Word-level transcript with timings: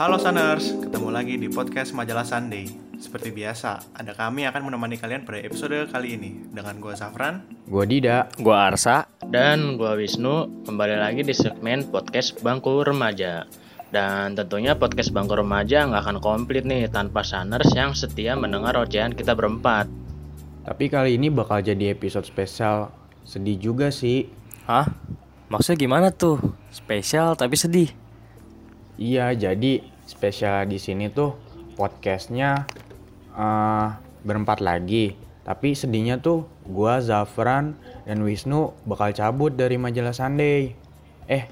Halo 0.00 0.16
Sunners, 0.16 0.80
ketemu 0.80 1.12
lagi 1.12 1.36
di 1.36 1.52
podcast 1.52 1.92
Majalah 1.92 2.24
Sunday. 2.24 2.64
Seperti 2.96 3.36
biasa, 3.36 3.92
ada 3.92 4.16
kami 4.16 4.48
akan 4.48 4.72
menemani 4.72 4.96
kalian 4.96 5.28
pada 5.28 5.44
episode 5.44 5.76
kali 5.92 6.16
ini 6.16 6.40
dengan 6.48 6.80
gue 6.80 6.96
Safran. 6.96 7.44
Gua 7.68 7.84
Dida. 7.84 8.32
Gua 8.40 8.72
Arsa. 8.72 9.04
Dan 9.28 9.76
gua 9.76 9.92
Wisnu 10.00 10.64
kembali 10.64 10.96
lagi 10.96 11.20
di 11.20 11.36
segmen 11.36 11.84
podcast 11.92 12.40
Bangku 12.40 12.80
Remaja. 12.80 13.44
Dan 13.92 14.40
tentunya 14.40 14.72
podcast 14.72 15.12
Bangku 15.12 15.36
Remaja 15.36 15.84
nggak 15.84 16.00
akan 16.00 16.18
komplit 16.24 16.64
nih 16.64 16.88
tanpa 16.88 17.20
Saners 17.20 17.68
yang 17.76 17.92
setia 17.92 18.40
mendengar 18.40 18.80
ocehan 18.80 19.12
kita 19.12 19.36
berempat. 19.36 19.84
Tapi 20.64 20.88
kali 20.88 21.20
ini 21.20 21.28
bakal 21.28 21.60
jadi 21.60 21.92
episode 21.92 22.24
spesial. 22.24 22.88
Sedih 23.28 23.60
juga 23.60 23.92
sih. 23.92 24.32
Hah? 24.64 24.88
Maksudnya 25.52 25.76
gimana 25.76 26.08
tuh? 26.08 26.40
Spesial 26.72 27.36
tapi 27.36 27.60
sedih. 27.60 27.99
Iya, 29.00 29.32
jadi 29.32 29.80
spesial 30.04 30.68
di 30.68 30.76
sini 30.76 31.08
tuh 31.08 31.32
podcastnya 31.72 32.68
eh 33.32 33.88
berempat 34.20 34.60
lagi. 34.60 35.16
Tapi 35.40 35.72
sedihnya 35.72 36.20
tuh 36.20 36.44
gua, 36.68 37.00
Zafran, 37.00 37.80
dan 38.04 38.20
Wisnu 38.20 38.76
bakal 38.84 39.16
cabut 39.16 39.56
dari 39.56 39.80
majalah 39.80 40.12
Sunday. 40.12 40.76
Eh, 41.24 41.48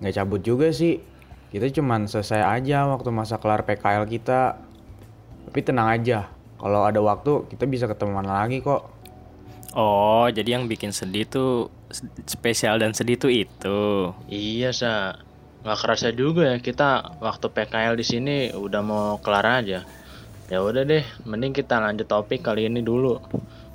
nggak 0.00 0.24
cabut 0.24 0.40
juga 0.40 0.72
sih. 0.72 1.04
Kita 1.52 1.68
cuman 1.68 2.08
selesai 2.08 2.40
aja 2.40 2.88
waktu 2.88 3.12
masa 3.12 3.36
kelar 3.36 3.68
PKL 3.68 4.08
kita. 4.08 4.56
Tapi 5.44 5.60
tenang 5.60 5.92
aja, 5.92 6.32
kalau 6.56 6.88
ada 6.88 7.04
waktu 7.04 7.44
kita 7.52 7.68
bisa 7.68 7.84
ketemuan 7.84 8.24
lagi 8.24 8.64
kok. 8.64 8.88
Oh, 9.76 10.26
jadi 10.32 10.56
yang 10.56 10.64
bikin 10.64 10.96
sedih 10.96 11.28
tuh 11.28 11.68
spesial 12.24 12.80
dan 12.80 12.96
sedih 12.96 13.20
tuh 13.20 13.30
itu. 13.30 13.80
Iya 14.32 14.72
sa, 14.72 15.20
nggak 15.60 15.78
kerasa 15.78 16.08
juga 16.16 16.48
ya 16.48 16.56
kita 16.56 17.20
waktu 17.20 17.52
PKL 17.52 17.94
di 17.96 18.04
sini 18.06 18.36
udah 18.56 18.80
mau 18.80 19.20
kelar 19.20 19.60
aja. 19.60 19.84
Ya 20.50 20.58
udah 20.66 20.82
deh, 20.82 21.06
mending 21.28 21.54
kita 21.54 21.78
lanjut 21.78 22.10
topik 22.10 22.42
kali 22.42 22.66
ini 22.66 22.82
dulu. 22.82 23.22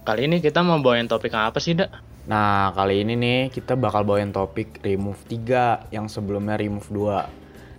Kali 0.04 0.28
ini 0.28 0.44
kita 0.44 0.60
mau 0.60 0.78
bawain 0.84 1.08
topik 1.08 1.32
apa 1.32 1.58
sih, 1.64 1.72
Dak? 1.72 1.88
Nah, 2.28 2.74
kali 2.74 3.06
ini 3.06 3.14
nih 3.16 3.40
kita 3.54 3.78
bakal 3.78 4.04
bawain 4.04 4.34
topik 4.34 4.84
Remove 4.84 5.24
3 5.30 5.94
yang 5.94 6.10
sebelumnya 6.12 6.58
Remove 6.58 6.90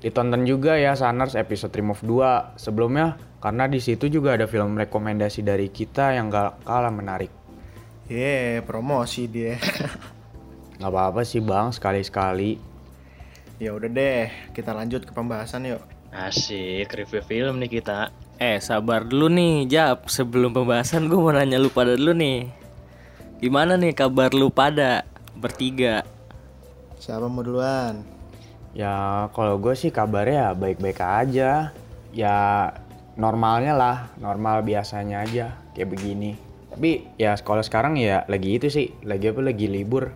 2. 0.00 0.06
Ditonton 0.06 0.46
juga 0.46 0.78
ya 0.78 0.94
Saners 0.94 1.34
episode 1.34 1.74
Remove 1.74 2.02
2 2.06 2.56
sebelumnya 2.56 3.18
karena 3.42 3.66
di 3.66 3.82
situ 3.82 4.06
juga 4.06 4.38
ada 4.38 4.46
film 4.46 4.78
rekomendasi 4.78 5.42
dari 5.42 5.68
kita 5.68 6.14
yang 6.14 6.30
gak 6.30 6.62
kalah 6.62 6.94
menarik. 6.94 7.30
Yeay, 8.06 8.62
promosi 8.62 9.26
dia. 9.26 9.58
Gak 10.80 10.90
apa-apa 10.92 11.26
sih 11.26 11.42
bang, 11.42 11.74
sekali-sekali. 11.74 12.75
Ya 13.56 13.72
udah 13.72 13.88
deh, 13.88 14.28
kita 14.52 14.76
lanjut 14.76 15.04
ke 15.08 15.12
pembahasan 15.12 15.64
yuk. 15.68 15.82
Asik, 16.12 16.88
review 16.92 17.20
film 17.24 17.60
nih 17.60 17.80
kita. 17.80 18.08
Eh, 18.36 18.60
sabar 18.60 19.04
dulu 19.04 19.32
nih, 19.32 19.64
Jap. 19.68 20.08
Sebelum 20.08 20.52
pembahasan 20.52 21.08
gue 21.08 21.16
mau 21.16 21.32
nanya 21.32 21.60
lu 21.60 21.72
pada 21.72 21.96
dulu 21.96 22.12
nih. 22.16 22.48
Gimana 23.40 23.76
nih 23.76 23.92
kabar 23.92 24.32
lu 24.32 24.48
pada 24.48 25.04
bertiga? 25.36 26.04
Siapa 26.96 27.28
mau 27.28 27.44
duluan? 27.44 28.00
Ya 28.72 29.28
kalau 29.32 29.60
gue 29.60 29.72
sih 29.76 29.92
kabarnya 29.92 30.56
baik-baik 30.56 31.00
aja. 31.00 31.72
Ya 32.16 32.36
normalnya 33.16 33.72
lah, 33.76 33.96
normal 34.20 34.64
biasanya 34.64 35.24
aja 35.24 35.56
kayak 35.76 35.92
begini. 35.92 36.36
Tapi 36.72 37.16
ya 37.16 37.36
sekolah 37.36 37.64
sekarang 37.64 37.96
ya 37.96 38.24
lagi 38.28 38.56
itu 38.56 38.68
sih, 38.68 38.92
lagi 39.04 39.32
apa 39.32 39.40
lagi 39.40 39.68
libur. 39.68 40.12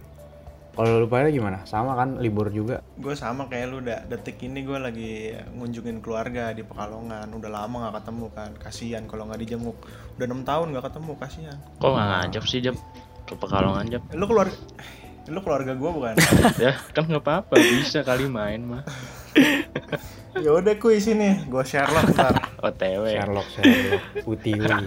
Kalau 0.81 1.05
lu 1.05 1.12
pada 1.12 1.28
gimana? 1.28 1.61
Sama 1.69 1.92
kan 1.92 2.17
libur 2.25 2.48
juga? 2.48 2.81
Gue 2.97 3.12
sama 3.12 3.53
kayak 3.53 3.67
lu 3.69 3.84
dah. 3.84 4.00
Detik 4.09 4.41
ini 4.41 4.64
gue 4.64 4.81
lagi 4.81 5.28
ngunjungin 5.53 6.00
keluarga 6.00 6.56
di 6.56 6.64
Pekalongan. 6.64 7.28
Udah 7.36 7.53
lama 7.53 7.84
nggak 7.84 8.00
ketemu 8.00 8.27
kan. 8.33 8.50
Kasian 8.56 9.05
kalau 9.05 9.28
nggak 9.28 9.45
dijenguk. 9.45 9.77
Udah 10.17 10.25
enam 10.25 10.40
tahun 10.40 10.73
nggak 10.73 10.89
ketemu, 10.89 11.13
kasian. 11.20 11.58
Kok 11.85 11.85
nggak 11.85 12.08
ngajak 12.08 12.45
sih, 12.48 12.64
Jap? 12.64 12.77
Ke 13.29 13.36
Pekalongan, 13.36 13.92
Jap? 13.92 14.02
Lu 14.17 14.24
keluarga, 14.24 14.57
lu 15.29 15.40
keluarga 15.45 15.73
gue 15.77 15.90
bukan? 16.01 16.14
ya, 16.64 16.73
kan 16.96 17.05
nggak 17.05 17.24
apa-apa, 17.29 17.61
bisa 17.61 18.01
kali 18.01 18.24
main 18.24 18.64
mah. 18.64 18.83
ya 20.45 20.51
udah 20.57 20.80
kuis 20.80 21.05
ini, 21.13 21.45
gue 21.45 21.61
Sherlock 21.61 22.08
ntar. 22.17 22.40
OTW. 22.64 23.05
Sherlock, 23.05 23.48
Sherlock, 23.52 24.24
Putih 24.24 24.57
Wi. 24.57 24.80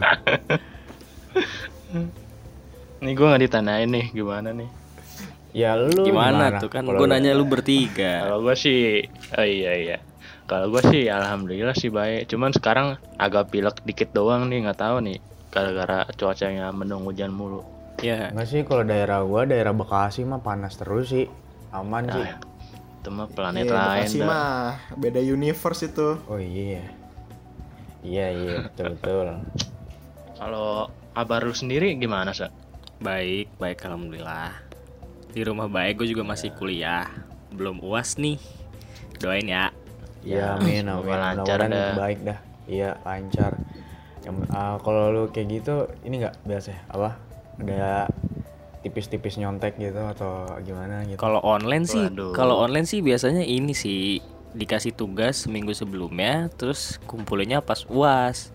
Nih 2.97 3.13
gue 3.13 3.25
nggak 3.29 3.43
ditanyain 3.45 3.85
nih, 3.93 4.09
gimana 4.09 4.57
nih? 4.57 4.81
Ya 5.53 5.77
lu 5.77 6.09
Gimana, 6.09 6.57
tuh 6.57 6.73
kan 6.73 6.81
gue 6.81 6.97
lu- 6.97 7.05
nanya 7.05 7.37
lu 7.37 7.45
bertiga. 7.45 8.25
Kalau 8.25 8.41
gue 8.41 8.55
sih, 8.57 9.05
oh 9.37 9.45
iya 9.45 9.71
iya. 9.77 9.97
Kalau 10.49 10.73
gue 10.73 10.81
sih 10.89 11.05
alhamdulillah 11.07 11.77
sih 11.77 11.93
baik. 11.93 12.25
Cuman 12.25 12.49
sekarang 12.51 12.97
agak 13.15 13.53
pilek 13.53 13.85
dikit 13.85 14.09
doang 14.11 14.49
nih, 14.49 14.65
nggak 14.65 14.81
tahu 14.81 15.05
nih. 15.05 15.21
Gara-gara 15.53 16.09
cuacanya 16.17 16.73
mendung 16.73 17.05
hujan 17.05 17.29
mulu. 17.29 17.61
Ya, 18.01 18.33
Enggak 18.33 18.49
sih 18.49 18.65
kalau 18.65 18.81
daerah 18.83 19.21
gua 19.21 19.45
daerah 19.45 19.71
Bekasi 19.71 20.25
mah 20.25 20.41
panas 20.41 20.73
terus 20.75 21.13
sih. 21.13 21.29
Aman 21.69 22.09
sih. 22.09 22.25
Nah, 22.25 22.41
itu 22.99 23.09
mah 23.13 23.27
planet 23.29 23.63
Iya, 23.63 23.71
lain. 23.71 23.85
Bekasi 24.01 24.17
dah. 24.17 24.27
mah 24.27 24.49
beda 24.97 25.21
universe 25.21 25.81
itu. 25.85 26.17
Oh 26.25 26.41
iya. 26.41 26.81
Iya 28.01 28.27
iya 28.33 28.53
betul 28.65 28.97
betul. 28.97 29.27
Kalau 30.33 30.89
kabar 31.13 31.45
lu 31.45 31.53
sendiri 31.53 31.93
gimana 31.95 32.33
sih? 32.33 32.49
baik, 32.99 33.53
baik 33.59 33.83
alhamdulillah. 33.83 34.51
Di 35.33 35.41
rumah 35.41 35.65
baik 35.65 36.05
gue 36.05 36.07
juga 36.13 36.21
masih 36.21 36.53
kuliah. 36.53 37.09
Belum 37.49 37.81
UAS 37.81 38.21
nih. 38.21 38.37
Doain 39.17 39.49
ya. 39.49 39.73
Iya 40.23 40.55
amin 40.61 40.87
amin. 40.87 41.03
semoga 41.03 41.15
lancar 41.19 41.57
dah. 41.67 41.91
baik 41.97 42.19
dah. 42.21 42.39
Iya 42.69 42.89
lancar. 43.01 43.51
Yang 44.23 44.35
ah, 44.55 44.77
kalau 44.79 45.11
lu 45.11 45.23
kayak 45.33 45.47
gitu 45.51 45.89
ini 46.05 46.23
nggak 46.23 46.45
biasa 46.47 46.67
ya? 46.71 46.79
apa? 46.87 47.09
Ada 47.59 48.07
tipis-tipis 48.85 49.39
nyontek 49.39 49.79
gitu 49.81 49.99
atau 49.99 50.47
gimana 50.61 51.03
gitu? 51.09 51.17
Kalau 51.17 51.41
online 51.41 51.89
sih, 51.89 52.03
kalau 52.35 52.61
online 52.61 52.87
sih 52.87 52.99
biasanya 53.01 53.41
ini 53.41 53.73
sih 53.73 54.19
dikasih 54.53 54.93
tugas 54.93 55.49
seminggu 55.49 55.73
sebelumnya, 55.73 56.47
terus 56.55 57.01
kumpulinnya 57.09 57.59
pas 57.59 57.83
uas. 57.89 58.53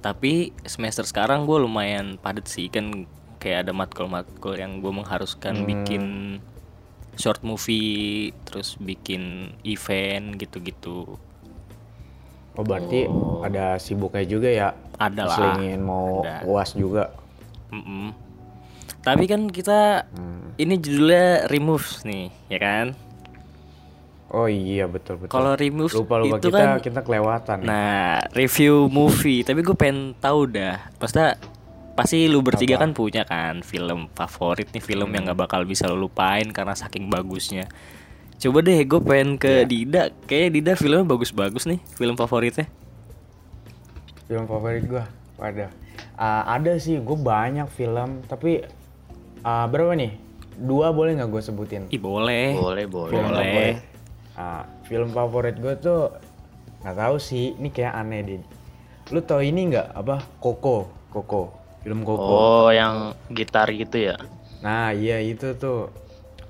Tapi 0.00 0.56
semester 0.64 1.04
sekarang 1.04 1.44
gue 1.44 1.58
lumayan 1.60 2.16
padat 2.16 2.48
sih 2.48 2.72
kan 2.72 3.04
kayak 3.40 3.66
ada 3.66 3.72
matkul-matkul 3.72 4.54
yang 4.60 4.84
gue 4.84 4.92
mengharuskan 4.92 5.64
bikin 5.64 6.36
short 7.16 7.40
movie, 7.40 8.36
terus 8.44 8.76
bikin 8.76 9.56
event 9.64 10.36
gitu-gitu. 10.36 11.16
Oh 12.54 12.64
berarti 12.64 13.08
ada 13.40 13.80
sibuknya 13.80 14.24
juga 14.28 14.48
ya? 14.52 14.68
Ada 15.00 15.22
lah. 15.24 15.36
Selingin 15.36 15.80
mau 15.80 16.20
Ada. 16.20 16.44
uas 16.44 16.70
juga. 16.76 17.10
Mm-mm. 17.72 18.12
Tapi 19.00 19.24
kan 19.24 19.48
kita 19.48 20.04
ini 20.60 20.76
judulnya 20.76 21.48
remove 21.48 21.88
nih, 22.04 22.28
ya 22.52 22.58
kan? 22.60 22.86
Oh 24.30 24.46
iya 24.46 24.86
betul 24.86 25.18
betul. 25.18 25.32
Kalau 25.32 25.56
remove 25.58 25.90
lupa 25.90 26.20
lupa 26.20 26.36
itu 26.38 26.52
kita 26.52 26.58
kan 26.60 26.70
kita 26.78 27.00
kelewatan. 27.02 27.56
ya. 27.60 27.66
Nah, 27.66 28.22
review 28.36 28.86
movie, 28.92 29.42
tapi 29.42 29.64
gue 29.64 29.74
pengen 29.74 30.14
tahu 30.20 30.46
dah. 30.52 30.78
Maksudnya 31.00 31.40
pasti 31.98 32.30
lu 32.30 32.40
bertiga 32.40 32.78
kan 32.80 32.94
punya 32.96 33.26
kan 33.26 33.60
film 33.66 34.08
favorit 34.14 34.70
nih 34.72 34.82
film 34.82 35.10
yang 35.12 35.28
gak 35.28 35.38
bakal 35.48 35.66
bisa 35.68 35.90
lu 35.90 36.08
lupain 36.08 36.46
karena 36.50 36.72
saking 36.72 37.10
bagusnya. 37.10 37.68
Coba 38.40 38.64
deh 38.64 38.80
gue 38.88 39.00
pengen 39.04 39.36
ke 39.36 39.68
Dida, 39.68 40.08
kayaknya 40.24 40.50
Dida 40.50 40.72
filmnya 40.72 41.04
bagus-bagus 41.04 41.68
nih, 41.68 41.76
film 41.92 42.16
favoritnya. 42.16 42.72
Film 44.30 44.46
favorit 44.46 44.86
gua 44.86 45.10
Waduh 45.42 45.66
Ah, 46.14 46.46
Ada 46.54 46.78
sih 46.78 47.02
gue 47.02 47.18
banyak 47.18 47.66
film 47.66 48.22
Tapi 48.30 48.62
ah, 49.42 49.66
Berapa 49.66 49.98
nih? 49.98 50.14
Dua 50.54 50.94
boleh 50.94 51.18
nggak 51.18 51.30
gue 51.34 51.42
sebutin? 51.42 51.82
Ih 51.90 51.98
boleh. 51.98 52.54
Boleh, 52.54 52.86
boleh. 52.86 53.18
Boleh. 53.18 53.72
Ah, 54.38 54.70
film 54.86 55.10
favorit 55.10 55.58
gue 55.58 55.74
tuh 55.82 56.14
nggak 56.86 56.94
tahu 56.94 57.16
sih 57.18 57.58
Ini 57.58 57.68
kayak 57.74 57.94
aneh 57.98 58.20
deh 58.22 58.42
Lu 59.10 59.18
tau 59.26 59.42
ini 59.42 59.66
nggak? 59.66 59.98
Apa? 59.98 60.22
Koko 60.38 60.86
Koko 61.10 61.59
Film 61.80 62.04
Koko 62.04 62.20
Oh, 62.20 62.68
yang 62.68 63.12
gitar 63.28 63.68
gitu 63.68 63.96
ya? 64.02 64.16
Nah 64.60 64.92
iya 64.92 65.18
itu 65.18 65.56
tuh 65.56 65.88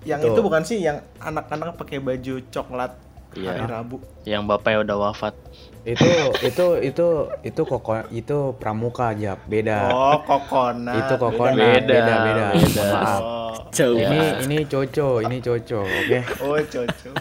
Yang 0.03 0.33
itu 0.33 0.41
bukan 0.41 0.63
sih 0.65 0.81
yang 0.81 0.99
anak-anak 1.19 1.77
pakai 1.77 2.01
baju 2.01 2.41
coklat 2.49 2.93
Iya. 3.31 3.47
hari 3.55 3.65
Rabu. 3.65 3.97
Yang 4.27 4.43
bapaknya 4.45 4.79
udah 4.83 4.97
wafat. 5.01 5.35
itu 5.81 6.05
itu 6.45 6.67
itu 6.83 7.07
itu 7.41 7.61
koko 7.65 8.05
itu 8.13 8.53
pramuka 8.61 9.17
aja 9.17 9.33
beda 9.41 9.89
Oh, 9.89 10.21
kokona. 10.21 10.93
itu 10.93 11.15
kokona 11.17 11.57
Beda, 11.57 11.89
beda 11.89 12.15
beda, 12.21 12.47
beda. 12.53 12.85
Maaf 12.93 13.21
Oh, 13.25 13.55
Coba. 13.73 13.97
ini 13.97 14.21
ini 14.45 14.59
coco 14.67 15.09
ini 15.23 15.37
coco 15.41 15.81
oke 15.81 16.21
oh 16.43 16.59
cocok. 16.61 17.17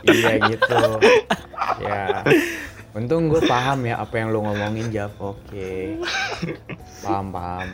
iya 0.00 0.32
gitu 0.40 0.80
ya 1.78 2.24
untung 2.90 3.30
gue 3.30 3.38
paham 3.44 3.86
ya 3.86 4.02
apa 4.02 4.18
yang 4.18 4.34
lu 4.34 4.42
ngomongin 4.42 4.90
Jap 4.90 5.14
oke 5.16 6.02
paham 7.00 7.30
paham 7.30 7.68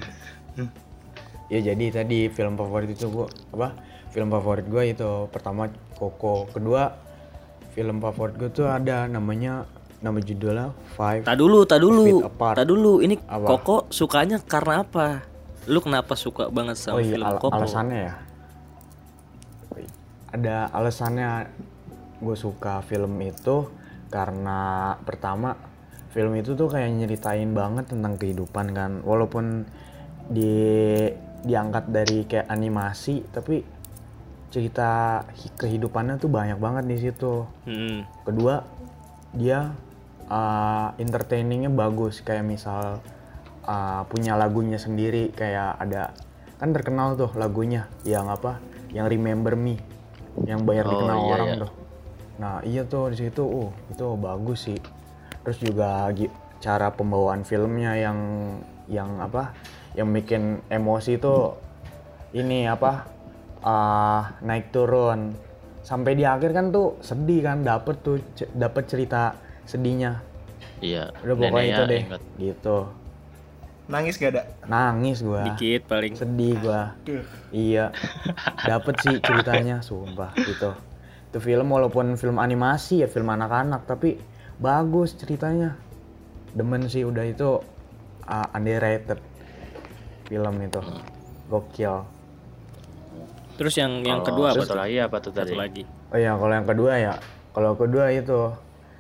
ya 1.48 1.58
jadi 1.62 2.02
tadi 2.02 2.28
film 2.28 2.54
favorit 2.54 2.92
itu 2.92 3.08
gua 3.08 3.26
apa 3.54 3.72
film 4.12 4.28
favorit 4.28 4.66
gue 4.66 4.82
itu 4.92 5.10
pertama 5.30 5.68
Koko 5.96 6.44
kedua 6.52 6.92
film 7.72 8.00
favorit 8.00 8.36
gue 8.36 8.50
tuh 8.52 8.68
ada 8.68 9.08
namanya 9.08 9.64
nama 9.96 10.20
judulnya 10.20 10.76
Five. 10.92 11.24
Tak 11.24 11.36
dulu, 11.36 11.64
tak 11.64 11.80
dulu, 11.80 12.24
tak 12.36 12.64
dulu. 12.69 13.00
Ini 13.00 13.16
Apa? 13.28 13.48
Koko 13.56 13.88
sukanya 13.88 14.40
karena 14.40 14.84
apa? 14.84 15.24
Lu 15.69 15.80
kenapa 15.80 16.12
suka 16.16 16.48
banget 16.48 16.76
sama 16.76 17.00
Oh 17.00 17.02
iya, 17.04 17.16
film 17.16 17.24
al- 17.24 17.40
Koko? 17.40 17.52
alasannya 17.52 17.98
ya. 18.04 18.14
Ada 20.32 20.69
alasannya 20.72 21.48
gue 22.20 22.36
suka 22.36 22.80
film 22.84 23.12
itu 23.20 23.69
karena 24.08 24.93
pertama 25.03 25.56
film 26.14 26.32
itu 26.38 26.56
tuh 26.56 26.73
kayak 26.73 26.88
nyeritain 26.97 27.53
banget 27.53 27.93
tentang 27.93 28.17
kehidupan 28.17 28.73
kan. 28.73 28.93
Walaupun 29.05 29.67
di 30.26 30.55
diangkat 31.47 31.85
dari 31.93 32.26
kayak 32.26 32.50
animasi 32.50 33.23
tapi 33.31 33.62
cerita 34.50 35.23
hi- 35.37 35.55
kehidupannya 35.55 36.17
tuh 36.19 36.31
banyak 36.32 36.58
banget 36.58 36.85
di 36.88 36.97
situ. 36.99 37.44
Hmm. 37.69 38.06
Kedua, 38.25 38.62
dia 39.37 39.75
uh, 40.26 40.88
entertainingnya 40.97 41.69
bagus 41.69 42.25
kayak 42.25 42.47
misal 42.47 42.99
uh, 43.67 44.03
punya 44.08 44.35
lagunya 44.35 44.81
sendiri 44.81 45.31
kayak 45.35 45.76
ada 45.79 46.14
kan 46.56 46.73
terkenal 46.73 47.14
tuh 47.14 47.31
lagunya 47.37 47.85
yang 48.03 48.32
apa? 48.32 48.58
Yang 48.91 49.06
Remember 49.19 49.55
Me 49.58 49.76
yang 50.44 50.64
banyak 50.64 50.85
Oh, 50.85 50.91
dikenal 50.93 51.19
iya, 51.20 51.32
orang 51.37 51.49
iya. 51.53 51.62
tuh. 51.64 51.73
Nah 52.36 52.60
iya 52.62 52.82
tuh 52.82 53.10
di 53.10 53.18
situ, 53.18 53.42
uh 53.42 53.70
itu 53.88 54.06
bagus 54.14 54.66
sih. 54.66 54.78
Terus 55.42 55.58
juga 55.58 56.10
cara 56.58 56.88
pembawaan 56.88 57.42
filmnya 57.42 57.94
yang 57.94 58.18
yang 58.86 59.18
apa? 59.18 59.56
Yang 59.92 60.08
bikin 60.14 60.42
emosi 60.68 61.16
tuh 61.16 61.56
ini 62.32 62.64
apa? 62.64 63.12
ah 63.58 64.38
naik 64.40 64.70
turun 64.70 65.34
sampai 65.82 66.14
di 66.14 66.22
akhir 66.22 66.52
kan 66.52 66.70
tuh 66.70 66.94
sedih 67.00 67.42
kan 67.42 67.62
dapet 67.62 67.98
tuh 67.98 68.22
dapet 68.52 68.86
cerita 68.86 69.34
sedihnya 69.64 70.22
Iya. 70.78 71.10
udah 71.18 71.34
pokoknya 71.34 71.50
neneknya 71.50 71.74
itu 71.74 71.82
deh 71.84 72.00
inget. 72.00 72.22
gitu 72.38 72.78
Nangis 73.86 74.14
gak 74.16 74.30
ada? 74.34 74.42
nangis 74.64 75.18
gua 75.18 75.42
Dikit 75.48 75.82
paling. 75.84 76.14
sedih 76.14 76.54
gua 76.58 76.94
Duh. 77.02 77.26
iya 77.50 77.90
dapet 78.62 78.94
sih 79.00 79.18
ceritanya 79.18 79.82
sumpah 79.82 80.30
gitu 80.36 80.70
itu 81.36 81.52
film 81.52 81.68
walaupun 81.68 82.16
film 82.16 82.40
animasi 82.40 83.04
ya 83.04 83.08
film 83.12 83.28
anak-anak 83.28 83.84
tapi 83.84 84.16
bagus 84.56 85.12
ceritanya 85.20 85.76
demen 86.56 86.88
sih 86.88 87.04
udah 87.04 87.28
itu 87.28 87.60
uh, 88.24 88.56
underrated 88.56 89.20
film 90.24 90.56
itu 90.64 90.80
gokil 91.52 92.08
Terus 93.56 93.72
yang 93.80 94.04
yang 94.04 94.20
kedua 94.20 94.52
apa 94.52 94.64
tuh? 94.68 94.76
lagi 94.76 94.96
apa 95.00 95.16
tuh 95.16 95.32
tadi? 95.32 95.56
Satu 95.56 95.64
lagi. 95.64 95.82
Oh 96.12 96.20
ya, 96.20 96.36
kalau 96.36 96.52
yang 96.52 96.68
kedua 96.68 96.92
ya, 97.00 97.14
kalau 97.56 97.72
kedua 97.72 98.12
itu 98.12 98.52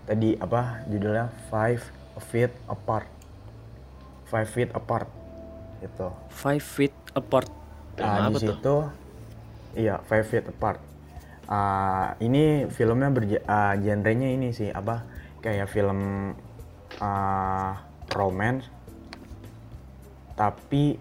tadi 0.08 0.32
apa 0.40 0.80
judulnya 0.88 1.28
Five 1.52 1.84
Feet 2.32 2.56
Apart. 2.64 3.04
Five 4.24 4.48
Feet 4.48 4.72
Apart 4.72 5.12
itu. 5.84 6.08
Five 6.32 6.64
Feet 6.64 6.96
Apart. 7.12 7.52
Nah, 8.00 8.32
apa 8.32 8.40
di 8.40 8.48
tuh? 8.48 8.56
situ 8.56 8.76
iya 9.76 10.00
Five 10.08 10.24
Feet 10.24 10.48
Apart. 10.48 10.80
Ah, 11.46 12.18
ini 12.18 12.66
filmnya 12.66 13.10
berja 13.14 13.38
ah, 13.46 13.78
genrenya 13.78 14.34
ini 14.34 14.50
sih 14.50 14.66
apa 14.74 15.06
kayak 15.38 15.70
film 15.70 16.34
ah, 16.98 17.86
romance 18.10 18.66
tapi 20.34 20.98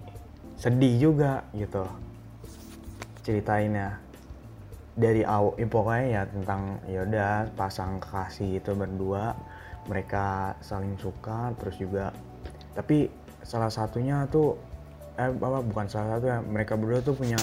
sedih 0.56 1.12
juga 1.12 1.44
gitu 1.58 1.84
ceritainnya. 3.26 4.00
Dari 4.96 5.28
awal 5.28 5.60
ya 5.60 5.68
pokoknya 5.68 6.06
ya 6.08 6.22
tentang 6.30 6.62
ya 6.88 7.04
udah 7.04 7.52
pasang 7.60 8.00
kekasih 8.00 8.64
itu 8.64 8.72
berdua 8.72 9.36
mereka 9.92 10.56
saling 10.64 10.96
suka 10.96 11.52
terus 11.60 11.76
juga 11.76 12.16
tapi 12.72 13.12
salah 13.44 13.68
satunya 13.68 14.24
tuh 14.32 14.56
eh 15.20 15.32
apa 15.36 15.60
bukan 15.64 15.92
salah 15.92 16.16
satu 16.16 16.26
ya 16.32 16.40
mereka 16.40 16.80
berdua 16.80 17.04
tuh 17.04 17.16
punya 17.16 17.36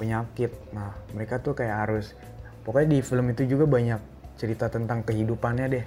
penyakit. 0.00 0.52
Nah 0.72 0.96
mereka 1.12 1.44
tuh 1.44 1.52
kayak 1.52 1.76
harus 1.88 2.16
pokoknya 2.64 2.88
di 2.96 2.98
film 3.04 3.30
itu 3.30 3.44
juga 3.46 3.64
banyak 3.68 4.00
cerita 4.40 4.66
tentang 4.72 5.04
kehidupannya 5.06 5.66
deh. 5.70 5.84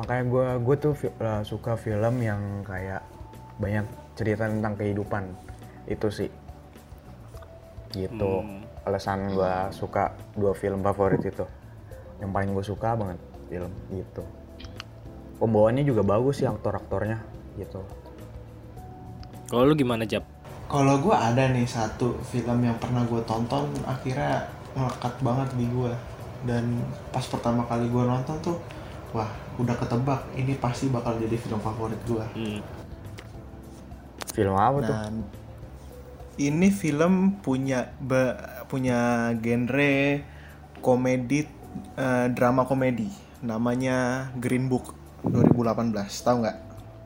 Makanya 0.00 0.24
gue 0.26 0.46
gue 0.64 0.76
tuh 0.80 0.92
fi- 0.96 1.14
eh, 1.14 1.42
suka 1.44 1.76
film 1.76 2.22
yang 2.24 2.64
kayak 2.64 3.02
banyak 3.60 3.86
cerita 4.16 4.48
tentang 4.48 4.74
kehidupan. 4.78 5.28
Itu 5.90 6.08
sih. 6.08 6.30
Gitu. 7.94 8.32
Alasan 8.88 9.34
gue 9.34 9.54
suka 9.70 10.14
dua 10.34 10.56
film 10.56 10.80
favorit 10.82 11.22
itu. 11.22 11.46
Yang 12.18 12.30
paling 12.30 12.50
gue 12.54 12.64
suka 12.64 12.88
banget 12.96 13.18
film 13.50 13.70
gitu 13.92 14.24
pembawaannya 15.38 15.84
juga 15.84 16.00
bagus 16.00 16.40
sih 16.42 16.48
aktor-aktornya 16.48 17.20
gitu. 17.60 17.84
Kalau 19.50 19.68
lu 19.68 19.74
gimana 19.76 20.08
Jap? 20.08 20.24
Kalau 20.66 20.98
gue 20.98 21.12
ada 21.14 21.52
nih 21.52 21.68
satu 21.68 22.16
film 22.32 22.64
yang 22.64 22.74
pernah 22.80 23.04
gue 23.04 23.20
tonton 23.28 23.68
akhirnya 23.84 24.48
melekat 24.74 25.14
banget 25.22 25.48
di 25.54 25.66
gue 25.70 25.92
dan 26.44 26.64
pas 27.08 27.24
pertama 27.24 27.64
kali 27.64 27.88
gue 27.88 28.02
nonton 28.04 28.36
tuh 28.42 28.58
wah 29.14 29.30
udah 29.56 29.74
ketebak 29.78 30.26
ini 30.34 30.58
pasti 30.58 30.90
bakal 30.90 31.14
jadi 31.16 31.38
film 31.38 31.62
favorit 31.62 31.98
gue. 32.04 32.26
Hmm. 32.34 32.60
film 34.34 34.58
apa 34.58 34.78
tuh 34.82 34.90
Dan 34.90 35.12
ini 36.42 36.68
film 36.74 37.38
punya 37.38 37.94
be- 38.02 38.34
punya 38.66 39.30
genre 39.38 39.94
komedi 40.82 41.46
eh, 41.94 42.26
drama 42.34 42.66
komedi 42.66 43.06
namanya 43.46 44.28
Green 44.34 44.66
Book 44.66 44.98
2018 45.22 45.94
tahu 46.26 46.36
nggak? 46.42 46.58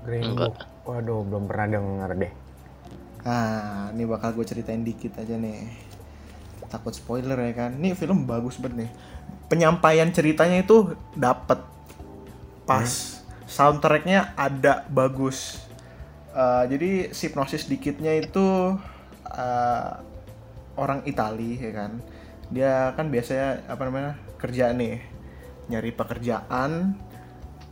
Green 0.09 0.25
Enggak. 0.33 0.57
Book 0.57 0.57
waduh 0.89 1.21
belum 1.21 1.45
pernah 1.45 1.67
denger 1.69 2.11
deh 2.17 2.33
Nah, 3.29 3.93
ini 3.93 4.09
bakal 4.09 4.33
gue 4.33 4.47
ceritain 4.47 4.81
dikit 4.81 5.21
aja 5.21 5.37
nih. 5.37 5.69
Takut 6.69 6.93
spoiler 6.93 7.37
ya 7.37 7.53
kan. 7.67 7.77
Ini 7.77 7.97
film 7.97 8.29
bagus 8.29 8.61
banget 8.61 8.87
nih. 8.87 8.91
Penyampaian 9.49 10.09
ceritanya 10.13 10.61
itu 10.61 10.97
dapet 11.17 11.61
pas. 12.69 12.89
Soundtracknya 13.49 14.37
ada 14.37 14.85
bagus. 14.93 15.69
Eh, 16.37 16.65
jadi 16.69 16.91
hipnosis 17.11 17.67
dikitnya 17.67 18.21
itu 18.21 18.77
eh, 19.33 19.91
orang 20.77 21.03
Itali 21.09 21.59
ya 21.59 21.73
kan. 21.73 21.93
Dia 22.49 22.93
kan 22.97 23.09
biasanya 23.09 23.65
apa 23.69 23.83
namanya 23.89 24.13
kerja 24.37 24.71
nih, 24.77 25.01
nyari 25.73 25.91
pekerjaan. 25.97 26.95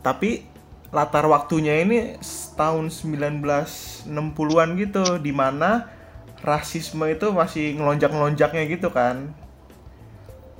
Tapi 0.01 0.45
latar 0.91 1.27
waktunya 1.27 1.83
ini 1.83 2.15
tahun 2.55 2.89
1960-an 2.89 4.69
gitu 4.79 5.03
di 5.19 5.35
mana 5.35 5.96
rasisme 6.43 7.05
itu 7.09 7.29
masih 7.33 7.77
ngelonjak-ngelonjaknya 7.77 8.63
gitu 8.69 8.89
kan. 8.93 9.33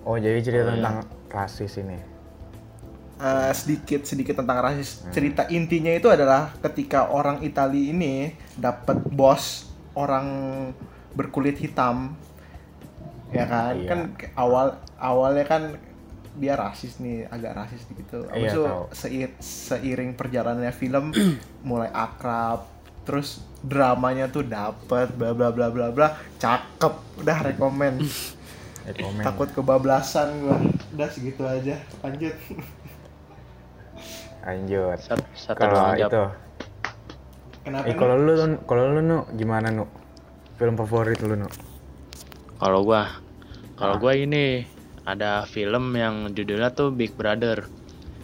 oh 0.07 0.15
jadi 0.15 0.39
cerita 0.39 0.72
iya. 0.72 0.72
tentang 0.79 0.96
rasis 1.27 1.84
ini 1.84 2.17
Eh, 3.17 3.51
sedikit 3.57 4.05
sedikit 4.05 4.38
tentang 4.38 4.62
rasis. 4.62 5.01
Cerita 5.10 5.50
intinya 5.50 5.89
itu 5.89 6.05
adalah 6.05 6.53
ketika 6.62 7.10
orang 7.10 7.41
Itali 7.41 7.89
ini 7.89 8.29
dapat 8.53 9.01
bos 9.10 9.74
orang 9.98 10.27
berkulit 11.17 11.57
hitam. 11.57 12.13
Ya 13.34 13.50
kan? 13.50 13.74
Iya. 13.74 13.89
Kan 13.89 14.00
awal 14.38 14.77
awalnya 15.01 15.46
kan 15.50 15.62
dia 16.38 16.53
rasis 16.53 17.01
nih, 17.01 17.25
agak 17.34 17.57
rasis 17.57 17.89
gitu. 17.89 18.22
Habis 18.29 18.53
Iya, 18.53 18.86
itu 18.93 19.34
seiring 19.41 20.13
perjalanannya 20.13 20.69
film 20.69 21.10
mulai 21.69 21.89
akrab, 21.89 22.69
terus 23.07 23.39
dramanya 23.63 24.27
tuh 24.27 24.43
dapet 24.43 25.07
bla 25.15 25.31
bla 25.31 25.49
bla 25.55 25.71
bla 25.71 25.87
bla, 25.95 26.07
cakep, 26.37 27.23
udah 27.23 27.37
rekomen. 27.47 28.03
Rekomen. 28.87 29.19
Takut 29.19 29.51
kebablasan 29.51 30.47
gua. 30.47 30.63
Udah 30.95 31.11
segitu 31.11 31.43
aja. 31.43 31.75
Lanjut. 32.07 32.31
lanjut 34.47 34.95
Satu, 35.03 35.23
satu 35.35 35.59
kalau 35.59 35.91
itu 35.91 36.23
Kenapa 37.67 37.83
eh 37.83 37.95
kalau 37.99 38.15
lu 38.15 38.33
kalau 38.63 38.95
lu 38.95 39.01
nu 39.03 39.17
gimana 39.35 39.67
nu 39.67 39.91
film 40.55 40.79
favorit 40.79 41.19
lu 41.19 41.35
nu 41.35 41.51
Kalau 42.57 42.81
gua, 42.87 43.21
kalau 43.75 43.99
gua 44.01 44.17
ini 44.17 44.63
ada 45.05 45.45
film 45.45 45.93
yang 45.93 46.33
judulnya 46.33 46.73
tuh 46.73 46.89
Big 46.89 47.13
Brother 47.13 47.69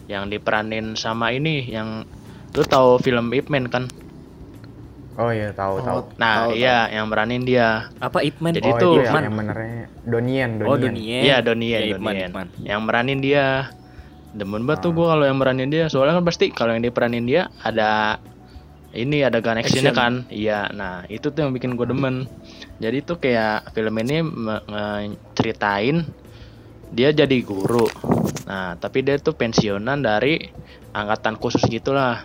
yang 0.10 0.32
diperanin 0.32 0.98
sama 0.98 1.30
ini 1.36 1.70
yang 1.70 2.08
lu 2.56 2.64
tahu 2.66 2.98
film 2.98 3.30
Ip 3.36 3.52
Man 3.52 3.70
kan? 3.70 3.92
Oh 5.18 5.30
iya 5.30 5.50
tahu 5.54 5.82
tahu 5.82 6.00
Nah, 6.18 6.50
Tahu, 6.50 6.58
iya 6.58 6.90
yang 6.90 7.08
beranin 7.10 7.44
dia. 7.46 7.90
Apa 8.02 8.22
Ip 8.26 8.42
Man? 8.42 8.58
Jadi 8.58 8.70
oh 8.70 8.78
itu 8.78 8.90
Man. 9.10 9.24
yang, 9.26 9.36
benernya 9.36 9.86
Donien 10.04 10.50
Donien 10.58 10.70
Oh 10.70 10.76
Donnie. 10.78 11.22
Iya, 11.24 11.38
Donnie, 11.46 11.72
Ya, 11.74 11.80
Ip 11.86 12.02
Man, 12.02 12.14
Donnie. 12.18 12.28
Ip 12.30 12.34
Man. 12.34 12.48
Yang 12.62 12.82
meranin 12.84 13.20
dia. 13.22 13.48
Demen 14.34 14.66
banget 14.66 14.90
tuh 14.90 14.92
Ah. 14.92 14.96
gua 14.98 15.06
kalau 15.14 15.26
yang 15.30 15.38
meranin 15.38 15.70
dia. 15.70 15.86
Soalnya 15.94 16.18
kan 16.18 16.26
pasti 16.26 16.50
kalau 16.50 16.74
yang 16.74 16.82
diperanin 16.82 17.24
dia 17.24 17.54
ada 17.62 18.18
ini 18.94 19.26
ada 19.26 19.42
gun 19.42 19.58
actionnya 19.58 19.94
kan. 19.94 20.26
Iya, 20.30 20.70
nah 20.74 21.02
itu 21.10 21.34
tuh 21.34 21.46
yang 21.46 21.54
bikin 21.54 21.74
gue 21.74 21.86
demen. 21.90 22.30
Jadi 22.78 22.98
tuh 23.02 23.18
kayak 23.18 23.74
film 23.74 23.94
ini 24.02 24.22
ceritain 25.34 26.06
dia 26.94 27.10
jadi 27.10 27.38
guru. 27.42 27.90
Nah, 28.46 28.78
tapi 28.78 29.02
dia 29.02 29.18
tuh 29.18 29.34
pensiunan 29.34 29.98
dari 29.98 30.46
angkatan 30.94 31.42
khusus 31.42 31.66
gitulah. 31.66 32.22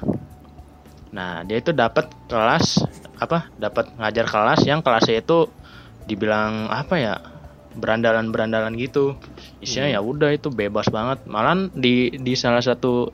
Nah, 1.12 1.44
dia 1.44 1.58
itu 1.60 1.72
dapat 1.72 2.10
kelas 2.28 2.84
apa? 3.18 3.48
Dapat 3.56 3.96
ngajar 3.96 4.26
kelas 4.28 4.60
yang 4.68 4.80
kelasnya 4.84 5.24
itu 5.24 5.48
dibilang 6.04 6.68
apa 6.68 6.94
ya? 7.00 7.14
Berandalan-berandalan 7.78 8.74
gitu. 8.76 9.16
Isinya 9.62 9.88
ya 9.88 10.00
udah 10.02 10.34
itu 10.34 10.52
bebas 10.52 10.88
banget. 10.92 11.24
Malah 11.24 11.68
di 11.72 12.12
di 12.16 12.34
salah 12.34 12.60
satu 12.60 13.12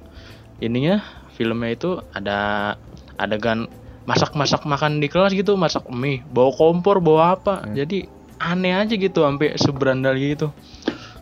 ininya 0.62 1.02
filmnya 1.34 1.70
itu 1.74 1.90
ada 2.14 2.72
adegan 3.18 3.66
masak-masak 4.04 4.68
makan 4.68 5.00
di 5.00 5.08
kelas 5.08 5.32
gitu, 5.32 5.56
masak 5.56 5.88
mie, 5.88 6.20
bawa 6.28 6.52
kompor, 6.52 7.00
bawa 7.00 7.40
apa. 7.40 7.64
Jadi 7.72 8.04
aneh 8.40 8.76
aja 8.76 8.94
gitu 8.94 9.24
sampai 9.24 9.56
seberandal 9.56 10.14
gitu. 10.20 10.52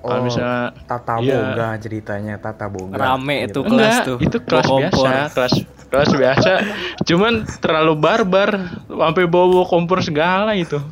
Kalau 0.02 0.18
Oh, 0.18 0.25
misalnya 0.26 0.75
Tata 0.82 1.14
Iya. 1.23 1.30
boga 1.32 1.68
ceritanya 1.78 2.35
Tata 2.37 2.66
boga. 2.66 2.99
Rame 2.99 3.47
gitu. 3.47 3.62
itu 3.62 3.71
kelas 3.71 3.78
Enggak, 3.94 4.02
tuh. 4.04 4.18
itu 4.18 4.37
kelas 4.42 4.66
Bawa 4.66 4.78
biasa, 4.82 4.97
kompor. 4.99 5.30
kelas 5.30 5.54
kelas 5.87 6.11
biasa. 6.12 6.52
Cuman 7.04 7.32
terlalu 7.59 7.92
barbar, 7.94 8.50
sampai 8.88 9.25
bawa, 9.25 9.47
bawa 9.49 9.64
kompor 9.64 9.99
segala 10.00 10.52
itu. 10.52 10.82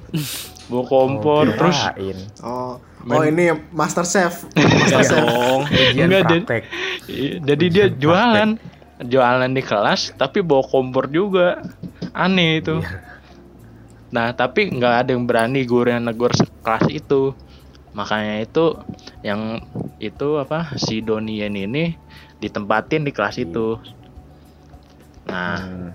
Bawa 0.66 0.84
kompor 0.86 1.44
Oh, 1.44 1.54
terus. 1.58 1.78
Oh, 2.40 2.78
oh 3.04 3.22
ini 3.24 3.50
Master 3.70 4.06
Chef. 4.06 4.46
Master 4.54 5.02
Chef. 5.02 5.18
dong. 5.18 5.66
Enggak, 5.96 6.22
praktek. 6.24 6.62
Iya, 7.04 7.32
jadi 7.42 7.64
dia 7.66 7.86
jualan, 7.90 8.48
jualan 9.02 9.50
di 9.50 9.62
kelas 9.64 10.14
tapi 10.14 10.38
bawa 10.40 10.62
kompor 10.62 11.10
juga. 11.10 11.66
Aneh 12.12 12.62
itu. 12.62 12.78
Nah, 14.10 14.30
tapi 14.30 14.66
nggak 14.68 14.94
ada 15.02 15.10
yang 15.10 15.22
berani 15.22 15.62
guru 15.62 15.86
yang 15.86 16.02
negur 16.02 16.30
kelas 16.62 16.86
itu. 16.86 17.34
Makanya 17.98 18.34
itu 18.46 18.78
yang 19.26 19.58
itu 20.00 20.28
apa 20.42 20.74
si 20.78 21.02
Donien 21.02 21.52
ini 21.52 21.94
ditempatin 22.42 23.02
di 23.06 23.12
kelas 23.16 23.36
itu. 23.42 23.76
Nah, 25.28 25.58
Hmm. 25.60 25.90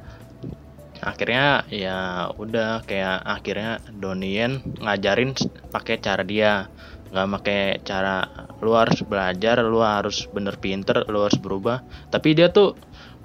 akhirnya 1.04 1.68
ya 1.70 2.00
udah 2.44 2.70
kayak 2.90 3.18
akhirnya 3.36 3.72
Donien 4.02 4.52
ngajarin 4.84 5.32
pakai 5.74 5.96
cara 6.06 6.24
dia 6.26 6.72
nggak 7.12 7.28
pakai 7.38 7.62
cara 7.90 8.26
lu 8.64 8.72
harus 8.74 9.00
belajar 9.06 9.56
lu 9.62 9.80
harus 9.84 10.26
bener 10.36 10.56
pinter 10.64 11.06
lu 11.12 11.22
harus 11.26 11.38
berubah 11.38 11.78
tapi 12.14 12.34
dia 12.38 12.48
tuh 12.50 12.76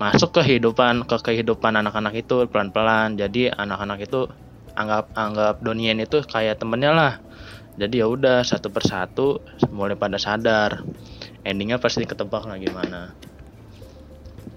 masuk 0.02 0.30
ke 0.36 0.40
kehidupan 0.44 0.94
ke 1.08 1.16
kehidupan 1.26 1.72
anak-anak 1.80 2.14
itu 2.22 2.44
pelan-pelan 2.52 3.16
jadi 3.16 3.54
anak-anak 3.56 3.98
itu 4.06 4.28
anggap 4.76 5.04
anggap 5.16 5.54
Donien 5.64 5.98
itu 6.04 6.20
kayak 6.32 6.60
temennya 6.60 6.92
lah 6.92 7.12
jadi 7.80 8.04
ya 8.04 8.06
udah 8.12 8.44
satu 8.44 8.68
persatu 8.68 9.40
mulai 9.72 9.96
pada 9.96 10.20
sadar. 10.20 10.84
Endingnya 11.40 11.80
pasti 11.80 12.04
ketebak 12.04 12.44
lah 12.44 12.60
gimana. 12.60 13.16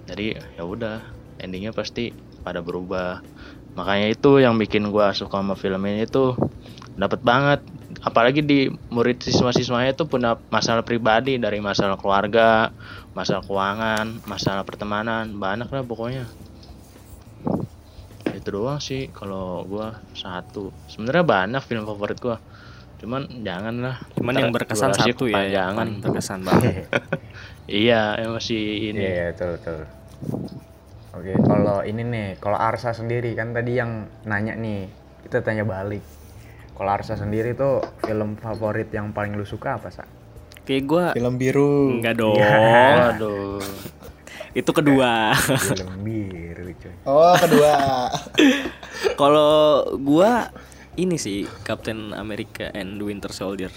Jadi 0.04 0.36
ya 0.36 0.62
udah 0.68 1.00
endingnya 1.40 1.72
pasti 1.72 2.12
pada 2.44 2.60
berubah. 2.60 3.24
Makanya 3.80 4.12
itu 4.12 4.44
yang 4.44 4.60
bikin 4.60 4.92
gua 4.92 5.16
suka 5.16 5.40
sama 5.40 5.56
film 5.56 5.80
ini 5.88 6.04
tuh 6.04 6.36
dapat 7.00 7.24
banget. 7.24 7.64
Apalagi 8.04 8.44
di 8.44 8.68
murid 8.92 9.24
siswa-siswanya 9.24 9.96
itu 9.96 10.04
punya 10.04 10.36
masalah 10.52 10.84
pribadi 10.84 11.40
dari 11.40 11.64
masalah 11.64 11.96
keluarga 11.96 12.68
masalah 13.14 13.46
keuangan 13.46 14.26
masalah 14.26 14.66
pertemanan 14.68 15.32
banyak 15.40 15.72
lah 15.72 15.80
pokoknya. 15.80 16.28
Itu 18.36 18.60
doang 18.60 18.84
sih 18.84 19.08
kalau 19.08 19.64
gua 19.64 20.04
satu. 20.12 20.68
Sebenarnya 20.92 21.24
banyak 21.24 21.62
film 21.64 21.88
favorit 21.88 22.20
gua 22.20 22.36
cuman 23.04 23.22
jangan 23.44 23.74
lah 23.84 23.96
Cuman 24.16 24.32
Ntar 24.32 24.40
yang 24.40 24.50
berkesan 24.56 24.90
satu 24.96 25.24
ya, 25.28 25.68
paling 25.76 26.00
berkesan 26.00 26.40
banget. 26.40 26.88
iya 27.84 28.16
yang 28.16 28.32
masih 28.32 28.62
ini 28.90 29.00
Iya, 29.04 29.12
iya, 29.12 29.26
betul, 29.36 29.48
betul. 29.60 29.78
Oke, 31.14 31.32
kalau 31.38 31.78
ini 31.86 32.02
nih, 32.02 32.28
kalau 32.42 32.58
Arsa 32.58 32.90
sendiri 32.90 33.36
kan 33.38 33.54
tadi 33.54 33.78
yang 33.78 34.10
nanya 34.26 34.58
nih, 34.58 34.90
kita 35.22 35.46
tanya 35.46 35.62
balik. 35.62 36.02
Kalau 36.74 36.90
Arsa 36.90 37.14
sendiri 37.14 37.54
tuh 37.54 37.84
film 38.02 38.34
favorit 38.34 38.90
yang 38.90 39.14
paling 39.14 39.38
lu 39.38 39.46
suka 39.46 39.78
apa, 39.78 39.94
Sa? 39.94 40.02
Kayak 40.64 40.82
gua 40.88 41.04
Film 41.12 41.36
biru. 41.38 42.00
enggak 42.00 42.18
dong. 42.18 42.34
Waduh. 42.40 43.62
Itu 44.56 44.70
kedua. 44.74 45.36
Film 45.38 46.02
biru, 46.02 46.72
coy. 46.82 46.94
Oh, 47.06 47.36
kedua. 47.38 47.74
Kalau 49.20 49.52
gua 50.00 50.50
ini 50.94 51.16
sih 51.18 51.48
Captain 51.66 52.14
America 52.14 52.70
and 52.70 52.98
the 53.00 53.04
Winter 53.06 53.30
Soldier. 53.30 53.70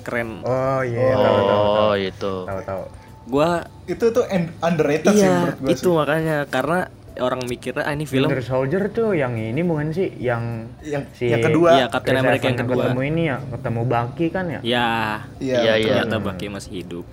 Keren. 0.00 0.40
Oh 0.42 0.80
iya, 0.80 1.12
tahu 1.12 1.20
tahu 1.20 1.40
tahu. 1.44 1.64
Oh 1.76 1.94
itu. 1.98 2.34
Tahu 2.48 2.60
tahu. 2.64 2.82
Gua 3.30 3.50
itu 3.84 4.04
tuh 4.10 4.24
underrated 4.64 5.12
sih 5.12 5.22
iya 5.22 5.44
menurut 5.44 5.58
gue. 5.60 5.70
itu 5.76 5.88
makanya 5.92 6.36
karena 6.48 6.88
orang 7.20 7.42
mikirnya 7.44 7.84
ah 7.84 7.92
ini 7.92 8.06
film 8.08 8.30
Winter 8.30 8.42
Soldier 8.42 8.88
tuh 8.88 9.12
yang 9.12 9.36
ini 9.36 9.60
bukan 9.60 9.92
sih 9.92 10.08
yang 10.16 10.72
Yang 10.80 11.02
si 11.14 11.24
yang 11.28 11.44
kedua. 11.44 11.68
Iya, 11.76 11.86
Captain 11.92 12.16
Chris 12.16 12.24
America 12.24 12.46
yang 12.48 12.60
kedua. 12.64 12.82
ketemu 12.88 13.00
ini 13.04 13.22
ya, 13.28 13.36
ketemu 13.44 13.80
Bucky 13.84 14.26
kan 14.32 14.44
ya? 14.48 14.60
ya 14.64 14.90
Iya. 15.36 15.58
Iya, 15.60 15.60
betul. 15.60 15.84
iya. 15.84 15.94
ternyata 16.00 16.16
Bucky 16.22 16.46
masih 16.48 16.72
hidup 16.80 17.06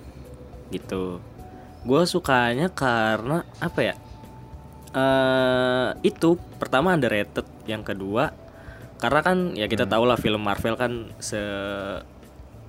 gitu 0.68 1.20
gue 1.88 2.02
sukanya 2.04 2.68
karena 2.68 3.46
apa 3.62 3.80
ya 3.80 3.94
eh 4.94 5.88
itu 6.00 6.40
pertama 6.56 6.96
underrated 6.96 7.44
yang 7.68 7.84
kedua 7.84 8.32
karena 8.98 9.20
kan 9.22 9.38
ya 9.54 9.70
kita 9.70 9.86
tahu 9.86 10.08
lah 10.08 10.18
film 10.18 10.42
Marvel 10.42 10.74
kan 10.74 11.12
se 11.22 11.38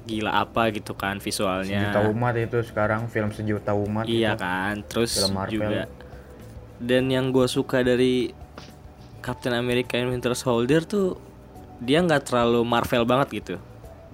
gila 0.09 0.41
apa 0.41 0.73
gitu 0.73 0.97
kan 0.97 1.21
visualnya 1.21 1.93
Sejuta 1.93 2.01
umat 2.09 2.33
itu 2.37 2.57
sekarang 2.65 3.01
film 3.11 3.29
sejuta 3.29 3.71
umat 3.77 4.09
iya 4.09 4.33
itu. 4.33 4.41
kan 4.41 4.75
terus 4.85 5.17
Film 5.17 5.37
Marvel. 5.37 5.53
juga 5.53 5.83
dan 6.79 7.03
yang 7.11 7.29
gue 7.29 7.45
suka 7.45 7.83
dari 7.83 8.31
Captain 9.19 9.51
America 9.51 9.99
and 9.99 10.09
Winter 10.09 10.33
Soldier 10.33 10.81
tuh 10.87 11.19
dia 11.83 11.99
nggak 11.99 12.31
terlalu 12.31 12.63
Marvel 12.63 13.03
banget 13.05 13.27
gitu 13.43 13.55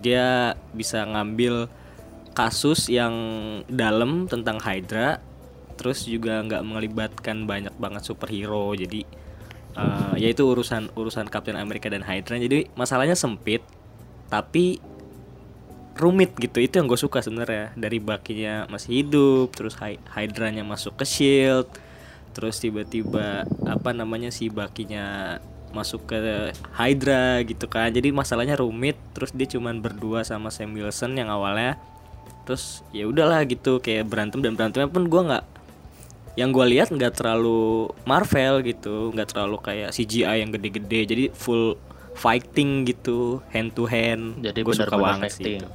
dia 0.02 0.54
bisa 0.76 1.06
ngambil 1.06 1.72
kasus 2.36 2.92
yang 2.92 3.14
dalam 3.72 4.28
tentang 4.28 4.60
Hydra 4.60 5.24
terus 5.76 6.08
juga 6.08 6.40
nggak 6.42 6.64
melibatkan 6.64 7.44
banyak 7.44 7.76
banget 7.76 8.08
superhero 8.08 8.72
jadi 8.74 9.04
eh, 9.76 10.14
ya 10.18 10.28
itu 10.32 10.44
urusan 10.48 10.96
urusan 10.96 11.28
Captain 11.28 11.60
America 11.60 11.92
dan 11.92 12.02
Hydra. 12.02 12.40
Jadi 12.40 12.72
masalahnya 12.74 13.14
sempit 13.14 13.62
tapi 14.32 14.80
rumit 15.96 16.36
gitu. 16.36 16.60
Itu 16.60 16.80
yang 16.80 16.88
gue 16.92 17.00
suka 17.00 17.24
sebenarnya 17.24 17.72
dari 17.80 18.04
bakinya 18.04 18.68
masih 18.68 19.04
hidup 19.04 19.56
terus 19.56 19.80
Hy- 19.80 20.02
Hydranya 20.12 20.64
masuk 20.68 21.00
ke 21.00 21.06
shield 21.08 21.68
terus 22.36 22.60
tiba-tiba 22.60 23.48
apa 23.64 23.96
namanya 23.96 24.28
si 24.28 24.52
bakinya 24.52 25.40
masuk 25.72 26.08
ke 26.08 26.52
Hydra 26.76 27.44
gitu 27.48 27.68
kan. 27.72 27.92
Jadi 27.92 28.12
masalahnya 28.12 28.60
rumit 28.60 29.00
terus 29.16 29.32
dia 29.32 29.48
cuman 29.48 29.80
berdua 29.80 30.28
sama 30.28 30.52
Sam 30.52 30.76
Wilson 30.76 31.16
yang 31.16 31.32
awalnya. 31.32 31.80
Terus 32.44 32.84
ya 32.92 33.08
udahlah 33.08 33.42
gitu 33.48 33.80
kayak 33.80 34.06
berantem 34.12 34.44
dan 34.44 34.54
berantemnya 34.54 34.92
pun 34.92 35.08
gua 35.08 35.22
nggak 35.32 35.46
yang 36.36 36.52
gue 36.52 36.66
lihat 36.68 36.88
nggak 36.90 37.16
terlalu 37.16 37.88
Marvel 38.04 38.60
gitu 38.62 39.10
nggak 39.10 39.28
terlalu 39.30 39.58
kayak 39.58 39.90
CGI 39.90 40.44
yang 40.44 40.52
gede-gede 40.52 41.00
jadi 41.06 41.24
full 41.32 41.80
fighting 42.14 42.84
gitu 42.84 43.40
hand 43.50 43.72
to 43.72 43.84
hand 43.84 44.40
Jadi 44.40 44.60
gue 44.62 44.74
suka 44.74 44.96
banget 44.96 45.32
sih 45.32 45.58
itu. 45.58 45.68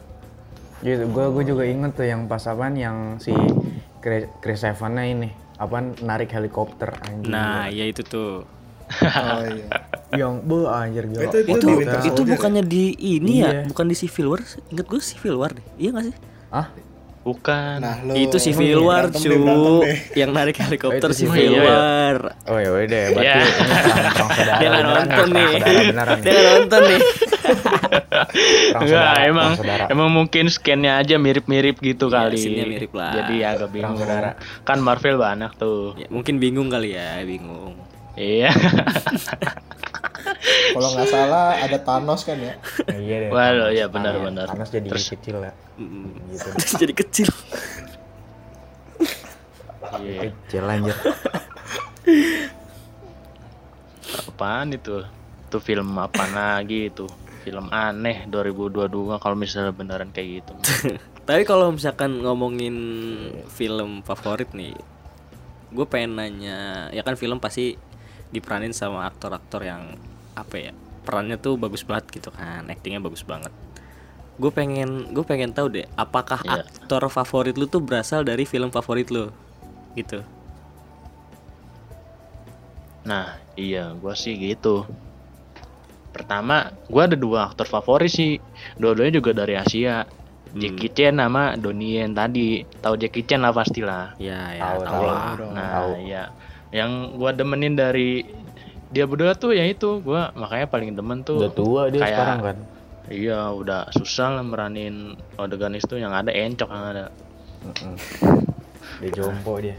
Gitu, 0.80 1.04
gue 1.06 1.24
gue 1.30 1.44
juga 1.46 1.64
inget 1.64 1.92
tuh 1.92 2.04
yang 2.04 2.24
pas 2.24 2.40
apaan 2.42 2.72
yang 2.72 2.96
si 3.16 3.32
Chris, 3.98 4.24
Chris 4.40 4.60
Evans 4.62 4.96
ini 4.98 5.28
apa 5.54 5.76
narik 6.00 6.28
helikopter 6.30 6.96
anjing. 6.98 7.28
nah 7.28 7.68
ya 7.68 7.84
itu 7.84 8.00
tuh 8.00 8.48
Oh 8.90 9.42
iya. 9.46 9.70
yang 10.18 10.42
bu 10.42 10.66
anjir 10.66 11.06
gila. 11.06 11.22
Itu- 11.22 11.46
itu 11.46 11.66
itu 11.78 11.94
itu 12.02 12.10
Soldier 12.10 12.26
bukannya 12.26 12.62
di 12.64 12.84
ini 12.98 13.38
Iya. 13.38 13.48
ya 13.54 13.68
bukan 13.68 13.86
di 13.86 13.94
Civil 13.94 14.26
War 14.26 14.40
inget 14.66 14.82
gue 14.84 15.00
Civil 15.00 15.36
War 15.36 15.50
deh 15.52 15.62
iya 15.76 15.88
gak 15.90 16.04
sih 16.04 16.16
Ah, 16.50 16.66
Bukan. 17.30 17.76
Nah, 17.78 17.96
lo 18.02 18.12
itu 18.12 18.36
Civil 18.36 18.80
War 18.80 19.06
berantem 19.06 19.22
cu 19.22 19.86
yang 20.12 20.30
narik 20.30 20.58
helikopter 20.58 21.08
Oh, 21.08 21.14
Civil 21.14 21.54
War. 21.54 21.62
War 21.62 22.16
oh 22.46 22.58
ya 22.58 22.70
udah 22.72 22.98
ya, 22.98 23.08
berarti 23.08 23.22
Iya. 23.22 23.34
perang 24.10 24.28
saudara 24.28 24.52
dia 24.60 24.68
nggak 24.68 24.84
nonton 24.84 25.26
nih, 25.30 25.48
dia 26.18 26.32
nggak 26.34 26.46
nonton 26.50 26.80
nih 26.84 27.00
Enggak, 28.72 29.12
emang 29.24 29.50
emang 29.88 30.08
mungkin 30.08 30.44
scan-nya 30.46 30.98
aja 30.98 31.16
mirip-mirip 31.16 31.78
gitu 31.78 32.06
Iya, 32.06 32.26
kali. 32.26 32.38
mirip 32.66 32.92
lah. 32.92 33.12
Jadi 33.12 33.34
agak 33.42 33.68
bingung. 33.70 33.96
Saudara. 33.96 34.30
Kan 34.62 34.78
Marvel 34.80 35.16
banyak 35.16 35.52
tuh. 35.56 35.94
ya, 35.96 36.06
mungkin 36.08 36.38
bingung 36.38 36.68
kali 36.68 36.94
ya 36.94 37.22
bingung 37.22 37.74
Iya. 38.14 38.50
Kalau 40.74 40.88
nggak 40.90 41.08
salah 41.08 41.56
ada 41.56 41.78
Thanos 41.78 42.22
kan 42.22 42.36
ya. 42.36 42.54
iya 42.92 43.16
deh 43.22 43.28
Waduh, 43.28 43.40
Thanos. 43.66 43.70
iya, 43.72 43.84
benar-benar. 43.86 44.46
Thanos 44.46 44.68
jadi 44.68 44.88
Terus- 44.88 45.10
kecil 45.10 45.36
ya 45.40 45.52
Mm. 45.76 46.12
gitu 46.30 46.48
Terus 46.60 46.74
jadi 46.76 46.94
kecil 46.94 47.28
Iya. 49.96 50.20
kecil 50.24 50.62
anjir 50.64 50.96
Apaan 54.26 54.70
itu? 54.70 55.02
Itu 55.42 55.58
film 55.58 55.96
apa 55.96 56.24
lagi 56.26 56.88
itu? 56.88 57.06
film 57.40 57.72
aneh 57.72 58.28
2022 58.28 58.92
kalau 59.16 59.32
misalnya 59.32 59.72
beneran 59.72 60.12
kayak 60.12 60.28
gitu. 60.38 60.52
Tapi 61.26 61.42
kalau 61.42 61.72
misalkan 61.72 62.20
ngomongin 62.20 62.76
film 63.48 64.04
favorit 64.04 64.52
nih, 64.52 64.76
gue 65.70 65.86
pengen 65.88 66.20
nanya, 66.20 66.58
ya 66.90 67.00
kan 67.00 67.16
film 67.16 67.40
pasti 67.40 67.80
diperanin 68.30 68.74
sama 68.74 69.06
aktor-aktor 69.06 69.66
yang 69.66 69.98
apa 70.34 70.70
ya, 70.70 70.72
perannya 71.06 71.36
tuh 71.36 71.58
bagus 71.58 71.82
banget 71.82 72.08
gitu 72.14 72.30
kan, 72.30 72.66
actingnya 72.70 73.02
bagus 73.02 73.26
banget. 73.26 73.50
Gue 74.40 74.48
pengen, 74.54 75.12
gue 75.12 75.24
pengen 75.26 75.52
tahu 75.52 75.68
deh, 75.68 75.86
apakah 75.98 76.40
Iya. 76.46 76.64
aktor 76.64 77.06
favorit 77.12 77.58
lu 77.58 77.68
tuh 77.68 77.82
berasal 77.84 78.24
dari 78.24 78.48
film 78.48 78.72
favorit 78.72 79.12
lu, 79.12 79.28
gitu. 79.98 80.24
Nah, 83.00 83.40
iya, 83.56 83.96
gua 83.96 84.12
sih 84.12 84.36
gitu. 84.36 84.84
Pertama, 86.12 86.74
gua 86.90 87.08
ada 87.08 87.16
dua 87.16 87.48
aktor 87.48 87.64
favorit 87.64 88.12
sih. 88.12 88.36
Dua-duanya 88.76 89.20
juga 89.20 89.32
dari 89.32 89.56
Asia. 89.56 90.04
Jackie 90.50 90.90
Chan 90.90 91.14
sama 91.14 91.54
Donnie 91.54 92.02
Yen 92.02 92.10
tadi. 92.10 92.66
Tahu 92.66 92.98
Jackie 92.98 93.22
Chan 93.22 93.38
lah 93.38 93.54
pastilah. 93.54 94.18
Ya, 94.18 94.50
ya, 94.52 94.82
Tahu, 94.82 95.06
lah. 95.06 95.38
Nah, 95.54 95.70
Tahu. 95.78 95.90
iya. 96.10 96.24
Yang 96.70 96.90
gua 97.14 97.30
demenin 97.30 97.74
dari 97.74 98.24
dia 98.90 99.06
berdua 99.06 99.34
tuh 99.34 99.50
ya 99.50 99.62
itu, 99.62 99.98
gua 100.00 100.30
makanya 100.34 100.66
paling 100.66 100.94
demen 100.94 101.22
tuh. 101.22 101.38
Udah 101.38 101.52
tua 101.52 101.82
dia 101.88 102.00
kayak- 102.00 102.14
sekarang 102.14 102.38
kan. 102.42 102.56
Iya, 103.10 103.50
udah 103.50 103.90
susah 103.90 104.38
lah 104.38 104.44
meranin 104.46 105.18
adegan 105.34 105.74
itu 105.74 105.98
yang 105.98 106.14
ada 106.14 106.30
encok 106.30 106.70
yang 106.70 106.84
ada. 106.86 107.04
Mm-mm. 107.60 107.94
Dia 109.02 109.10
jompo 109.10 109.58
dia. 109.58 109.74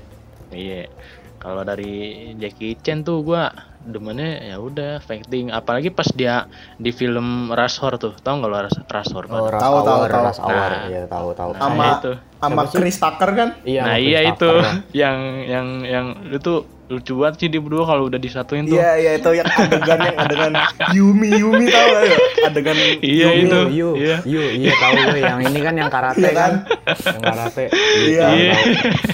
Iya. 0.52 0.92
Kalau 1.38 1.64
dari 1.64 1.94
Jackie 2.38 2.76
Chan 2.78 3.02
tuh 3.02 3.24
gua 3.24 3.50
demennya 3.82 4.46
ya 4.46 4.62
udah 4.62 5.02
fighting 5.02 5.50
apalagi 5.50 5.90
pas 5.90 6.06
dia 6.14 6.46
di 6.78 6.92
film 6.92 7.50
Rush 7.50 7.82
Hour 7.82 7.98
tuh. 7.98 8.14
Tahu 8.14 8.34
nggak 8.38 8.52
lo 8.52 8.58
Rush, 8.62 8.78
Rush 8.84 9.12
Hour? 9.12 9.26
Oh? 9.26 9.48
Rush 9.48 9.58
Tahu, 9.58 9.76
tahu, 9.82 10.02
tahu. 10.06 10.22
Rush 10.22 10.40
Hour. 10.40 10.70
Nah. 10.70 10.84
Iya, 10.86 11.02
tahu, 11.08 11.28
tahu. 11.34 11.50
Nah, 11.56 11.62
Sama 11.62 11.86
itu. 11.90 12.12
sama? 12.38 12.62
Chris 12.68 12.98
Tucker 12.98 13.30
kan? 13.34 13.50
Iya, 13.64 13.82
nah 13.82 13.98
iya 13.98 14.20
Chris 14.22 14.32
itu 14.36 14.50
kan. 14.52 14.76
yang 15.02 15.18
yang 15.42 15.68
yang 15.82 16.06
itu 16.30 16.54
lucu 16.92 17.16
banget 17.16 17.36
sih 17.38 17.48
dia 17.48 17.58
berdua 17.58 17.84
kalau 17.86 18.04
udah 18.06 18.20
disatuin 18.20 18.68
tuh. 18.68 18.76
Iya 18.76 18.92
iya 18.98 19.12
itu 19.16 19.30
yang 19.32 19.48
adegan 19.48 20.00
yang 20.04 20.18
adegan 20.18 20.52
Yumi 20.92 21.30
Yumi 21.34 21.66
tahu 21.66 21.88
gak 21.88 22.04
ya? 22.04 22.18
Adegan 22.46 22.76
Iya, 23.00 23.28
Yumi. 23.32 23.42
itu. 23.42 23.60
Yu, 23.72 23.90
Iya. 23.96 24.18
Yu, 24.24 24.42
iya 24.60 24.72
tahu 24.76 24.94
gue 25.08 25.20
yang 25.22 25.40
ini 25.42 25.60
kan 25.60 25.74
yang 25.74 25.88
karate 25.88 26.20
Iya 26.20 26.32
kan. 26.32 26.52
kan? 26.68 26.96
yang 27.08 27.24
karate. 27.24 27.64
Iya. 28.04 28.26
Iya. 28.30 28.52
tahu. 28.52 28.64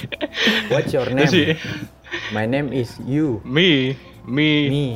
What's 0.74 0.90
your 0.90 1.06
name? 1.06 1.54
My 2.30 2.44
name 2.44 2.72
is 2.72 2.98
you. 3.00 3.38
Mi, 3.42 3.94
mi, 4.22 4.50
Me. 4.68 4.86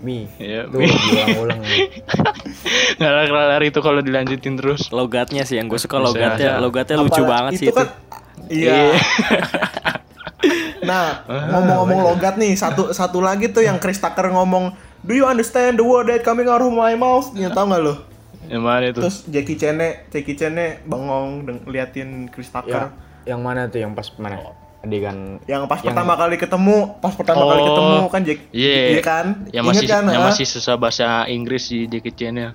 Me. 0.00 0.28
Iya, 0.36 0.68
Tuh, 0.68 0.76
me. 0.76 0.90
diulang-ulang. 0.90 1.60
nggak 2.98 3.24
kelar 3.24 3.62
itu 3.62 3.78
kalau 3.78 4.00
dilanjutin 4.00 4.54
terus. 4.54 4.90
Logatnya 4.90 5.44
sih 5.44 5.56
yang 5.56 5.66
gue 5.66 5.78
suka 5.78 5.96
logatnya, 5.96 6.58
logatnya 6.58 6.96
lucu 6.98 7.22
banget 7.22 7.52
sih 7.56 7.68
itu 7.68 7.72
itu. 7.72 7.78
kan 7.78 7.88
iya 8.50 8.92
nah 10.82 11.24
ngomong-ngomong 11.26 12.00
logat 12.04 12.36
nih 12.36 12.52
satu 12.54 12.90
satu 12.90 13.18
lagi 13.18 13.48
tuh 13.48 13.60
yang 13.60 13.76
Chris 13.78 13.96
Tucker 13.96 14.28
ngomong 14.28 14.74
do 15.00 15.12
you 15.12 15.24
understand 15.24 15.76
the 15.76 15.84
word 15.84 16.06
that 16.06 16.20
coming 16.20 16.44
out 16.44 16.60
of 16.60 16.68
my 16.68 16.92
mouth 16.94 17.32
ya 17.32 17.48
tau 17.48 17.64
gak 17.64 17.80
lo 17.80 17.94
Yang 18.44 18.60
mana 18.60 18.84
itu? 18.92 19.00
terus 19.00 19.16
Jackie 19.24 19.56
Chan 19.56 19.80
Jackie 20.08 20.36
Chan 20.36 20.52
bengong 20.84 21.48
liatin 21.64 22.28
Chris 22.28 22.48
Ya, 22.48 22.60
Tucker 22.60 22.82
yang 23.24 23.40
mana 23.40 23.64
tuh 23.66 23.80
yang 23.80 23.96
pas 23.96 24.04
mana? 24.20 24.36
Adegan 24.84 25.40
yang 25.48 25.64
pas 25.64 25.80
Yang- 25.80 25.96
pertama 25.96 26.12
kali 26.12 26.36
ketemu 26.36 26.76
pas 27.00 27.16
pertama 27.16 27.48
kali 27.48 27.60
Oh, 27.60 27.68
ketemu 27.72 27.96
kan 28.04 28.20
Jack 28.20 28.38
Iya, 28.52 28.72
iya 28.92 29.00
kan 29.00 29.26
Yang 29.48 29.64
Ingat 29.64 29.72
masih 29.72 29.86
kan 29.88 30.02
yang 30.04 30.20
ah? 30.20 30.28
masih 30.28 30.44
susah 30.44 30.74
bahasa 30.76 31.06
Inggris 31.24 31.64
si 31.64 31.88
Jackie 31.88 32.12
Chan 32.12 32.36
ya. 32.36 32.50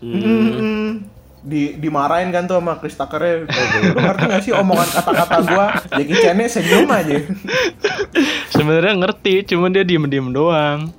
Mm-mm. 0.00 1.04
Di 1.40 1.72
dimarahin 1.80 2.28
kan 2.28 2.44
tuh 2.44 2.60
sama 2.60 2.76
Chris 2.76 2.96
Tucker 3.00 3.48
lu 3.48 3.96
ngerti 3.96 4.24
gak 4.28 4.42
sih 4.44 4.52
omongan 4.52 4.88
kata-kata 4.92 5.36
gua 5.48 5.66
Jackie 5.88 6.20
Chan 6.20 6.36
senyum 6.52 6.84
aja 6.92 7.16
Sebenarnya 8.52 8.92
ngerti, 8.98 9.46
cuman 9.48 9.72
dia 9.72 9.86
diem-diem 9.86 10.36
doang. 10.36 10.92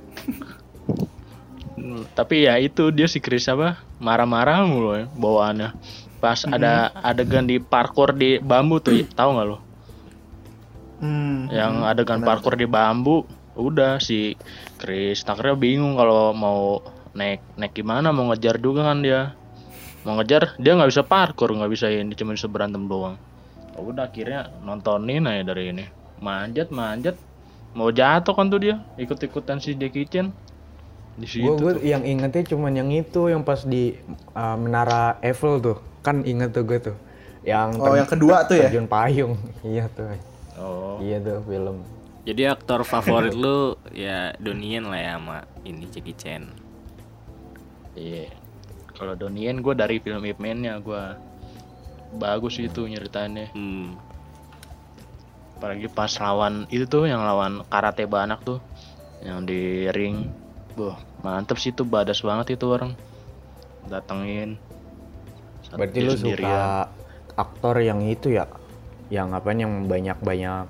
Hmm, 1.77 2.09
Tapi 2.17 2.49
ya 2.49 2.57
itu 2.57 2.89
dia 2.89 3.05
si 3.05 3.21
Chris 3.21 3.45
apa 3.45 3.77
marah-marah 4.01 4.65
mulu 4.65 4.97
ya 4.97 5.05
bawaannya. 5.13 5.77
Pas 6.17 6.41
ada 6.45 6.89
adegan 7.01 7.45
di 7.45 7.57
parkour 7.61 8.13
di 8.13 8.41
bambu 8.41 8.81
tuh, 8.81 9.05
tahu 9.13 9.29
nggak 9.37 9.45
lo? 9.45 9.57
hmm. 11.01 11.49
Yang 11.49 11.73
adegan 11.85 12.21
parkour 12.21 12.53
di 12.57 12.69
bambu, 12.69 13.25
udah 13.57 13.97
si 13.97 14.37
Chris 14.77 15.25
Tucker 15.25 15.57
bingung 15.57 15.97
kalau 15.97 16.31
mau 16.33 16.81
naik 17.11 17.43
naik 17.59 17.75
gimana 17.75 18.13
mau 18.15 18.29
ngejar 18.31 18.61
juga 18.61 18.89
kan 18.89 19.01
dia. 19.01 19.33
Mau 20.01 20.17
ngejar 20.17 20.57
dia 20.57 20.73
nggak 20.73 20.89
bisa 20.89 21.03
parkour, 21.05 21.53
nggak 21.53 21.71
bisa 21.71 21.85
ini 21.89 22.13
cuma 22.17 22.33
bisa 22.33 22.49
berantem 22.49 22.89
doang. 22.89 23.15
Ya 23.75 23.79
Udah 23.79 24.09
akhirnya 24.09 24.49
nontonin 24.65 25.29
aja 25.29 25.45
dari 25.45 25.71
ini. 25.71 25.85
Manjat 26.21 26.69
manjat 26.73 27.15
mau 27.71 27.87
jatuh 27.87 28.35
kan 28.35 28.51
tuh 28.51 28.59
dia 28.59 28.75
ikut-ikutan 28.99 29.63
si 29.63 29.79
Jackie 29.79 30.03
Chan 30.03 30.27
di 31.15 31.27
situ. 31.27 31.55
Gue 31.55 31.79
yang 31.85 32.03
ingetnya 32.03 32.43
cuman 32.51 32.75
yang 32.75 32.89
itu 32.91 33.31
yang 33.31 33.47
pas 33.47 33.63
di 33.63 33.95
uh, 34.35 34.57
menara 34.59 35.15
Eiffel 35.23 35.63
tuh 35.63 35.77
kan 36.01 36.25
inget 36.25 36.51
tuh 36.51 36.65
gue 36.65 36.79
tuh 36.81 36.97
yang 37.45 37.77
oh 37.77 37.93
yang 37.93 38.09
kedua 38.09 38.45
tuh 38.45 38.57
ya 38.57 38.69
terjun 38.69 38.89
payung 38.89 39.33
iya 39.65 39.85
tuh 39.91 40.09
Oh, 40.61 41.01
iya 41.01 41.17
tuh 41.17 41.41
film 41.47 41.81
Jadi 42.21 42.45
aktor 42.45 42.85
favorit 42.85 43.33
lu 43.33 43.73
ya 43.97 44.29
Donnie 44.37 44.77
Yen 44.77 44.85
lah 44.85 44.99
ya 45.01 45.13
sama 45.17 45.37
ini 45.65 45.89
Jackie 45.89 46.13
Chan. 46.13 46.43
iya. 47.97 48.29
Kalau 49.01 49.17
Donnie 49.17 49.49
gue 49.49 49.73
dari 49.73 49.97
film 49.97 50.21
Ip 50.29 50.37
Man-nya 50.37 50.77
gue 50.77 51.03
bagus 52.21 52.61
itu 52.61 52.85
nyeritannya. 52.85 53.49
Hmm. 53.57 53.97
apalagi 55.61 55.93
pas 55.93 56.09
lawan 56.17 56.65
itu 56.73 56.89
tuh 56.89 57.05
yang 57.05 57.21
lawan 57.21 57.61
karate 57.69 58.09
banak 58.09 58.41
tuh 58.41 58.57
yang 59.21 59.45
di 59.45 59.85
ring 59.93 60.25
Boh, 60.73 60.97
mantep 61.21 61.61
sih 61.61 61.69
tuh 61.69 61.85
badas 61.85 62.25
banget 62.25 62.57
itu 62.57 62.65
orang 62.65 62.97
datengin 63.85 64.57
berarti 65.69 66.01
lu 66.01 66.17
sendirian. 66.17 66.41
suka 66.41 66.89
aktor 67.37 67.77
yang 67.77 68.01
itu 68.09 68.33
ya 68.33 68.49
yang 69.13 69.37
apa 69.37 69.53
yang 69.53 69.85
banyak 69.85 70.17
banyak 70.25 70.65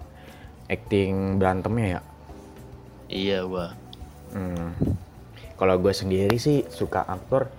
acting 0.68 1.40
berantemnya 1.40 1.88
ya 1.88 2.02
iya 3.08 3.40
gua 3.48 3.72
Hmm. 4.32 4.72
Kalau 5.60 5.76
gue 5.78 5.94
sendiri 5.94 6.40
sih 6.40 6.64
suka 6.72 7.04
aktor, 7.06 7.52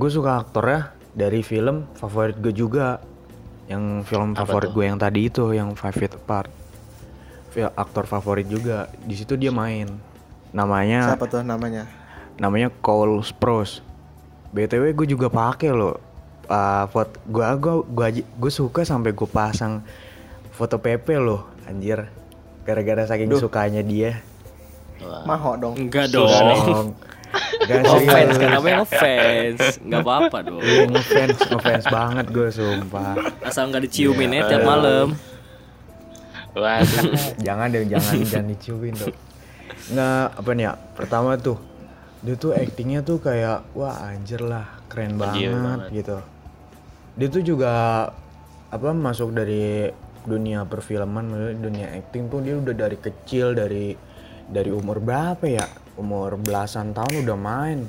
gue 0.00 0.10
suka 0.10 0.40
aktornya 0.40 0.80
dari 1.12 1.44
film 1.44 1.84
favorit 1.92 2.34
gue 2.34 2.50
juga, 2.50 3.04
yang 3.66 4.00
film 4.00 4.32
Apa 4.32 4.48
favorit 4.48 4.68
tuh? 4.68 4.74
gue 4.74 4.84
yang 4.86 4.96
tadi 4.96 5.20
itu, 5.22 5.44
yang 5.52 5.76
Five 5.76 5.92
Feet 5.94 6.16
Apart. 6.16 6.48
Fil- 7.50 7.74
Aktor 7.74 8.06
favorit 8.06 8.46
juga, 8.46 8.88
di 9.00 9.12
situ 9.12 9.34
dia 9.34 9.50
main. 9.50 9.90
Namanya, 10.50 11.12
siapa 11.12 11.26
tuh 11.26 11.44
namanya 11.44 11.84
namanya 12.34 12.72
Cole 12.80 13.20
Sprouse. 13.20 13.84
btw 14.50 14.90
gue 14.96 15.06
juga 15.06 15.28
pakai 15.28 15.70
loh. 15.70 16.00
Uh, 16.46 16.82
foto 16.88 17.14
gue 17.22 17.46
gua 17.60 17.74
gua 17.84 18.06
aja- 18.08 18.26
gue 18.26 18.50
suka 18.50 18.82
sampai 18.82 19.12
gue 19.12 19.28
pasang 19.28 19.84
foto 20.50 20.80
Pepe 20.80 21.14
loh, 21.14 21.44
anjir. 21.62 22.08
Gara-gara 22.64 23.04
saking 23.04 23.30
sukanya 23.36 23.84
dia. 23.84 24.18
maho 25.24 25.56
dong 25.56 25.74
Enggak 25.76 26.10
Dong. 26.10 26.92
Dong. 27.30 27.66
Gak 27.66 27.80
Ngefans 27.86 28.34
kan 28.36 28.48
namanya 28.50 28.76
ngefans. 28.82 29.60
Enggak 29.84 30.00
apa-apa 30.02 30.38
dong. 30.42 30.62
Iya 30.62 30.82
ngefans, 30.90 31.38
ngefans 31.46 31.84
banget 31.88 32.26
gue 32.30 32.48
sumpah. 32.50 33.14
Asal 33.44 33.70
nggak 33.70 33.82
diciumin 33.86 34.34
ya 34.34 34.42
tiap 34.50 34.64
malam. 34.66 35.14
Waduh. 36.54 37.14
jangan 37.46 37.66
deh, 37.70 37.86
jangan 37.86 38.14
jangan 38.30 38.46
diciumin 38.50 38.94
tuh. 38.98 39.14
Nggak 39.94 40.22
apa 40.38 40.50
nih 40.54 40.64
ya? 40.66 40.72
Pertama 40.98 41.30
tuh 41.38 41.58
dia 42.20 42.36
tuh 42.36 42.52
actingnya 42.52 43.00
tuh 43.00 43.16
kayak 43.16 43.64
wah 43.72 43.96
anjir 44.12 44.44
lah 44.44 44.68
keren 44.92 45.16
banget, 45.16 45.56
banget. 45.56 45.80
gitu. 45.94 46.16
Dia 47.16 47.28
tuh 47.32 47.42
juga 47.44 47.72
apa 48.70 48.88
masuk 48.92 49.32
dari 49.32 49.88
dunia 50.20 50.68
perfilman, 50.68 51.56
dunia 51.56 51.96
acting 51.96 52.28
tuh 52.28 52.44
dia 52.44 52.60
udah 52.60 52.76
dari 52.76 53.00
kecil 53.00 53.56
dari 53.56 53.96
dari 54.50 54.68
umur 54.68 55.00
berapa 55.00 55.44
ya? 55.48 55.64
Umur 56.00 56.40
belasan 56.40 56.96
tahun 56.96 57.28
udah 57.28 57.38
main. 57.38 57.84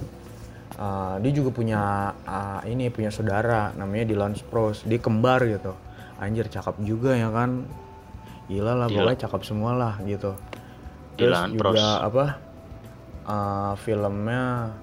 Uh, 0.76 1.16
dia 1.24 1.32
juga 1.32 1.56
punya 1.56 2.12
uh, 2.28 2.60
ini 2.68 2.92
punya 2.92 3.08
saudara 3.08 3.72
namanya 3.80 4.12
Dylan 4.12 4.36
Sprouse. 4.36 4.84
Dia 4.84 5.00
kembar 5.00 5.48
gitu. 5.48 5.72
Anjir 6.20 6.52
cakep 6.52 6.84
juga 6.84 7.16
ya 7.16 7.32
kan. 7.32 7.64
Gila 8.52 8.76
lah 8.76 8.88
pokoknya 8.92 9.20
cakep 9.24 9.42
semua 9.48 9.72
lah 9.80 9.94
gitu. 10.04 10.36
Terus 11.16 11.32
Dylan 11.32 11.50
juga 11.56 11.72
Sprouse. 11.72 12.08
apa? 12.12 12.26
uh, 13.26 13.74
filmnya 13.80 14.74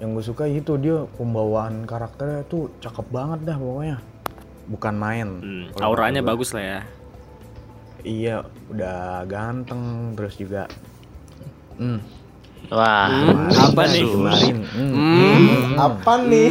yang 0.00 0.16
gue 0.16 0.24
suka 0.24 0.48
itu 0.48 0.80
dia 0.80 1.04
pembawaan 1.20 1.84
karakternya 1.84 2.48
tuh 2.48 2.72
cakep 2.80 3.06
banget 3.12 3.52
dah 3.52 3.56
pokoknya. 3.60 3.98
Bukan 4.70 4.94
main. 4.96 5.28
Hmm, 5.42 5.66
auranya 5.82 6.24
bagus 6.24 6.56
lah 6.56 6.64
ya. 6.64 6.80
Iya, 8.00 8.36
udah 8.72 9.28
ganteng 9.28 10.16
terus 10.16 10.40
juga. 10.40 10.64
Hmm. 11.76 12.00
Wah, 12.68 13.08
apa 13.48 13.82
nih? 13.88 14.04
Kemarin. 14.04 14.56
Hmm. 14.68 14.92
Hmm. 14.92 15.74
Apa 15.80 16.12
nih? 16.28 16.48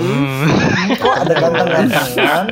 Kok 0.98 1.15
ada 1.15 1.34
ganteng-gantengan? 1.38 2.45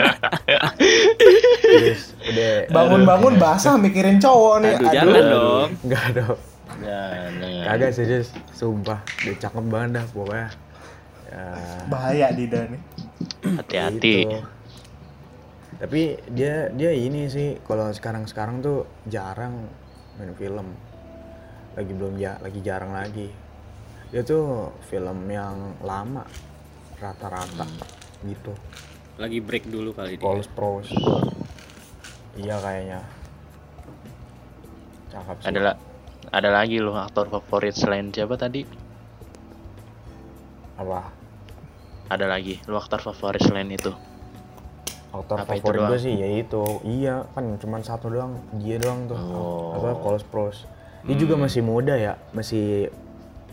Bangun-bangun 2.70 3.34
basah 3.42 3.76
mikirin 3.82 4.22
cowok 4.22 4.56
nih. 4.62 4.74
Aduh, 4.78 4.92
jangan 4.94 5.24
dong. 5.26 5.70
enggak 5.84 6.06
dong. 6.14 6.38
Kagak 7.66 7.92
serius, 7.92 8.32
sumpah. 8.54 9.02
Dia 9.26 9.36
cakep 9.36 9.66
banget 9.68 9.90
dah 10.00 10.06
pokoknya. 10.14 10.48
Ya, 11.28 11.44
Bahaya 11.92 12.28
Dida 12.32 12.62
nih. 12.72 12.82
Hati-hati. 13.60 14.16
gitu. 14.24 14.40
Tapi 15.78 16.18
dia 16.34 16.74
dia 16.74 16.92
ini 16.96 17.30
sih 17.30 17.60
kalau 17.68 17.92
sekarang-sekarang 17.94 18.64
tuh 18.64 18.88
jarang 19.06 19.68
main 20.18 20.32
film. 20.40 20.74
Lagi 21.78 21.92
belum 21.94 22.18
ya, 22.18 22.42
lagi 22.42 22.60
jarang 22.66 22.96
lagi. 22.96 23.30
Dia 24.08 24.24
tuh 24.24 24.72
film 24.88 25.28
yang 25.28 25.76
lama 25.84 26.24
rata-rata 26.98 27.68
gitu. 28.24 28.56
Lagi 29.20 29.40
break 29.44 29.68
dulu 29.68 29.92
kali 29.92 30.16
dia. 30.16 30.24
Polos 30.24 30.48
pros. 30.48 30.88
Iya 32.40 32.56
kayaknya. 32.62 33.02
Cakep 35.12 35.36
sih. 35.44 35.48
Ada 35.52 35.60
la- 35.60 35.80
ada 36.28 36.50
lagi 36.52 36.78
loh 36.80 36.96
aktor 36.96 37.28
favorit 37.28 37.76
selain 37.76 38.08
siapa 38.14 38.40
tadi? 38.40 38.64
Apa? 40.78 41.12
Ada 42.08 42.26
lagi. 42.32 42.64
Lu 42.70 42.80
aktor 42.80 43.04
favorit 43.04 43.44
selain 43.44 43.68
itu? 43.68 43.92
Aktor 45.12 45.44
Apa 45.44 45.58
itu 45.58 45.66
favorit 45.68 45.82
gue 45.92 46.00
sih 46.00 46.14
ya 46.16 46.28
itu. 46.30 46.64
Iya, 46.86 47.28
kan 47.36 47.60
cuman 47.60 47.82
satu 47.84 48.08
doang. 48.08 48.40
Dia 48.62 48.80
doang 48.80 49.10
tuh. 49.10 49.18
Oh. 49.18 49.76
Apa 49.76 50.00
Polos 50.00 50.24
pros. 50.24 50.64
Dia 51.04 51.16
juga 51.16 51.40
masih 51.40 51.64
muda 51.64 51.96
ya, 51.96 52.20
masih 52.36 52.92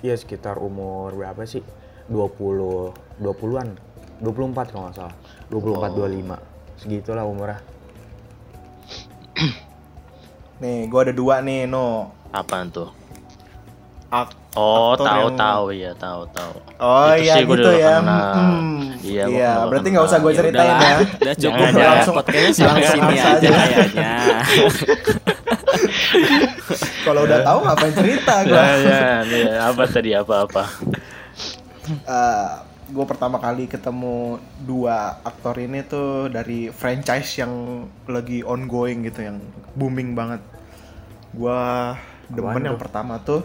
ya 0.05 0.13
sekitar 0.15 0.61
umur 0.61 1.17
berapa 1.17 1.49
sih? 1.49 1.65
20 2.07 2.93
20-an. 3.19 3.69
24 4.21 4.69
kalau 4.69 4.85
nggak 4.87 4.97
salah. 5.01 5.17
24 5.49 5.97
25. 5.97 6.37
Segitulah 6.77 7.25
umurnya. 7.25 7.65
Nih, 10.63 10.87
gua 10.87 11.01
ada 11.03 11.13
dua 11.13 11.41
nih, 11.41 11.65
No. 11.65 12.13
Apaan 12.31 12.69
tuh? 12.69 12.93
Ak- 14.09 14.45
Oh, 14.55 14.95
tahu 14.95 15.27
yang- 15.27 15.35
tahu 15.35 15.67
ya, 15.75 15.91
tahu 15.99 16.23
tahu. 16.31 16.55
Oh 16.79 17.11
Itu 17.11 17.27
iya 17.27 17.35
sih 17.35 17.43
gitu 17.43 17.71
ya. 17.75 17.99
Hmm. 17.99 18.95
Iya, 19.03 19.25
Iya, 19.27 19.51
berarti 19.67 19.91
nggak 19.91 20.07
usah 20.07 20.19
gue 20.23 20.31
Ya 20.31 20.39
ceritain 20.39 20.71
ya. 20.71 20.95
Udah 21.03 21.35
cukup 21.35 21.59
Jangan, 21.59 21.75
ya. 21.75 21.87
Langsung- 21.91 22.15
Podcastnya 22.15 22.67
langsung 22.71 22.87
sini 22.87 23.03
langsung 23.03 23.35
aja 23.35 23.35
aja. 23.35 23.51
kayaknya. 23.51 24.13
Kalau 27.03 27.21
udah 27.23 27.39
tahu 27.41 27.59
ngapain 27.63 27.95
cerita 27.95 28.35
gue. 28.43 28.55
Ya, 28.55 28.71
ya, 28.77 29.03
ya. 29.25 29.55
apa 29.69 29.83
tadi 29.85 30.11
apa-apa? 30.13 30.65
gue 32.85 33.05
pertama 33.05 33.37
kali 33.37 33.65
ketemu 33.65 34.37
dua 34.61 35.19
aktor 35.21 35.57
ini 35.57 35.81
tuh 35.83 36.29
dari 36.29 36.69
franchise 36.69 37.41
yang 37.41 37.53
lagi 38.05 38.41
ongoing 38.41 39.03
gitu 39.03 39.25
yang 39.25 39.41
booming 39.73 40.13
banget. 40.13 40.41
Gua 41.33 41.93
demen 42.27 42.53
Apaan 42.53 42.63
yang 42.63 42.77
tuh? 42.77 42.83
pertama 42.83 43.15
tuh. 43.19 43.41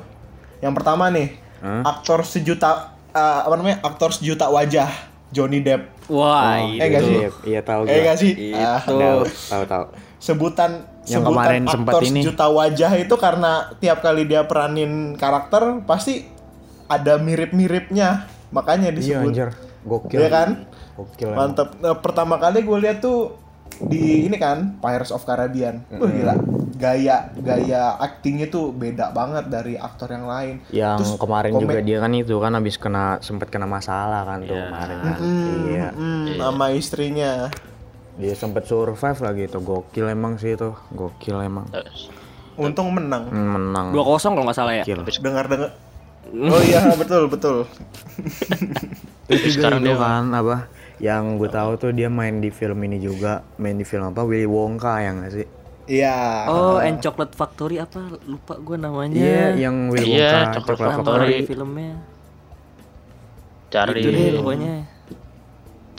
Yang 0.60 0.74
pertama 0.76 1.08
nih, 1.10 1.28
Hah? 1.58 1.82
aktor 1.88 2.22
sejuta 2.22 2.92
eh, 3.10 3.40
apa 3.42 3.56
namanya? 3.56 3.80
Aktor 3.82 4.12
sejuta 4.12 4.46
wajah 4.48 4.92
Johnny 5.30 5.60
Depp. 5.60 5.88
Wah, 6.08 6.60
Oh, 6.60 6.70
itu. 6.70 6.82
eh, 6.82 6.88
nggak 6.88 7.04
sih? 7.04 7.16
Iya, 7.16 7.30
Iya 7.46 7.62
tahu 7.64 7.82
Eh 7.82 7.96
gue. 7.96 8.02
gak 8.04 8.18
sih? 8.18 8.32
Itu. 8.34 8.58
Ah, 8.58 8.80
Tahu, 8.82 9.24
tahu 9.24 9.64
tahu. 9.66 9.86
sebutan 10.20 10.72
Yang 11.10 11.20
sebutan 11.20 11.34
kemarin 11.34 11.64
sempat 11.66 11.92
aktor 11.92 12.04
ini. 12.06 12.22
sejuta 12.22 12.46
wajah 12.48 12.92
itu 12.96 13.16
karena 13.16 13.52
tiap 13.76 14.00
kali 14.00 14.24
dia 14.24 14.42
peranin 14.44 14.92
karakter 15.14 15.64
pasti 15.84 16.30
ada 16.86 17.18
mirip-miripnya. 17.18 18.30
Makanya 18.50 18.90
Iya 18.90 18.98
disebut. 19.20 19.28
anjir, 19.28 19.50
gokil. 19.84 20.18
Iya 20.18 20.30
kan? 20.30 20.50
Gokil. 20.96 21.30
Mantep. 21.32 21.70
Nah, 21.78 21.96
pertama 21.96 22.38
kali 22.38 22.62
gue 22.62 22.78
lihat 22.80 22.98
tuh 23.00 23.38
di 23.80 24.26
ini 24.26 24.36
kan 24.36 24.78
Pirates 24.78 25.10
of 25.10 25.22
Caribbean. 25.22 25.86
Wah 25.92 26.08
gila. 26.08 26.36
Gaya 26.74 27.30
gaya 27.36 27.94
aktingnya 27.96 28.48
tuh 28.48 28.72
beda 28.72 29.12
banget 29.12 29.48
dari 29.48 29.76
aktor 29.76 30.10
yang 30.10 30.26
lain. 30.26 30.56
Yang 30.70 30.98
Terus 31.06 31.14
kemarin 31.18 31.52
komen- 31.52 31.64
juga 31.64 31.80
dia 31.80 31.98
kan 32.00 32.12
itu 32.12 32.36
kan 32.36 32.52
habis 32.54 32.76
kena 32.76 33.06
sempet 33.20 33.48
kena 33.48 33.66
masalah 33.66 34.24
kan 34.24 34.42
tuh 34.42 34.56
kemarin 34.56 34.98
kan. 35.00 35.18
Iya. 35.68 35.88
Hmm, 35.92 36.26
sama 36.36 36.66
istrinya. 36.72 37.52
Dia 38.20 38.36
sempet 38.36 38.68
survive 38.68 39.20
lagi 39.20 39.48
itu 39.48 39.58
gokil 39.58 40.06
emang 40.06 40.36
sih 40.36 40.54
itu. 40.54 40.76
Gokil 40.92 41.40
emang. 41.40 41.66
Untung 42.54 42.92
menang. 42.92 43.32
Hmm, 43.32 43.50
menang. 43.56 43.96
Dua 43.96 44.04
kosong 44.06 44.36
kalau 44.36 44.46
nggak 44.46 44.58
salah 44.58 44.74
ya. 44.76 44.84
Gokil. 44.84 45.08
Dengar-dengar. 45.18 45.72
Oh 46.30 46.62
iya 46.62 46.94
betul 46.94 47.26
betul. 47.26 47.64
Terus 49.26 49.42
juga 49.48 49.56
sekarang 49.56 49.80
itu 49.82 49.90
dia- 49.90 49.98
kan 49.98 50.26
apa? 50.30 50.58
Yang 51.00 51.24
gue 51.40 51.50
tahu 51.50 51.72
tuh 51.80 51.92
dia 51.96 52.12
main 52.12 52.38
di 52.38 52.52
film 52.52 52.76
ini 52.84 53.00
juga, 53.00 53.40
main 53.56 53.74
di 53.74 53.88
film 53.88 54.12
apa? 54.12 54.22
Willy 54.22 54.44
Wonka 54.44 55.00
ya 55.00 55.16
nggak 55.16 55.32
sih? 55.32 55.48
Iya. 55.88 56.46
Oh, 56.46 56.78
and 56.78 57.00
Chocolate 57.00 57.34
Factory 57.34 57.80
apa? 57.80 58.20
Lupa 58.28 58.60
gue 58.60 58.78
namanya. 58.78 59.16
Iya, 59.16 59.58
yang 59.58 59.88
Willy 59.88 60.06
Iya, 60.12 60.28
Wonka, 60.28 60.52
Chocolate 60.52 60.60
Chocolate 60.60 60.84
Nama 60.84 60.98
Factory. 61.00 61.24
Factory. 61.24 61.48
filmnya. 61.48 61.94
Cari 63.70 63.92
Itu 63.96 64.10
deh 64.10 64.28
pokoknya. 64.36 64.74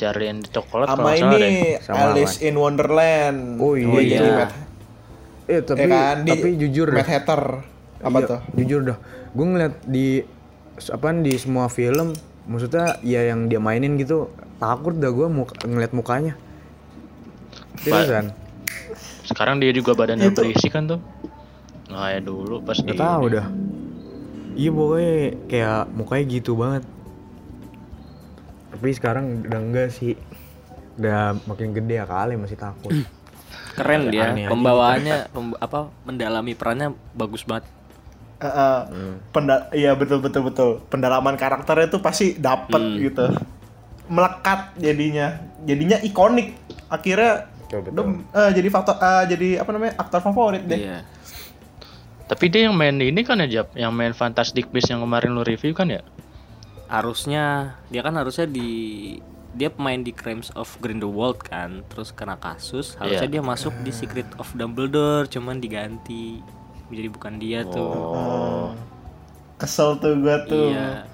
Cari 0.01 0.25
yang 0.27 0.41
di 0.41 0.49
coklat 0.49 0.89
kalau 0.89 0.97
Sama 0.97 1.13
nggak 1.13 1.39
ini 1.39 1.55
Sama 1.79 1.99
Alice 2.09 2.37
in 2.41 2.57
Wonderland. 2.57 3.61
Oh 3.61 3.77
iya. 3.77 4.01
Jadi 4.01 4.17
iya. 4.25 4.37
Mad- 4.41 4.59
Eh 5.45 5.61
tapi 5.61 5.83
ya 5.83 5.87
kan? 5.87 6.17
Di 6.23 6.31
tapi 6.31 6.49
jujur 6.57 6.89
Mad 6.89 6.97
dah. 6.97 7.07
Hatter. 7.07 7.43
Apa 8.01 8.17
Iya, 8.17 8.27
tuh? 8.27 8.41
Jujur 8.57 8.81
dah. 8.87 8.99
Gue 9.31 9.47
ngeliat 9.47 9.75
di 9.85 10.25
apaan 10.89 11.21
di 11.21 11.37
semua 11.37 11.69
film, 11.69 12.17
maksudnya 12.47 12.97
ya 13.03 13.29
yang 13.29 13.47
dia 13.47 13.61
mainin 13.61 13.95
gitu 13.95 14.33
takut 14.57 14.97
dah 14.97 15.11
gue 15.11 15.29
muka, 15.29 15.53
ngeliat 15.63 15.93
mukanya. 15.93 16.35
Seriusan? 17.77 18.33
Sekarang 19.23 19.59
dia 19.59 19.71
juga 19.71 19.93
badannya 19.93 20.33
berisi 20.33 20.69
kan 20.69 20.89
tuh. 20.89 21.01
Nah, 21.89 22.09
ya 22.09 22.21
dulu 22.21 22.63
pas 22.63 22.79
di 22.79 22.89
Gak 22.89 22.99
tahu 22.99 23.25
dah. 23.31 23.47
Iya 24.55 24.71
pokoknya 24.71 25.15
kayak 25.47 25.81
mukanya 25.91 26.25
gitu 26.27 26.53
banget. 26.55 26.85
Tapi 28.71 28.89
sekarang 28.91 29.45
udah 29.45 29.61
enggak 29.61 29.89
sih. 29.91 30.15
Udah 30.97 31.37
makin 31.45 31.73
gede 31.73 31.97
ya 31.97 32.07
kali 32.07 32.35
masih 32.35 32.55
takut. 32.55 32.91
Keren 33.77 34.11
dia. 34.11 34.31
Aneh 34.31 34.47
Pembawaannya 34.47 35.17
pem- 35.29 35.59
apa 35.59 35.91
mendalami 36.03 36.53
perannya 36.55 36.89
bagus 37.13 37.43
banget. 37.43 37.67
Eh, 38.41 38.47
eh, 38.47 38.81
penda- 39.31 39.69
iya 39.71 39.93
betul 39.93 40.19
betul 40.19 40.45
betul. 40.45 40.71
Pendalaman 40.87 41.35
karakternya 41.35 41.89
tuh 41.89 42.01
pasti 42.01 42.35
dapet 42.35 42.79
Hmm. 42.79 42.99
gitu. 42.99 43.27
Melekat 44.07 44.75
jadinya. 44.77 45.39
Jadinya 45.61 45.99
ikonik. 46.01 46.57
Akhirnya 46.89 47.47
Betul, 47.63 47.81
betul. 47.83 47.95
dem- 47.95 48.23
eh, 48.27 48.51
jadi 48.51 48.69
faktor 48.69 48.97
eh, 48.97 49.25
jadi 49.29 49.49
apa 49.61 49.71
namanya? 49.71 49.95
aktor 49.97 50.21
favorit 50.21 50.65
deh. 50.65 50.81
Iya. 50.81 50.99
Tapi 52.27 52.47
dia 52.47 52.67
yang 52.67 52.75
main 52.75 52.95
ini 52.95 53.23
kan 53.23 53.39
ya 53.39 53.49
Jap, 53.51 53.75
yang 53.75 53.91
main 53.91 54.11
Fantastic 54.11 54.71
Beasts 54.71 54.87
yang 54.89 55.03
kemarin 55.03 55.31
lu 55.31 55.43
review 55.43 55.71
kan 55.71 55.87
ya? 55.87 56.03
Harusnya 56.91 57.79
dia 57.87 58.03
kan 58.03 58.19
harusnya 58.19 58.51
di 58.51 58.69
dia 59.51 59.71
pemain 59.71 59.99
di 59.99 60.11
Crimes 60.15 60.51
of 60.55 60.79
Grindelwald 60.79 61.43
kan, 61.43 61.83
terus 61.91 62.15
kena 62.15 62.39
kasus, 62.39 62.95
harusnya 62.99 63.27
Iya. 63.27 63.35
dia 63.39 63.43
masuk 63.43 63.75
di 63.83 63.91
Secret 63.91 64.27
of 64.39 64.47
Dumbledore, 64.55 65.27
cuman 65.27 65.59
diganti 65.59 66.39
jadi 66.91 67.11
bukan 67.11 67.39
dia 67.39 67.67
tuh. 67.67 67.91
Oh. 67.95 68.67
Kesel 69.59 69.99
tuh 69.99 70.19
gua 70.23 70.43
tuh. 70.47 70.71
Iya. 70.71 71.07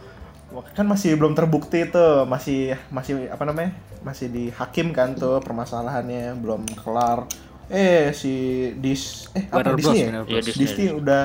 Kan 0.73 0.89
masih 0.89 1.17
belum 1.17 1.37
terbukti 1.37 1.89
tuh, 1.89 2.25
masih 2.25 2.77
masih 2.89 3.29
apa 3.29 3.45
namanya? 3.45 3.73
Masih 4.05 4.29
di 4.33 4.49
hakim 4.53 4.93
kan 4.93 5.17
tuh 5.17 5.41
permasalahannya 5.41 6.37
belum 6.41 6.65
kelar. 6.77 7.29
Eh 7.67 8.15
si 8.15 8.33
Dis 8.79 9.27
eh 9.35 9.49
apa 9.51 9.65
Warner 9.65 9.75
Bros, 9.75 9.91
Disney 9.91 9.99
ya? 9.99 10.07
Warner 10.07 10.25
Iya, 10.25 10.39
Bros. 10.39 10.47
Disney. 10.47 10.63
Disney 10.65 10.89
udah 10.95 11.25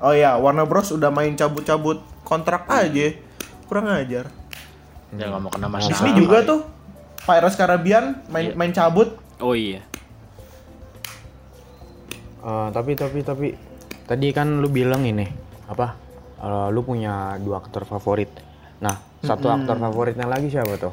Oh 0.00 0.14
ya, 0.16 0.40
Warner 0.40 0.64
Bros 0.64 0.88
udah 0.90 1.12
main 1.12 1.36
cabut-cabut 1.36 2.00
kontrak 2.24 2.64
aja. 2.72 3.14
Kurang 3.64 3.88
ajar. 3.88 4.28
Dia 5.10 5.24
nggak 5.26 5.40
mau 5.40 5.50
kena 5.50 5.68
masalah. 5.68 5.90
Disney 5.90 6.12
juga 6.14 6.42
tuh 6.42 6.60
Pirates 7.22 7.56
Caribbean 7.56 8.20
main 8.28 8.50
Iya. 8.50 8.54
main 8.54 8.72
cabut. 8.72 9.16
Oh 9.38 9.54
iya. 9.54 9.80
Eh, 12.44 12.68
tapi 12.70 12.92
tapi 12.92 13.18
tapi 13.20 13.48
tadi 14.04 14.28
kan 14.30 14.60
lu 14.60 14.68
bilang 14.68 15.00
ini 15.02 15.24
apa? 15.64 15.96
Eh, 16.36 16.68
lu 16.70 16.84
punya 16.84 17.40
dua 17.40 17.58
aktor 17.58 17.88
favorit. 17.88 18.28
Nah, 18.78 18.92
satu 19.20 19.48
aktor 19.48 19.80
favoritnya 19.80 20.28
lagi 20.28 20.52
siapa 20.52 20.76
tuh? 20.76 20.92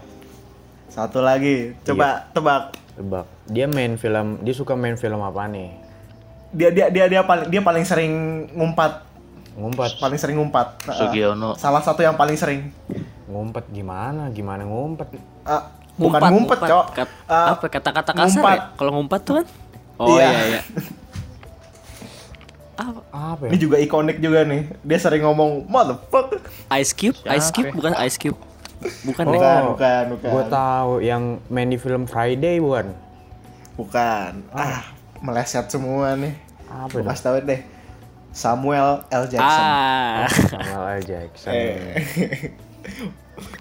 Satu 0.87 1.19
lagi. 1.19 1.75
Coba 1.83 2.07
Iya. 2.07 2.31
tebak. 2.31 2.63
Tebak. 2.91 3.25
Dia 3.47 3.65
main 3.67 3.95
film, 3.95 4.39
dia 4.39 4.55
suka 4.55 4.75
main 4.75 4.95
film 4.95 5.19
apa 5.19 5.47
nih? 5.47 5.75
Dia 6.51 6.69
dia 6.69 6.87
dia 6.87 7.05
dia 7.07 7.21
paling 7.23 7.47
dia 7.47 7.59
paling 7.59 7.83
sering 7.83 8.13
ngumpat, 8.53 9.03
Ngumpat. 9.51 9.89
paling 9.97 10.15
sering 10.15 10.37
ngumpat. 10.37 10.67
Nah, 10.83 10.95
Sugiono. 10.95 11.49
Salah 11.55 11.79
satu 11.79 11.99
yang 11.99 12.15
paling 12.15 12.35
sering. 12.35 12.71
Ngumpet 13.25 13.67
gimana? 13.67 14.27
Gimana 14.29 14.63
ngumpet? 14.63 15.11
Ah, 15.41 15.67
bukan 15.93 16.19
ngumpet, 16.25 16.57
Cok. 16.57 16.85
Kat- 16.93 17.15
Ah, 17.25 17.53
apa 17.53 17.65
kata-kata 17.65 18.11
kasar 18.13 18.31
ngumpat. 18.37 18.55
ya? 18.55 18.63
Kalau 18.75 18.91
ngumpat 18.93 19.19
tuh 19.21 19.33
kan? 19.37 19.45
Oh 19.97 20.07
Iya. 20.09 20.27
iya 20.29 20.41
iya. 20.49 20.61
apa? 22.81 22.99
Apa 23.11 23.43
Ini 23.45 23.55
ya? 23.55 23.61
juga 23.61 23.77
ikonik 23.77 24.17
juga 24.17 24.41
nih. 24.43 24.61
Dia 24.81 24.97
sering 24.97 25.21
ngomong 25.21 25.67
motherfucker. 25.67 26.41
Ice 26.73 26.91
Cube, 26.91 27.17
Ice 27.27 27.45
Siapa 27.45 27.55
Cube 27.55 27.67
ya? 27.67 27.73
bukan 27.73 27.93
Ice 28.01 28.17
Cube. 28.17 28.39
Bukan 29.03 29.23
Oh. 29.23 29.31
Bukan, 29.31 29.61
bukan, 29.69 30.03
bukan. 30.09 30.29
Gue 30.31 30.43
tahu 30.49 30.91
yang 31.01 31.23
main 31.47 31.69
di 31.69 31.77
film 31.77 32.03
Friday 32.03 32.57
bukan? 32.57 32.89
Bukan. 33.77 34.31
Ah, 34.49 34.89
meleset 35.19 35.69
semua 35.69 36.15
nih. 36.15 36.33
Apa 36.65 37.03
kasih 37.03 37.21
tau 37.21 37.37
deh. 37.37 37.61
Samuel 38.31 39.03
L. 39.11 39.25
Jackson. 39.27 39.67
Ah. 39.67 40.27
Samuel 40.27 40.83
L. 40.97 41.03
Jackson. 41.03 41.51
Eh. 41.51 42.01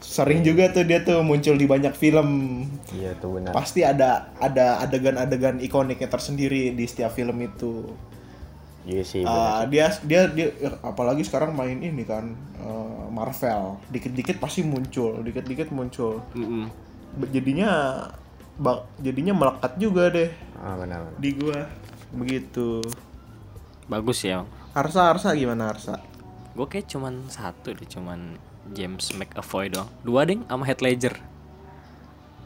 Sering 0.01 0.43
juga 0.43 0.69
tuh 0.71 0.85
dia 0.85 1.01
tuh 1.01 1.23
muncul 1.23 1.57
di 1.57 1.65
banyak 1.65 1.95
film. 1.95 2.63
Iya 2.93 3.17
tuh 3.19 3.41
benar. 3.41 3.53
Pasti 3.55 3.81
ada 3.81 4.31
ada 4.37 4.79
adegan-adegan 4.81 5.59
ikoniknya 5.59 6.07
tersendiri 6.07 6.75
di 6.75 6.85
setiap 6.85 7.15
film 7.15 7.37
itu. 7.41 7.89
Iya 8.85 9.03
sih. 9.05 9.23
Ah, 9.25 9.65
benar. 9.65 9.69
dia 9.69 9.87
dia 10.05 10.23
dia 10.33 10.49
apalagi 10.81 11.25
sekarang 11.25 11.53
main 11.53 11.81
ini 11.81 12.05
kan 12.05 12.33
eh, 12.59 13.05
Marvel. 13.09 13.81
Dikit-dikit 13.89 14.37
pasti 14.39 14.63
muncul, 14.63 15.21
dikit-dikit 15.21 15.73
muncul. 15.73 16.21
Mm-mm. 16.37 16.69
Be- 17.17 17.31
Jadinya 17.33 18.05
bak 18.61 18.85
jadinya 19.01 19.33
melekat 19.33 19.73
juga 19.81 20.13
deh 20.13 20.29
Ah 20.61 20.77
benar. 20.77 21.09
benar. 21.09 21.17
di 21.17 21.31
gua. 21.33 21.65
Begitu. 22.13 22.85
Bagus 23.89 24.23
ya. 24.23 24.45
Arsa 24.71 25.11
Arsa 25.11 25.35
gimana 25.35 25.69
Arsa? 25.69 25.99
Gue 26.53 26.67
kayak 26.67 26.87
cuman 26.87 27.27
satu 27.27 27.73
deh, 27.73 27.87
cuman 27.87 28.39
James 28.71 29.11
McAvoy 29.13 29.67
doang. 29.69 29.91
Dua 30.01 30.23
ding 30.23 30.47
sama 30.47 30.63
Heath 30.63 30.79
Ledger. 30.81 31.15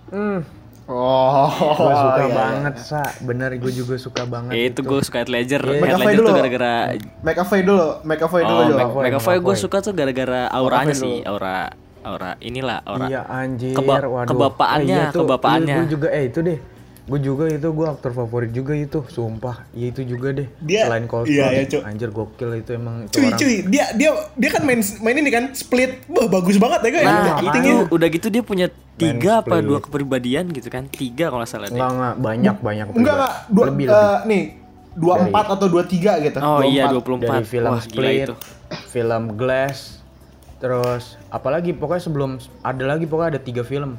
Hmm. 0.09 0.41
Oh, 0.85 1.49
Gue 1.49 1.95
suka 1.97 2.13
iya, 2.15 2.29
iya. 2.29 2.35
banget 2.35 2.75
sa. 2.79 3.01
Bener 3.19 3.57
gue 3.57 3.73
juga 3.73 3.97
suka 3.97 4.23
banget. 4.25 4.53
Ya 4.53 4.63
itu 4.69 4.81
gue 4.81 5.01
suka 5.01 5.17
Heath 5.19 5.33
Ledger. 5.33 5.61
Iya. 5.61 5.69
Heath 5.71 5.81
McAvoy 5.83 6.01
Ledger 6.03 6.15
dulu. 6.15 6.29
tuh 6.29 6.35
gara-gara 6.35 6.73
McAvoy 7.23 7.61
dulu, 7.63 7.87
McAvoy 8.03 8.43
dulu 8.43 8.53
Oh, 8.55 8.63
Jo. 8.63 8.69
Mac- 8.71 8.85
McAvoy, 8.85 9.03
McAvoy 9.07 9.37
gue 9.43 9.55
suka 9.59 9.77
tuh 9.81 9.93
gara-gara 9.93 10.41
auranya 10.47 10.85
McAvoy 10.87 11.03
sih, 11.03 11.15
dulu. 11.19 11.31
aura 11.31 11.57
aura 12.05 12.31
inilah 12.39 12.79
aura. 12.85 13.07
Iya 13.09 13.23
anjir. 13.25 13.73
Keba- 13.73 14.01
waduh. 14.03 14.29
kebapaannya, 14.31 15.01
Oh, 15.01 15.09
tuh. 15.11 15.21
kebapaannya. 15.25 15.73
Iya, 15.75 15.81
gue 15.81 15.89
juga 15.91 16.09
eh 16.11 16.25
itu 16.27 16.39
deh. 16.43 16.59
Gue 17.05 17.21
juga 17.21 17.45
itu 17.53 17.69
gue 17.69 17.85
aktor 17.85 18.17
favorit 18.17 18.49
juga 18.49 18.73
itu, 18.73 19.05
sumpah. 19.13 19.69
Iya 19.77 19.93
itu 19.93 20.09
juga 20.09 20.33
deh. 20.33 20.49
Dia- 20.65 20.89
Selain 20.89 21.05
Cold 21.05 21.29
iya, 21.29 21.53
iya, 21.53 21.69
Cuk. 21.69 21.85
anjir 21.85 22.09
gokil 22.09 22.51
itu 22.65 22.71
emang 22.73 23.05
itu 23.05 23.21
Cuy, 23.21 23.29
orang. 23.29 23.37
cuy, 23.37 23.55
dia 23.69 23.85
dia 23.93 24.11
dia 24.33 24.49
kan 24.49 24.63
main 24.65 24.81
main 24.81 25.17
ini 25.21 25.29
kan 25.29 25.45
split. 25.53 26.09
Wah, 26.09 26.33
bagus 26.33 26.57
banget 26.57 26.81
ya 26.89 26.91
guys. 26.97 27.05
Nah, 27.05 27.37
actingnya. 27.45 27.61
itu 27.61 27.93
udah 27.93 28.09
gitu 28.09 28.27
dia 28.33 28.41
punya 28.41 28.67
tiga 28.97 29.45
apa 29.45 29.61
split. 29.61 29.69
dua 29.69 29.79
kepribadian 29.85 30.45
gitu 30.57 30.69
kan? 30.73 30.89
Tiga 30.89 31.29
kalau 31.29 31.45
nggak 31.45 31.53
salah 31.53 31.69
deh. 31.69 31.77
Enggak 31.77 31.93
enggak 31.93 32.15
banyak 32.17 32.57
banyak. 32.65 32.87
Enggak 32.97 33.15
enggak 33.21 33.35
dua 33.53 33.65
lebih 33.69 33.85
eh, 33.85 33.93
lebih. 33.93 34.25
nih 34.25 34.43
24 34.95 35.55
atau 35.59 35.67
23 35.69 36.25
gitu. 36.25 36.39
Oh 36.41 36.63
iya 36.65 36.89
24. 36.89 37.21
24. 37.21 37.29
Dari 37.29 37.45
film 37.45 37.69
Wah, 37.69 37.83
Split, 37.83 38.17
itu. 38.31 38.35
film 38.89 39.23
Glass, 39.35 40.01
terus 40.57 41.19
apalagi 41.29 41.75
pokoknya 41.75 42.03
sebelum 42.03 42.31
ada 42.63 42.85
lagi 42.87 43.05
pokoknya 43.05 43.37
ada 43.37 43.43
tiga 43.43 43.61
film 43.61 43.99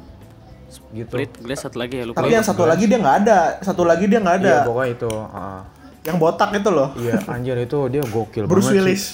gitu. 0.92 1.08
Split 1.14 1.32
Glass 1.42 1.60
satu 1.64 1.76
lagi 1.78 1.94
ya 2.00 2.04
lupa. 2.06 2.22
Tapi 2.22 2.30
yang 2.34 2.46
satu 2.46 2.62
lagi 2.66 2.84
dia 2.86 2.98
nggak 2.98 3.16
ada. 3.26 3.38
Satu 3.62 3.82
lagi 3.86 4.04
dia 4.10 4.18
nggak 4.20 4.36
ada. 4.42 4.50
Iya 4.50 4.58
pokoknya 4.66 4.90
itu. 4.94 5.10
ah. 5.12 5.60
Yang 6.06 6.16
botak 6.22 6.50
itu 6.54 6.70
loh. 6.70 6.88
Iya 6.98 7.16
anjir 7.26 7.56
itu 7.58 7.78
dia 7.90 8.02
gokil 8.06 8.44
Bruce 8.50 8.70
banget 8.70 8.74
sih. 8.74 8.78
Willis. 8.82 9.04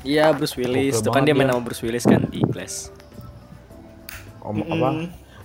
Iya 0.00 0.24
Bruce 0.32 0.56
Willis. 0.56 0.94
Gokil 0.98 1.04
Itu 1.04 1.10
kan 1.12 1.22
dia 1.28 1.34
main 1.36 1.48
sama 1.52 1.62
Bruce 1.62 1.82
Willis 1.84 2.04
kan 2.08 2.22
di 2.28 2.40
Glass. 2.44 2.88
Om, 4.40 4.56
apa? 4.64 4.88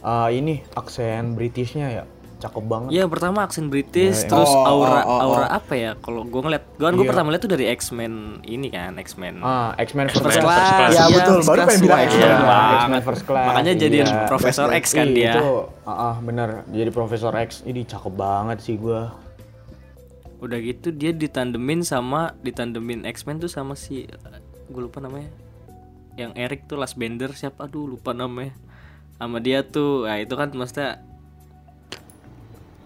Ah, 0.05 0.29
ini 0.31 0.63
aksen 0.77 1.35
Britishnya 1.35 1.87
ya 1.91 2.03
cakep 2.35 2.63
banget. 2.63 2.89
Iya 2.91 3.05
pertama 3.07 3.43
aksen 3.43 3.67
British, 3.67 4.23
Ya, 4.23 4.29
terus 4.29 4.47
Oh, 4.47 4.67
aura 4.67 5.01
oh, 5.01 5.09
oh, 5.09 5.19
aura 5.23 5.47
oh. 5.47 5.57
apa 5.57 5.73
ya? 5.73 5.91
Kalau 5.97 6.21
gue 6.21 6.41
ngeliat, 6.41 6.63
gue 6.75 6.83
kan 6.83 6.93
gue 6.93 7.01
Iya. 7.01 7.11
pertama 7.11 7.27
lihat 7.31 7.41
tuh 7.41 7.51
dari 7.51 7.65
X-Men 7.71 8.13
ini 8.43 8.67
kan 8.69 8.99
X-Men. 8.99 9.39
Ah, 9.39 9.71
X-Men 9.75 10.11
First 10.11 10.25
First 10.27 10.39
Class. 10.43 10.67
Class. 10.67 10.91
Ya, 10.91 11.03
Iya, 11.07 11.15
betul. 11.15 11.39
Baru 11.41 11.59
pengen 11.63 11.81
bilang 11.81 11.99
iya 11.99 12.09
Iya, 12.11 12.35
banget. 12.37 12.75
X-Men 12.75 13.01
First 13.03 13.23
Class. 13.23 13.47
Makanya 13.47 13.73
jadiin 13.73 14.07
Iya. 14.07 14.27
Profesor 14.27 14.67
X 14.71 14.85
kan 14.91 15.07
dia. 15.09 15.33
Itu, 15.33 15.47
ah, 15.83 15.91
ah, 15.91 16.15
bener. 16.19 16.49
Jadi 16.67 16.89
Profesor 16.89 17.33
X 17.35 17.49
ini 17.63 17.81
cakep 17.83 18.13
banget 18.13 18.57
sih 18.59 18.75
gua. 18.75 19.15
Udah 20.37 20.59
gitu 20.59 20.91
dia 20.91 21.09
ditandemin 21.09 21.81
sama 21.81 22.35
ditandemin 22.39 23.07
X-Men 23.07 23.39
tuh 23.39 23.49
sama 23.49 23.73
si 23.73 24.05
gue 24.65 24.81
lupa 24.81 24.99
namanya. 24.99 25.31
Yang 26.15 26.31
Eric 26.35 26.59
tuh 26.65 26.75
Last 26.75 26.95
Bender 26.95 27.31
siapa? 27.31 27.65
Aduh 27.65 27.87
lupa 27.87 28.11
namanya. 28.11 28.53
Sama 29.15 29.39
dia 29.39 29.63
tuh, 29.63 30.03
nah 30.03 30.19
itu 30.19 30.31
kan 30.31 30.51
maksudnya 30.51 30.99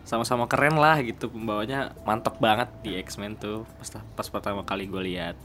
sama-sama 0.09 0.49
keren 0.49 0.73
lah 0.73 0.97
gitu 0.99 1.29
pembawanya 1.29 1.93
mantep 2.01 2.33
banget 2.37 2.65
di 2.81 2.97
X-Men 2.97 3.37
tuh 3.37 3.69
pas 3.77 3.85
pas 4.17 4.27
pertama 4.27 4.65
kali 4.65 4.89
gue 4.89 5.01
lihat 5.05 5.37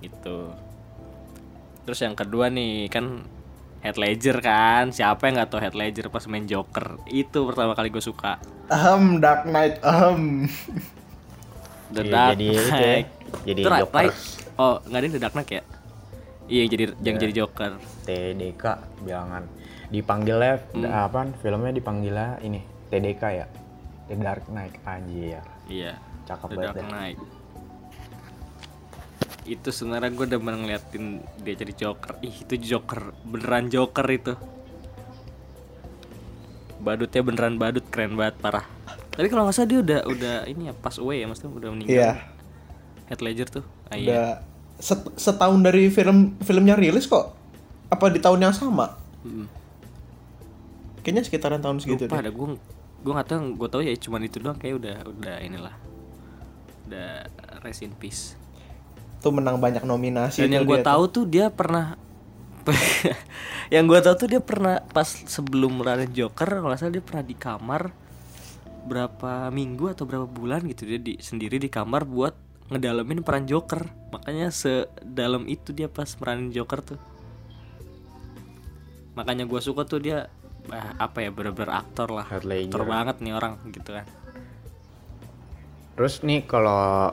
gitu 0.00 0.48
terus 1.84 2.00
yang 2.00 2.16
kedua 2.16 2.48
nih 2.48 2.88
kan 2.88 3.28
Heath 3.78 3.94
Ledger 3.94 4.40
kan 4.40 4.88
siapa 4.88 5.28
yang 5.28 5.36
nggak 5.36 5.50
tahu 5.50 5.60
Heath 5.60 5.76
Ledger 5.76 6.08
pas 6.08 6.24
main 6.24 6.44
Joker 6.44 6.96
itu 7.06 7.44
pertama 7.44 7.76
kali 7.76 7.88
gue 7.88 8.00
suka 8.00 8.40
Ahem, 8.68 9.16
Dark 9.18 9.44
Knight. 9.44 9.80
Ahem. 9.80 10.44
The 11.88 12.02
Iya, 12.02 12.12
Dark 12.12 12.30
jadi 12.30 12.44
itu 12.46 12.52
ya, 12.52 12.74
Knight. 12.74 13.08
jadi 13.46 13.60
Itu 13.60 13.68
Ra- 13.68 13.80
Joker. 13.80 13.96
Rai- 13.98 14.16
Oh, 14.58 14.76
nggak 14.82 14.98
ada 14.98 15.08
The 15.08 15.20
Dark 15.20 15.34
Knight 15.34 15.50
ya? 15.50 15.62
Iya, 16.48 16.64
jadi 16.66 16.84
yang 17.00 17.16
jadi 17.16 17.32
Joker. 17.34 17.72
TDK 18.04 18.64
bilangan. 19.00 19.44
Dipanggilnya 19.88 20.52
apa? 20.86 21.32
Filmnya 21.38 21.72
dipanggilnya 21.72 22.36
ini 22.42 22.60
TDK 22.88 23.22
ya. 23.32 23.46
The 24.08 24.16
Dark 24.16 24.44
Knight 24.48 24.74
anjir. 24.88 25.44
Iya. 25.68 26.00
Cakep 26.24 26.48
The 26.48 26.56
banget 26.56 26.74
Dark 26.74 26.76
dah. 26.80 26.88
Knight. 26.88 27.18
Itu 29.48 29.68
sebenarnya 29.72 30.10
gue 30.12 30.24
udah 30.28 30.40
ngeliatin 30.40 31.04
dia 31.40 31.54
jadi 31.56 31.72
Joker. 31.72 32.20
Ih, 32.20 32.36
itu 32.44 32.54
Joker, 32.56 33.12
beneran 33.24 33.68
Joker 33.72 34.04
itu. 34.08 34.34
Badutnya 36.78 37.22
beneran 37.24 37.56
badut 37.56 37.84
keren 37.90 38.14
banget 38.14 38.36
parah. 38.38 38.64
Tapi 39.18 39.26
kalau 39.26 39.48
nggak 39.48 39.56
salah 39.56 39.66
dia 39.66 39.80
udah 39.82 40.00
udah 40.06 40.36
ini 40.46 40.70
ya 40.70 40.74
pas 40.78 40.94
away 41.02 41.24
ya 41.24 41.26
maksudnya 41.26 41.50
udah 41.50 41.70
meninggal. 41.74 41.96
Iya. 41.96 42.10
Heath 43.10 43.24
Ledger 43.24 43.48
tuh. 43.50 43.64
Ah, 43.90 43.96
iya. 43.98 44.06
Udah 44.06 44.28
set- 44.78 45.16
setahun 45.18 45.58
dari 45.58 45.90
film 45.90 46.38
filmnya 46.38 46.78
rilis 46.78 47.10
kok. 47.10 47.34
Apa 47.90 48.14
di 48.14 48.22
tahun 48.22 48.46
yang 48.46 48.54
sama? 48.54 48.94
Mm. 49.26 49.50
Kayaknya 51.02 51.22
sekitaran 51.26 51.58
tahun 51.58 51.82
segitu 51.82 52.06
lupa 52.06 52.20
deh. 52.20 52.28
ada 52.28 52.30
gue 52.30 52.46
gue 52.98 53.12
nggak 53.14 53.28
tahu 53.30 53.40
gue 53.54 53.68
tahu 53.70 53.82
ya 53.86 53.94
cuman 53.94 54.20
itu 54.26 54.36
doang 54.42 54.58
kayak 54.58 54.74
udah 54.80 54.96
udah 55.06 55.36
inilah. 55.42 55.74
Udah 56.88 57.28
rest 57.62 57.86
in 57.86 57.94
peace. 57.94 58.34
Tuh 59.18 59.34
menang 59.34 59.58
banyak 59.58 59.82
nominasi 59.82 60.46
dan 60.46 60.50
yang 60.54 60.64
gue 60.66 60.78
tahu 60.82 61.04
tuh. 61.10 61.24
dia 61.26 61.50
pernah 61.50 61.98
yang 63.74 63.88
gue 63.88 63.98
tahu 64.04 64.14
tuh 64.14 64.28
dia 64.28 64.40
pernah 64.44 64.84
pas 64.92 65.08
sebelum 65.08 65.80
meranin 65.80 66.12
Joker 66.12 66.60
nggak 66.60 66.78
salah 66.78 66.92
dia 66.92 67.04
pernah 67.04 67.24
di 67.24 67.32
kamar 67.32 67.90
berapa 68.88 69.52
minggu 69.52 69.92
atau 69.92 70.08
berapa 70.08 70.24
bulan 70.24 70.64
gitu 70.64 70.88
dia 70.88 71.00
di 71.00 71.20
sendiri 71.20 71.60
di 71.60 71.68
kamar 71.68 72.08
buat 72.08 72.32
ngedalamin 72.68 73.24
peran 73.24 73.48
Joker. 73.48 73.88
Makanya 74.12 74.52
sedalam 74.52 75.48
itu 75.48 75.72
dia 75.72 75.88
pas 75.88 76.08
meranin 76.20 76.52
Joker 76.52 76.80
tuh. 76.84 77.00
Makanya 79.16 79.48
gue 79.48 79.60
suka 79.60 79.82
tuh 79.88 80.00
dia 80.00 80.30
ah, 80.72 80.94
apa 81.00 81.18
ya 81.24 81.30
bener-bener 81.32 81.72
aktor 81.72 82.08
lah 82.12 82.26
Heath 82.28 82.44
Ledger. 82.44 82.72
aktor 82.72 82.82
banget 82.84 83.16
nih 83.24 83.32
orang 83.36 83.56
gitu 83.72 83.90
kan 83.96 84.06
Terus 85.98 86.22
nih 86.22 86.46
kalau 86.46 87.10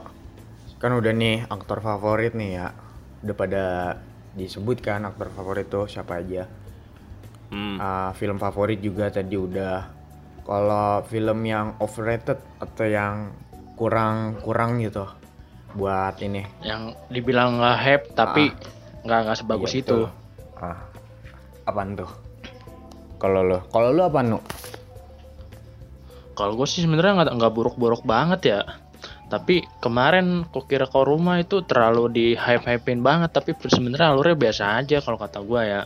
kan 0.77 0.93
udah 0.93 1.09
nih 1.09 1.49
aktor 1.49 1.81
favorit 1.81 2.37
nih 2.37 2.49
ya. 2.53 2.67
Udah 3.25 3.33
pada 3.33 3.65
disebutkan 4.37 5.09
aktor 5.09 5.33
favorit 5.33 5.65
tuh 5.73 5.89
siapa 5.89 6.21
aja. 6.21 6.45
hmm. 7.49 7.81
Ah, 7.81 8.13
film 8.13 8.37
favorit 8.37 8.77
juga 8.77 9.09
tadi 9.09 9.33
udah. 9.33 9.89
Kalau 10.45 11.01
film 11.09 11.41
yang 11.49 11.73
overrated 11.81 12.37
atau 12.61 12.85
yang 12.85 13.33
kurang 13.73 14.37
kurang 14.45 14.77
gitu 14.77 15.09
buat 15.73 16.21
ini. 16.21 16.45
Yang 16.61 16.93
dibilang 17.09 17.57
nggak 17.57 17.77
hype 17.81 18.05
tapi 18.13 18.53
nggak 19.01 19.19
nggak 19.25 19.37
sebagus 19.41 19.73
Iya, 19.73 19.81
itu. 19.81 19.99
Ah, 20.61 20.77
apaan 21.65 21.97
tuh? 21.97 22.24
Kalau 23.15 23.41
lo, 23.41 23.63
kalau 23.69 23.89
lo 23.89 24.05
apa 24.05 24.19
nu? 24.21 24.39
Kalau 26.35 26.51
gue 26.53 26.67
sih 26.67 26.83
sebenarnya 26.83 27.23
nggak 27.23 27.31
nggak 27.39 27.53
buruk-buruk 27.55 28.03
banget 28.03 28.41
ya. 28.43 28.61
Tapi 29.25 29.63
kemarin 29.79 30.45
kok 30.45 30.67
kira 30.67 30.85
kau 30.85 31.01
rumah 31.01 31.39
itu 31.39 31.63
terlalu 31.63 32.03
di 32.11 32.25
hype-hypein 32.35 32.99
banget. 32.99 33.31
Tapi 33.31 33.55
sebenarnya 33.57 34.11
alurnya 34.11 34.35
biasa 34.35 34.63
aja 34.83 34.99
kalau 34.99 35.15
kata 35.15 35.39
gue 35.41 35.61
ya. 35.63 35.81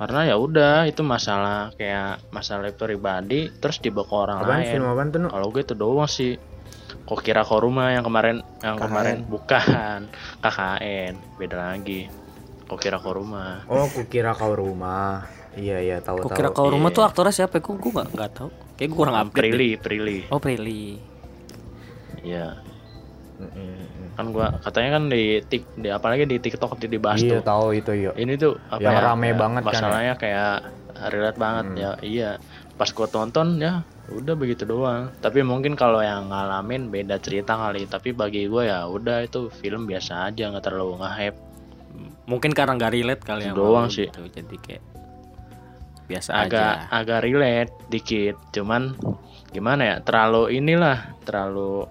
Karena 0.00 0.24
ya 0.24 0.40
udah 0.40 0.88
itu 0.88 1.04
masalah 1.04 1.76
kayak 1.76 2.24
masalah 2.32 2.72
pribadi 2.72 3.52
terus 3.60 3.76
dibawa 3.78 4.08
ke 4.08 4.14
orang 4.16 4.38
Apaan 4.40 4.52
lain. 4.64 4.72
film 4.72 4.86
apaan 4.88 5.08
tuh 5.12 5.18
nu? 5.20 5.28
Kalau 5.28 5.46
gue 5.52 5.60
itu 5.60 5.74
doang 5.76 6.08
sih. 6.08 6.40
Kok 7.04 7.20
kira 7.20 7.44
kau 7.44 7.60
rumah 7.60 7.92
yang 7.92 8.02
kemarin 8.02 8.40
yang 8.64 8.74
KKN. 8.74 8.84
kemarin 8.88 9.16
bukan 9.28 9.98
KKN 10.42 11.12
beda 11.36 11.56
lagi. 11.60 12.08
Kok 12.64 12.78
kira 12.80 12.96
kau 12.96 13.12
rumah. 13.12 13.68
Oh, 13.68 13.84
kukira 13.86 14.32
kau 14.32 14.56
rumah. 14.56 15.28
Iya 15.52 15.76
iya 15.78 15.96
tahu 15.98 16.20
Kok 16.20 16.26
tahu. 16.26 16.36
kira 16.36 16.48
kalau 16.50 16.68
rumah 16.70 16.88
Iya. 16.88 16.96
tuh 16.96 17.04
aktornya 17.04 17.34
siapa? 17.34 17.58
Kok 17.58 17.74
gue 17.76 17.90
nggak 17.90 18.08
nggak 18.12 18.30
tahu. 18.32 18.48
Kayak 18.74 18.88
gue 18.88 18.98
kurang 18.98 19.16
update. 19.16 19.34
deh. 19.34 19.50
Prilly, 19.50 19.70
Prilly. 19.76 20.18
Oh 20.28 20.38
Prilly. 20.38 20.84
Iya. 22.20 22.46
kan 24.12 24.26
gua 24.30 24.52
katanya 24.60 25.00
kan 25.00 25.08
di 25.08 25.40
tik 25.40 25.64
di 25.74 25.88
apalagi 25.88 26.28
di 26.28 26.36
TikTok 26.36 26.76
di 26.76 26.92
dibahas 26.92 27.18
Iya 27.18 27.40
tuh 27.40 27.42
tahu 27.42 27.66
itu 27.72 27.92
yuk. 27.98 28.14
ini 28.14 28.36
tuh 28.36 28.60
apa 28.68 28.84
Yang 28.84 28.94
ya, 28.94 29.00
rame 29.02 29.26
ya, 29.26 29.34
banget 29.34 29.62
kan 29.62 29.64
ya? 29.64 29.72
masalahnya 29.72 30.14
kayak 30.14 30.52
relate 31.08 31.38
banget 31.40 31.64
ya 31.74 31.90
iya 32.04 32.30
pas 32.76 32.92
gua 32.92 33.08
tonton 33.08 33.56
ya 33.56 33.80
udah 34.10 34.34
begitu 34.36 34.68
doang 34.68 35.08
tapi 35.18 35.40
mungkin 35.40 35.72
kalau 35.72 36.04
yang 36.04 36.28
ngalamin 36.28 36.92
beda 36.92 37.16
cerita 37.16 37.56
kali 37.56 37.88
tapi 37.88 38.12
bagi 38.12 38.44
gua 38.44 38.62
ya 38.62 38.78
udah 38.84 39.24
itu 39.24 39.48
film 39.50 39.88
biasa 39.88 40.28
aja 40.28 40.52
nggak 40.52 40.60
terlalu 40.62 41.00
nge-hype 41.00 41.38
Mungkin 42.26 42.52
karena 42.52 42.76
nggak 42.76 42.92
relate 42.92 43.22
kali 43.24 43.42
ya. 43.42 43.52
Doang 43.52 43.88
sih. 43.88 44.06
gitu. 44.06 44.22
Jadi 44.22 44.54
kayak 44.60 44.82
biasa 46.10 46.30
agak 46.34 46.74
aja. 46.74 46.90
agak 46.90 47.18
relate 47.22 47.72
dikit 47.86 48.36
cuman 48.50 48.98
gimana 49.54 49.82
ya 49.86 49.96
terlalu 50.02 50.58
inilah 50.58 51.14
terlalu 51.22 51.86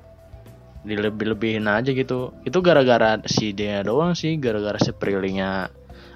dilebih-lebihin 0.80 1.68
aja 1.68 1.92
gitu 1.92 2.32
itu 2.44 2.58
gara-gara 2.60 3.20
si 3.28 3.52
dia 3.52 3.84
doang 3.84 4.16
sih 4.16 4.36
gara-gara 4.36 4.80
si 4.80 4.92
Prilly-nya 4.92 5.68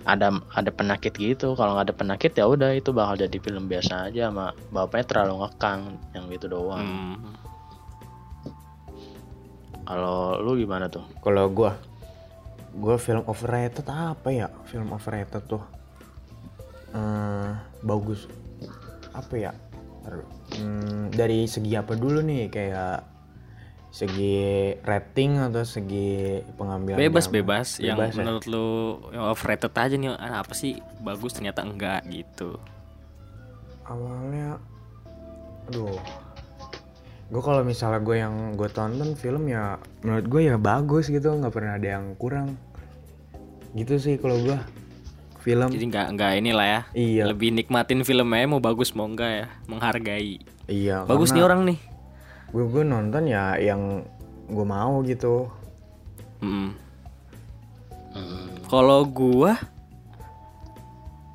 ada 0.04 0.28
ada 0.52 0.72
penyakit 0.72 1.16
gitu 1.16 1.56
kalau 1.56 1.76
nggak 1.76 1.92
ada 1.92 1.96
penyakit 1.96 2.32
ya 2.36 2.44
udah 2.44 2.76
itu 2.76 2.92
bakal 2.92 3.16
jadi 3.16 3.38
film 3.40 3.68
biasa 3.68 4.12
aja 4.12 4.28
sama 4.32 4.52
bapaknya 4.72 5.06
terlalu 5.08 5.48
ngekang 5.48 5.80
yang 6.12 6.26
gitu 6.28 6.48
doang 6.48 6.80
Hmm. 6.80 7.16
kalau 9.84 10.40
lu 10.40 10.56
gimana 10.56 10.88
tuh 10.88 11.04
Kalau 11.20 11.52
gua 11.52 11.76
gua 12.74 12.96
film 12.98 13.24
overrated 13.28 13.86
apa 13.86 14.32
ya? 14.32 14.48
Film 14.66 14.90
overrated 14.90 15.44
tuh. 15.46 15.62
Eh, 16.94 17.50
bagus. 17.82 18.30
Apa 19.14 19.34
ya? 19.36 19.52
Hmm, 20.54 21.10
dari 21.10 21.50
segi 21.50 21.74
apa 21.74 21.96
dulu 21.96 22.20
nih 22.22 22.52
kayak 22.52 23.02
segi 23.94 24.74
rating 24.82 25.38
atau 25.38 25.62
segi 25.62 26.42
pengambilan 26.58 26.98
Bebas 26.98 27.30
gambar? 27.30 27.38
bebas. 27.40 27.68
Yang 27.78 27.98
Bebas 27.98 28.10
ya? 28.10 28.18
menurut 28.22 28.46
lu 28.50 28.68
yang 29.14 29.26
overrated 29.30 29.74
aja 29.74 29.96
nih 29.96 30.10
ah, 30.12 30.42
apa 30.42 30.54
sih 30.58 30.82
bagus 31.02 31.38
ternyata 31.38 31.62
enggak 31.62 32.02
gitu. 32.10 32.58
awalnya 33.84 34.56
aduh 35.68 36.00
gue 37.28 37.42
kalau 37.44 37.68
misalnya 37.68 38.00
gue 38.00 38.16
yang 38.16 38.56
gue 38.56 38.70
tonton 38.72 39.12
film 39.12 39.52
ya 39.52 39.76
menurut 40.08 40.26
gue 40.28 40.42
ya 40.48 40.56
bagus 40.56 41.12
gitu 41.12 41.36
nggak 41.36 41.52
pernah 41.52 41.76
ada 41.76 42.00
yang 42.00 42.16
kurang 42.16 42.56
gitu 43.76 44.00
sih 44.00 44.16
kalau 44.16 44.40
gue 44.40 44.56
film 45.44 45.68
Jadi 45.68 45.86
nggak 45.86 46.08
nggak 46.16 46.32
inilah 46.40 46.66
ya. 46.66 46.82
iya 46.96 47.24
Lebih 47.28 47.52
nikmatin 47.52 48.02
filmnya 48.02 48.48
mau 48.48 48.58
bagus 48.58 48.96
mau 48.96 49.04
enggak 49.04 49.30
ya, 49.30 49.46
menghargai. 49.68 50.40
iya 50.66 51.04
Bagus 51.04 51.30
nih 51.30 51.44
orang 51.44 51.68
nih. 51.68 51.80
gue 52.50 52.64
gue 52.64 52.84
nonton 52.84 53.28
ya 53.28 53.58
yang 53.58 54.08
gue 54.46 54.66
mau 54.66 55.04
gitu 55.04 55.52
Mm. 56.40 56.76
Kalau 58.68 59.08
gua 59.08 59.56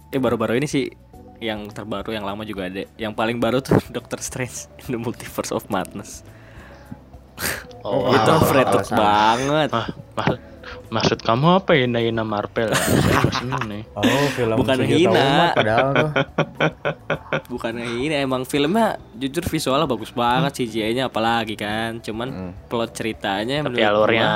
eh 0.09 0.21
baru-baru 0.21 0.57
ini 0.57 0.69
sih 0.69 0.85
yang 1.39 1.65
terbaru 1.67 2.13
yang 2.13 2.23
lama 2.23 2.45
juga 2.45 2.69
ada. 2.69 2.85
Yang 2.95 3.13
paling 3.15 3.39
baru 3.41 3.59
tuh 3.59 3.81
Doctor 3.97 4.21
Strange 4.21 4.69
in 4.79 4.95
the 4.95 5.01
Multiverse 5.01 5.49
of 5.49 5.65
Madness. 5.73 6.23
oh, 7.81 8.11
itu 8.11 8.29
alasan. 8.29 8.97
banget. 8.97 9.71
ah, 9.73 9.87
maksud 10.89 11.21
kamu 11.21 11.61
apa 11.61 11.77
ya 11.77 11.85
Ina 11.85 12.25
Marvel? 12.25 12.73
Saya 12.77 13.21
nggak 13.25 13.35
seneng 13.37 13.63
nih. 13.69 13.83
Oh 13.93 14.27
film 14.33 14.57
Bukan 14.57 14.79
hina. 14.85 15.11
umat 15.13 15.51
padahal. 15.57 15.91
Tuh 15.93 16.11
Bukan 17.53 17.75
ini 17.81 18.15
emang 18.17 18.49
filmnya 18.49 18.97
jujur 19.17 19.45
visualnya 19.45 19.89
bagus 19.89 20.13
banget 20.13 20.65
CGI-nya 20.65 21.13
apalagi 21.13 21.55
kan. 21.57 22.01
Cuman 22.01 22.57
plot 22.67 22.97
ceritanya 22.97 23.65
tapi 23.65 23.81
alurnya 23.85 24.29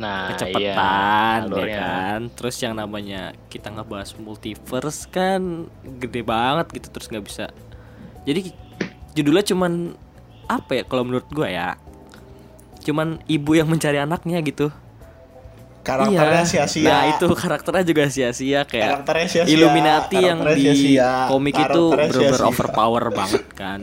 nah 0.00 0.32
kecepatan 0.32 1.52
iya, 1.52 1.60
ya 1.60 1.66
kan. 1.76 2.18
Terus 2.32 2.56
yang 2.64 2.72
namanya 2.78 3.36
kita 3.52 3.68
ngebahas 3.68 4.16
multiverse 4.16 5.04
kan 5.12 5.68
gede 6.00 6.24
banget 6.24 6.66
gitu 6.72 6.88
terus 6.88 7.10
nggak 7.12 7.24
bisa. 7.26 7.46
Jadi 8.24 8.54
judulnya 9.12 9.44
cuman 9.44 9.92
apa 10.48 10.80
ya 10.80 10.82
kalau 10.88 11.04
menurut 11.04 11.28
gua 11.28 11.50
ya? 11.52 11.68
Cuman 12.80 13.20
ibu 13.28 13.52
yang 13.52 13.68
mencari 13.68 14.00
anaknya 14.00 14.40
gitu 14.40 14.72
karakternya 15.80 16.42
Iya. 16.42 16.50
sia-sia. 16.66 16.86
Nah 16.86 17.02
itu 17.10 17.26
karakternya 17.26 17.82
juga 17.82 18.04
sia-sia 18.06 18.60
kayak 18.62 18.86
Karakternya 19.00 19.26
sia-sia, 19.26 19.50
Illuminati 19.50 20.16
yang 20.18 20.38
karakternya 20.38 20.56
di 20.56 20.64
sia-sia, 20.76 21.10
komik 21.26 21.54
itu 21.54 21.82
bener-bener 21.90 22.42
overpower 22.42 23.04
banget 23.10 23.44
kan. 23.52 23.80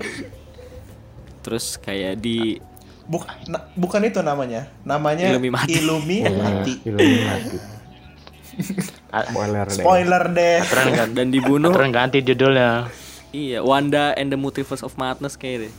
Terus 1.40 1.78
kayak 1.78 2.18
di 2.18 2.60
Buk- 3.04 3.24
na- 3.48 3.64
bukan 3.74 4.04
itu 4.04 4.20
namanya. 4.20 4.68
Namanya 4.84 5.32
Illuminati. 5.32 5.72
Illuminati. 5.74 6.74
Illuminati. 6.88 7.58
Ah, 9.08 9.24
spoiler 9.24 9.64
deh. 9.64 9.76
Spoiler 9.78 10.24
deh. 10.30 10.58
Kan 10.68 11.10
dan 11.14 11.28
dibunuh. 11.30 11.72
Keren 11.72 11.90
ganti 11.90 12.20
judulnya. 12.20 12.92
Iya, 13.30 13.62
Wanda 13.62 14.12
and 14.14 14.28
the 14.28 14.36
Multiverse 14.36 14.82
of 14.82 14.96
Madness 14.96 15.34
kayak 15.34 15.66
deh. 15.66 15.74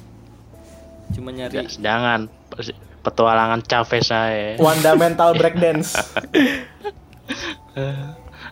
Cuma 1.11 1.29
nyari 1.31 1.69
jangan 1.75 2.33
petualangan 3.09 3.65
Chavez 3.65 4.05
saya 4.05 4.61
Wanda 4.61 4.93
mental 4.93 5.33
breakdance. 5.33 5.97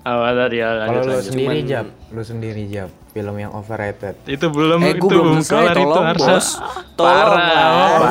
Apa 0.07 0.39
tadi 0.39 0.63
ya 0.63 0.87
kalau 0.87 1.03
lu 1.03 1.19
sendiri 1.19 1.59
Cuman- 1.59 1.67
jab. 1.67 1.87
Lu 2.15 2.23
sendiri 2.23 2.63
jab. 2.71 2.89
Film 3.11 3.33
yang 3.35 3.51
overrated. 3.51 4.15
Itu 4.23 4.53
belum 4.53 4.79
Eh, 4.85 4.95
itu 4.95 5.09
belum 5.09 5.41
selesai, 5.41 5.73
kelar 5.73 5.75
itu 5.75 5.99
harus 5.99 6.21
bos. 6.21 6.47
Tolong 6.95 7.11
parah. 7.11 7.33
Lah. 7.35 7.91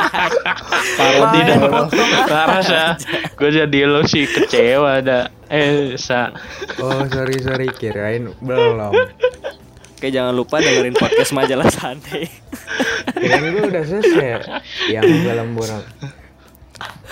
parah 0.00 0.32
parah 0.96 1.26
tidak 1.30 1.58
parah 2.26 2.62
sa 2.62 2.82
gue 3.34 3.50
jadi 3.50 3.78
lo 3.84 4.06
sih 4.06 4.24
kecewa 4.24 5.02
ada 5.02 5.28
eh 5.48 5.98
sa 5.98 6.30
oh 6.78 7.02
sorry 7.08 7.36
sorry. 7.40 7.66
Kirain 7.72 8.30
belum 8.38 8.94
Oke, 10.00 10.08
jangan 10.08 10.32
lupa 10.32 10.64
dengerin 10.64 10.96
podcast 10.96 11.36
majalah 11.36 11.68
Sunday. 11.68 12.24
kirain 13.12 13.52
gue 13.52 13.64
udah 13.68 13.84
selesai 13.84 14.26
yang 14.88 15.04
film 15.04 15.48
buruk 15.52 15.84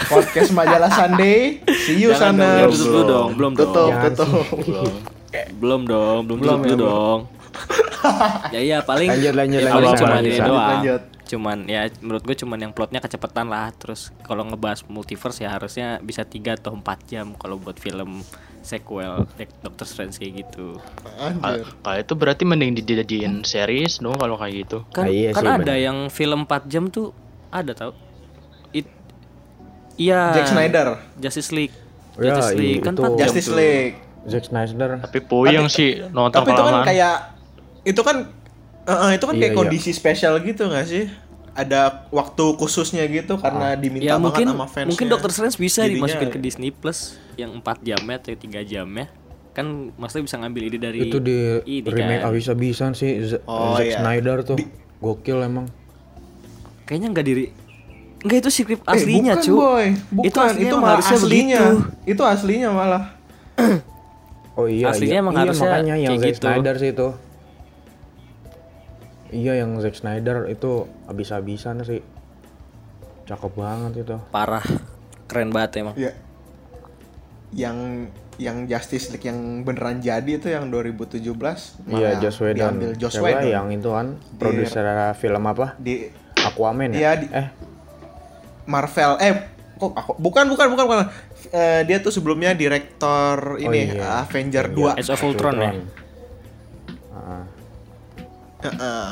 podcast 0.09 0.51
majalah 0.53 0.89
Sunday 0.89 1.61
see 1.85 2.01
you 2.01 2.17
Jangan 2.17 2.33
sana 2.33 2.65
dong, 2.65 2.73
tutup 2.73 2.87
dulu 2.87 3.01
dong, 3.05 3.29
belum 3.37 3.53
dong. 3.53 3.61
tutup 3.61 3.93
tutup 4.17 4.93
belum 5.61 5.81
dong, 5.85 6.21
belum 6.25 6.39
Belum 6.41 6.41
belum 6.41 6.59
ya, 6.59 6.69
dulu 6.73 6.81
dong. 6.81 7.21
ya 8.49 8.61
iya 8.63 8.79
paling 8.81 9.09
Lanjut, 9.11 9.35
lanjut, 9.37 9.61
ya, 9.61 9.69
lanjut, 9.69 9.75
paling 9.75 9.85
lanjut, 9.85 10.01
cuman 10.01 10.09
lanjut, 10.09 10.25
ini 10.25 10.33
lanjut, 10.33 10.49
doang. 10.49 10.71
lanjut. 10.73 11.03
Cuman 11.29 11.59
ya 11.69 11.81
menurut 12.01 12.23
gue 12.25 12.37
cuman 12.39 12.59
yang 12.59 12.73
plotnya 12.73 13.01
kecepatan 13.05 13.47
lah. 13.53 13.69
Terus 13.77 14.01
kalau 14.25 14.49
ngebahas 14.49 14.81
multiverse 14.89 15.45
ya 15.45 15.53
harusnya 15.53 16.01
bisa 16.01 16.25
3 16.25 16.57
atau 16.57 16.73
4 16.73 16.81
jam 17.05 17.37
kalau 17.37 17.61
buat 17.61 17.77
film 17.77 18.25
sequel 18.69 19.25
Doctor 19.59 19.83
Strange 19.83 20.15
kayak 20.15 20.45
gitu. 20.45 20.77
Kalau 21.81 21.97
itu 21.97 22.13
berarti 22.13 22.45
mending 22.45 22.77
dijadiin 22.77 23.41
series 23.43 23.99
dong 23.99 24.15
kalau 24.15 24.37
kayak 24.37 24.63
gitu 24.63 24.85
Kan 24.91 25.05
Ah, 25.05 25.11
iya 25.11 25.33
kan 25.33 25.41
sih, 25.41 25.49
ada 25.51 25.65
bener. 25.65 25.81
yang 25.81 25.99
film 26.09 26.45
4 26.45 26.69
jam 26.69 26.85
tuh 26.87 27.17
ada 27.49 27.73
tau. 27.73 27.97
It 28.71 28.85
Iya. 29.97 30.37
Jack 30.37 30.49
Snyder 30.49 30.87
Justice 31.17 31.51
League. 31.51 31.73
Ya, 32.15 32.31
Justice 32.31 32.55
League 32.55 32.83
kan 32.83 32.93
itu. 32.93 33.03
4 33.03 33.09
jam 33.09 33.21
Justice 33.25 33.49
tuh. 33.49 33.57
League 33.57 33.97
Zack 34.23 34.45
Snyder 34.45 35.01
tapi 35.01 35.19
puyeng 35.21 35.67
sih 35.67 36.05
nonton 36.07 36.37
tapi 36.37 36.53
itu 36.53 36.61
kan 36.61 36.85
kayak 36.85 37.17
itu 37.83 38.01
kan 38.03 38.17
eh, 38.85 38.93
eh, 38.93 39.11
itu 39.17 39.25
kan 39.25 39.33
Iya, 39.33 39.41
kayak 39.41 39.55
iya. 39.55 39.59
kondisi 39.59 39.91
spesial 39.91 40.37
gitu 40.41 40.69
nggak 40.69 40.85
sih 40.85 41.09
ada 41.59 41.81
waktu 42.09 42.45
khususnya 42.55 43.03
gitu 43.05 43.35
karena 43.35 43.75
diminta 43.75 44.07
Ya 44.07 44.15
banget 44.15 44.23
mungkin 44.23 44.47
sama 44.49 44.67
fans 44.67 44.89
mungkin 44.89 45.07
Doctor 45.09 45.31
Strange 45.31 45.59
bisa 45.59 45.83
Jadinya- 45.83 46.07
dimasukin 46.07 46.29
ke 46.31 46.39
Disney 46.39 46.71
Plus 46.71 47.19
yang 47.35 47.51
4 47.57 47.83
jamnya 47.83 48.17
atau 48.17 48.31
3 48.31 48.63
jamnya. 48.63 49.11
Kan 49.51 49.67
maksudnya 49.93 50.25
bisa 50.25 50.37
ngambil 50.37 50.63
ide 50.65 50.79
dari 50.79 50.99
itu 51.03 51.19
di 51.19 51.59
ini 51.61 51.83
remake 51.85 52.23
kan. 52.23 52.31
abis-abisan 52.31 52.91
sih 52.95 53.11
Z- 53.21 53.43
Oh, 53.45 53.75
Zack 53.75 53.85
iya. 53.85 53.99
Snyder 53.99 54.47
tuh 54.47 54.55
gokil 54.97 55.43
emang 55.43 55.67
Kayaknya 56.85 57.09
nggak 57.11 57.27
diri 57.27 57.45
Enggak 58.19 58.39
itu 58.41 58.51
script 58.53 58.83
Eh, 58.83 58.93
aslinya, 58.93 59.33
bukan, 59.33 59.45
cu. 59.45 59.55
boy. 59.57 59.87
Bukan, 60.11 60.25
Itu 60.25 60.27
itu, 60.29 60.39
aslinya 60.41 60.67
emang 60.69 60.81
malah 60.81 60.91
harusnya 60.93 61.17
aslinya. 61.17 61.63
begitu. 61.63 61.79
Itu 62.09 62.23
aslinya 62.25 62.69
malah. 62.73 63.05
oh 64.59 64.67
iya 64.67 64.87
Aslinya 64.89 65.11
iya, 65.13 65.21
emang 65.21 65.35
iya 65.35 65.43
harusnya 65.45 65.69
makanya 65.69 65.95
yang 65.97 66.11
kayak 66.13 66.19
Zack 66.21 66.31
gitu. 66.33 66.45
Snyder 66.45 66.75
sih 66.77 66.91
itu 66.93 67.09
iya 69.31 69.57
yang 69.57 69.77
Zack 69.79 69.95
Snyder 69.95 70.47
itu 70.47 70.85
abis-abisan 71.05 71.83
sih. 71.83 72.01
Cakep 73.25 73.53
banget 73.53 74.05
itu. 74.05 74.17
Parah. 74.29 74.65
Keren 75.27 75.53
banget 75.53 75.85
emang. 75.85 75.95
Ya. 75.95 76.13
Yang 77.53 78.09
yang 78.39 78.71
Justice 78.71 79.11
League 79.11 79.27
yang 79.27 79.67
beneran 79.67 79.99
jadi 79.99 80.39
itu 80.39 80.47
yang 80.47 80.71
2017 80.71 81.19
iya 81.91 82.23
Joss 82.23 82.39
Whedon. 82.39 82.55
diambil 82.79 82.91
Joss 82.95 83.19
Whedon. 83.19 83.51
yang 83.51 83.67
itu 83.69 83.91
kan? 83.91 84.15
Produser 84.39 84.87
film 85.19 85.43
apa? 85.43 85.75
di 85.75 86.07
Aquaman 86.39 86.95
ya? 86.95 86.99
Iya, 86.99 87.11
di- 87.19 87.31
eh. 87.35 87.49
Marvel. 88.65 89.19
Eh 89.19 89.33
kok 89.75 89.91
aku 89.91 90.13
bukan 90.19 90.47
bukan 90.47 90.67
bukan 90.71 90.85
bukan. 90.87 90.99
Eh, 91.51 91.83
dia 91.83 91.99
tuh 91.99 92.15
sebelumnya 92.15 92.55
direktor 92.55 93.59
ini 93.59 93.91
iya. 93.91 94.23
Avenger 94.23 94.71
Iya. 94.71 94.95
2 94.95 95.01
Age 95.03 95.11
of 95.11 95.23
Ultron 95.25 95.57
ya. 95.59 95.73
Heeh. 98.59 99.09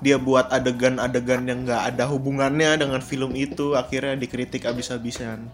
dia 0.00 0.16
buat 0.16 0.48
adegan-adegan 0.48 1.44
yang 1.44 1.60
nggak 1.62 1.92
ada 1.92 2.08
hubungannya 2.08 2.72
dengan 2.74 3.00
film 3.00 3.36
itu 3.36 3.74
akhirnya 3.74 4.16
dikritik 4.16 4.64
abis-abisan 4.64 5.44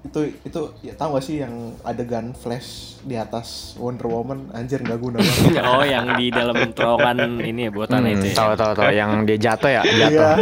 itu 0.00 0.20
itu 0.40 0.60
ya 0.80 0.96
tahu 0.96 1.12
gak 1.12 1.24
sih 1.26 1.36
yang 1.36 1.52
adegan 1.84 2.32
flash 2.32 2.96
di 3.04 3.12
atas 3.14 3.76
Wonder 3.76 4.08
Woman 4.08 4.48
anjir 4.50 4.80
nggak 4.80 4.96
guna 4.96 5.20
banget 5.20 5.60
oh 5.68 5.84
yang 5.84 6.16
di 6.16 6.32
dalam 6.32 6.56
terowongan 6.72 7.18
ini 7.44 7.68
ya 7.68 7.70
buatan 7.70 8.00
Hmm, 8.00 8.14
itu 8.16 8.26
ya. 8.26 8.34
tahu 8.34 8.52
tahu 8.56 8.72
tahu 8.72 8.90
yang 8.90 9.28
dia 9.28 9.36
jatuh 9.38 9.68
ya, 9.70 9.82
iya 9.84 10.06
jatuh. 10.08 10.36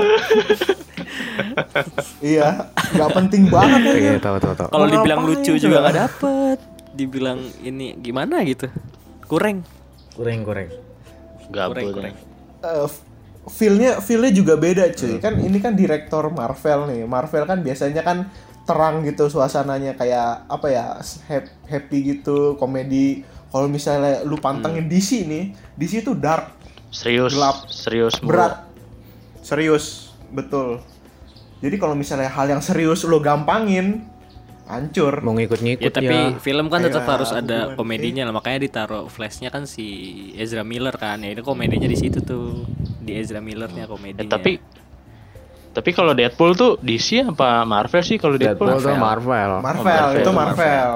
iya 2.22 2.49
nggak 2.94 3.11
penting 3.12 3.42
banget 3.51 3.80
ya 3.82 3.94
Iya, 3.99 4.12
tahu 4.22 4.36
tahu 4.38 4.55
tahu. 4.55 4.68
Kalau 4.70 4.86
dibilang 4.86 5.20
lucu 5.26 5.53
juga 5.59 5.76
nggak 5.82 5.99
dapet. 5.99 6.59
Dibilang 6.94 7.38
ini 7.61 7.99
gimana 7.99 8.46
gitu. 8.46 8.70
Kurang 9.29 9.62
kurang. 10.16 10.41
Kurang, 10.43 10.68
Gabut. 11.49 11.95
kurang. 11.95 12.14
Eh, 12.59 12.85
f- 12.85 13.05
feelnya 13.49 14.03
feelnya 14.03 14.29
juga 14.31 14.55
beda 14.57 14.91
cuy 14.91 15.16
kan 15.16 15.39
ini 15.39 15.57
kan 15.57 15.72
direktor 15.72 16.29
Marvel 16.29 16.85
nih 16.85 17.05
Marvel 17.05 17.45
kan 17.45 17.62
biasanya 17.62 18.03
kan 18.03 18.29
terang 18.64 19.01
gitu 19.01 19.24
suasananya 19.26 19.97
kayak 19.97 20.45
apa 20.45 20.66
ya 20.68 20.85
hap- 21.24 21.55
happy 21.64 21.99
gitu 22.12 22.57
komedi 22.57 23.22
kalau 23.49 23.64
misalnya 23.64 24.20
lu 24.22 24.37
pantengin 24.37 24.85
DC 24.85 25.24
nih 25.24 25.45
DC 25.74 26.03
itu 26.03 26.12
dark 26.12 26.53
Serius, 26.89 27.33
Gelap. 27.33 27.57
serius 27.68 28.16
mulu. 28.18 28.33
berat 28.33 28.64
serius 29.41 30.12
betul 30.29 30.85
jadi 31.61 31.76
kalau 31.76 31.93
misalnya 31.93 32.29
hal 32.29 32.49
yang 32.49 32.61
serius 32.61 33.01
lo 33.05 33.16
gampangin 33.18 34.05
hancur 34.68 35.24
Mau 35.24 35.32
ngikut-ngikut 35.32 35.80
Ya 35.80 35.90
tapi 35.90 36.16
film 36.38 36.68
kan 36.68 36.80
tetap 36.80 37.02
Kayak 37.02 37.14
harus 37.16 37.30
ada 37.32 37.58
komedinya 37.72 38.28
lah 38.28 38.36
makanya 38.36 38.62
ditaruh 38.62 39.08
flashnya 39.08 39.48
kan 39.48 39.64
si 39.64 39.86
Ezra 40.36 40.60
Miller 40.62 40.92
kan 40.92 41.18
ya 41.18 41.32
ini 41.32 41.40
komedinya 41.40 41.88
di 41.88 41.96
situ 41.96 42.20
tuh 42.20 42.68
di 43.00 43.16
Ezra 43.16 43.40
Millernya 43.40 43.84
Ya, 43.84 43.90
komedinya. 43.90 44.28
tapi 44.28 44.60
tapi 45.68 45.90
kalau 45.90 46.10
Deadpool 46.12 46.52
tuh 46.52 46.76
DC 46.78 47.22
apa 47.24 47.62
Marvel 47.62 48.02
sih 48.02 48.18
kalau 48.18 48.34
Deadpool? 48.34 48.66
Deadpool 48.66 48.82
tuh 48.84 48.98
Marvel. 48.98 49.50
Marvel, 49.58 49.84
Marvel, 49.86 50.06
itu 50.18 50.30
Marvel. 50.30 50.56
Marvel. 50.58 50.92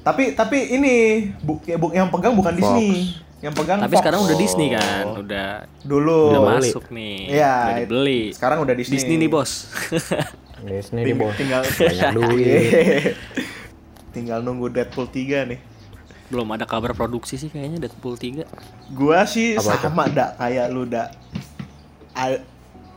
Tapi 0.00 0.24
tapi 0.32 0.58
ini 0.70 0.94
bu, 1.36 1.60
ya, 1.60 1.76
bu- 1.76 1.90
yang 1.90 2.08
pegang 2.08 2.32
bukan 2.32 2.54
Disney. 2.54 3.10
Yang 3.40 3.54
pegang 3.56 3.78
tapi 3.80 3.90
Fox. 3.90 4.00
sekarang 4.00 4.20
udah 4.22 4.36
Disney 4.36 4.68
kan, 4.70 5.04
udah 5.16 5.48
dulu. 5.80 6.28
udah 6.30 6.42
masuk 6.56 6.92
nih, 6.92 7.40
Iya, 7.40 7.56
udah 7.58 7.76
dibeli. 7.80 8.22
Sekarang 8.30 8.58
udah 8.60 8.74
Disney. 8.76 8.94
Disney 8.96 9.14
nih 9.16 9.28
bos. 9.28 9.50
Disney 10.62 11.02
di 11.02 11.06
Ting- 11.06 11.18
bawah. 11.18 11.34
tinggal 11.34 11.60
Banyak 11.80 12.10
duit. 12.18 13.14
tinggal 14.10 14.38
nunggu 14.40 14.68
Deadpool 14.68 15.06
3 15.06 15.46
nih. 15.46 15.60
Belum 16.26 16.46
ada 16.48 16.62
kabar 16.62 16.92
produksi 16.92 17.34
sih 17.34 17.46
kayaknya 17.46 17.80
Deadpool 17.80 18.14
3. 18.14 18.46
Gua 18.90 19.22
sih 19.24 19.54
Apa 19.54 19.72
itu? 19.72 19.82
sama 19.82 20.04
dak 20.06 20.36
kayak 20.36 20.66
lu 20.68 20.84
dak. 20.84 21.10
A- 22.12 22.42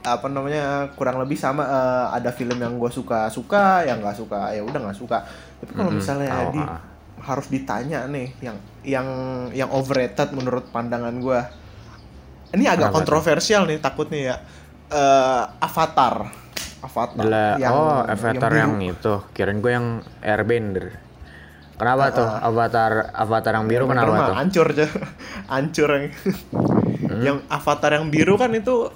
apa 0.03 0.27
namanya 0.27 0.91
kurang 0.91 1.15
lebih 1.17 1.33
sama 1.33 1.63
eh, 1.63 2.07
ada 2.13 2.27
film 2.29 2.57
yang 2.57 2.75
gue 2.75 2.91
suka 2.91 3.29
suka 3.29 3.81
yang 3.83 4.03
nggak 4.03 4.11
suka 4.13 4.51
ya 4.51 4.59
udah 4.59 4.75
nggak 4.83 4.99
suka 4.99 5.23
tapi 5.55 5.71
kalau 5.71 5.87
Mm-mm, 5.87 6.03
misalnya 6.03 6.27
tahu, 6.27 6.51
di 6.51 6.59
ah. 6.59 6.79
harus 7.23 7.47
ditanya 7.47 8.03
nih 8.05 8.35
yang 8.43 8.57
yang 8.83 9.07
yang 9.55 9.69
overrated 9.71 10.27
menurut 10.29 10.67
pandangan 10.67 11.15
gue 11.15 11.39
ini 12.51 12.67
agak 12.67 12.91
Kenapa 12.91 12.97
kontroversial 12.99 13.63
nih 13.63 13.79
takutnya 13.79 14.19
ya 14.21 14.35
Eh, 14.91 15.43
Avatar 15.57 16.27
Avatar 16.83 17.23
Gila. 17.23 17.47
oh, 17.71 17.99
Avatar 18.03 18.51
yang, 18.51 18.75
biru. 18.75 18.91
itu. 18.91 19.13
Kirain 19.31 19.57
gue 19.63 19.71
yang 19.71 19.87
Airbender. 20.19 20.99
Kenapa 21.73 22.13
tuh? 22.13 22.27
Avatar 22.27 22.91
Avatar 23.15 23.53
yang 23.57 23.65
biru 23.65 23.85
kenapa 23.89 24.11
mah, 24.13 24.27
tuh? 24.29 24.35
hancur 24.37 24.67
aja 24.71 24.87
hancur 25.53 25.89
yang 25.89 26.05
yang 27.23 27.37
Avatar 27.49 27.91
yang 27.97 28.07
biru 28.13 28.37
kan 28.37 28.53
itu 28.53 28.93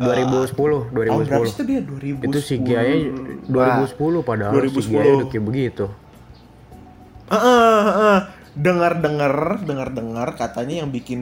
2010, 0.00 0.56
tahun 0.56 1.22
berapa 1.22 1.44
sih 1.44 1.54
2010. 1.54 1.54
itu 1.54 1.62
dia 1.68 1.80
2010 1.84 2.26
Itu 2.26 2.38
CGI 2.40 2.98
2010 3.46 4.26
padahal 4.26 4.52
2010. 4.56 4.80
CGI 4.80 5.10
udah 5.12 5.28
kayak 5.28 5.44
begitu. 5.44 5.86
dengar 8.50 8.92
dengar 8.98 9.34
dengar 9.62 9.88
dengar 9.94 10.28
katanya 10.34 10.82
yang 10.82 10.90
bikin 10.90 11.20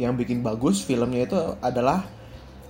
yang 0.00 0.16
bikin 0.16 0.40
bagus 0.40 0.80
filmnya 0.80 1.28
itu 1.28 1.36
adalah 1.60 2.08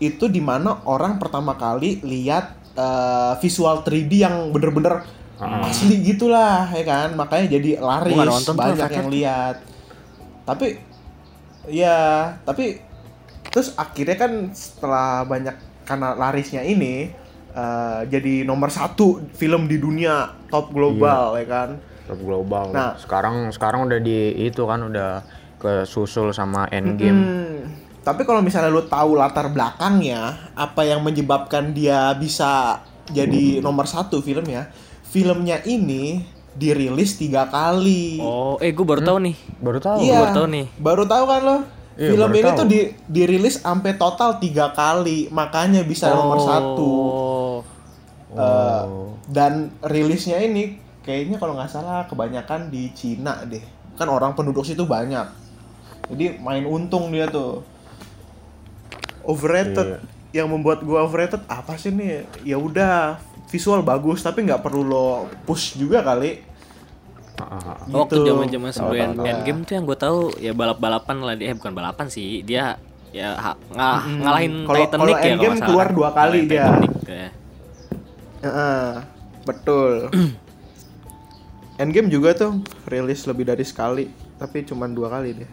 itu 0.01 0.27
di 0.33 0.41
mana 0.41 0.81
orang 0.89 1.21
pertama 1.21 1.55
kali 1.55 2.01
lihat 2.01 2.57
eh, 2.75 3.33
visual 3.45 3.85
3D 3.85 4.13
yang 4.25 4.49
bener-bener 4.51 5.05
asli 5.41 6.01
gitulah 6.05 6.69
ya 6.73 6.85
kan? 6.85 7.09
Makanya 7.17 7.47
jadi 7.61 7.81
laris 7.81 8.17
nonton 8.17 8.57
banyak 8.57 8.91
yang 8.91 9.09
lihat. 9.13 9.57
Tapi 10.49 10.81
ya 11.69 12.33
tapi 12.49 12.81
terus 13.53 13.77
akhirnya 13.77 14.17
kan 14.17 14.33
setelah 14.57 15.23
banyak 15.29 15.55
karena 15.85 16.17
larisnya 16.17 16.65
ini 16.65 17.13
eh, 17.53 18.01
jadi 18.09 18.49
nomor 18.49 18.73
satu 18.73 19.21
film 19.37 19.69
di 19.69 19.77
dunia 19.77 20.33
top 20.49 20.73
global 20.73 21.37
ya 21.37 21.47
kan? 21.49 21.71
Top 22.09 22.21
global. 22.25 22.73
Nah. 22.73 22.97
sekarang 22.97 23.53
sekarang 23.53 23.87
udah 23.87 24.01
di 24.01 24.35
itu 24.49 24.65
kan 24.65 24.81
udah 24.83 25.23
ke 25.61 25.85
susul 25.85 26.33
sama 26.33 26.65
Endgame. 26.73 27.21
Hmm, 27.21 27.57
tapi 28.11 28.27
kalau 28.27 28.43
misalnya 28.43 28.75
lu 28.75 28.83
tahu 28.91 29.15
latar 29.15 29.55
belakangnya, 29.55 30.51
apa 30.59 30.83
yang 30.83 31.07
menyebabkan 31.07 31.71
dia 31.71 32.11
bisa 32.19 32.83
jadi 33.15 33.63
nomor 33.63 33.87
satu 33.87 34.19
filmnya? 34.19 34.67
Filmnya 35.07 35.63
ini 35.63 36.27
dirilis 36.59 37.15
tiga 37.15 37.47
kali. 37.47 38.19
Oh, 38.19 38.59
eh 38.59 38.75
gue 38.75 38.83
baru 38.83 39.07
tahu 39.07 39.19
nih. 39.31 39.37
Baru 39.63 39.79
tahu. 39.79 39.99
iya, 40.03 40.19
baru 40.27 40.35
tahu 40.35 40.47
nih. 40.51 40.67
Baru 40.83 41.05
tahu 41.07 41.25
kan 41.31 41.41
lo? 41.47 41.59
Iya, 42.01 42.11
Film 42.17 42.31
ini 42.35 42.51
tahu. 42.51 42.59
tuh 42.59 42.67
di, 42.67 42.81
dirilis 43.07 43.57
sampai 43.63 43.95
total 43.95 44.43
tiga 44.43 44.75
kali, 44.75 45.31
makanya 45.31 45.87
bisa 45.87 46.11
nomor 46.11 46.43
satu. 46.43 46.91
Oh. 46.91 47.57
Eh, 48.31 48.85
dan 49.31 49.75
rilisnya 49.83 50.39
ini 50.39 50.79
kayaknya 51.03 51.43
kalau 51.43 51.59
nggak 51.59 51.71
salah 51.71 52.07
kebanyakan 52.07 52.71
di 52.71 52.91
Cina 52.95 53.43
deh. 53.47 53.63
Kan 53.99 54.07
orang 54.07 54.35
penduduk 54.39 54.63
situ 54.63 54.87
banyak. 54.87 55.27
Jadi 56.11 56.39
main 56.43 56.67
untung 56.67 57.11
dia 57.15 57.27
tuh. 57.31 57.63
Overrated. 59.31 59.89
Yang 60.31 60.47
membuat 60.49 60.79
gua 60.81 61.03
overrated 61.03 61.43
apa 61.47 61.75
sih 61.75 61.91
nih? 61.91 62.23
Ya 62.43 62.55
udah 62.55 63.19
visual 63.47 63.81
bagus 63.81 64.21
tapi 64.21 64.43
nggak 64.43 64.61
perlu 64.61 64.83
lo 64.83 65.09
push 65.43 65.75
juga 65.75 66.01
kali. 66.01 66.43
Ah, 67.37 67.81
Waktu 67.89 68.15
Gitu. 68.17 68.29
zaman-zaman 68.29 68.71
sebelum 68.71 69.01
Tahu, 69.11 69.17
tahu. 69.17 69.27
Endgame 69.27 69.61
tuh 69.65 69.73
yang 69.73 69.85
gue 69.85 69.99
tahu 69.99 70.19
ya 70.37 70.53
balap-balapan 70.53 71.17
lah 71.19 71.35
dia, 71.35 71.47
eh 71.49 71.57
bukan 71.57 71.73
balapan 71.73 72.07
sih, 72.07 72.45
dia 72.45 72.77
ya 73.11 73.33
ha- 73.35 73.59
nga- 73.71 74.05
ngalahin 74.05 74.55
Kalau- 74.63 74.77
Titanic 74.79 74.93
kalau 74.93 75.09
ya 75.09 75.17
kalau 75.17 75.27
Endgame 75.27 75.57
keluar 75.59 75.89
dua 75.91 76.09
kali 76.13 76.39
dia. 76.45 76.67
Titanic, 76.69 76.93
ya. 77.03 77.29
Heeh, 78.41 78.87
betul. 79.43 79.93
Endgame 81.81 82.07
juga 82.07 82.37
tuh 82.37 82.61
rilis 82.85 83.25
lebih 83.25 83.49
dari 83.49 83.65
sekali, 83.65 84.05
tapi 84.37 84.63
cuman 84.63 84.93
dua 84.93 85.09
kali 85.09 85.33
deh. 85.35 85.51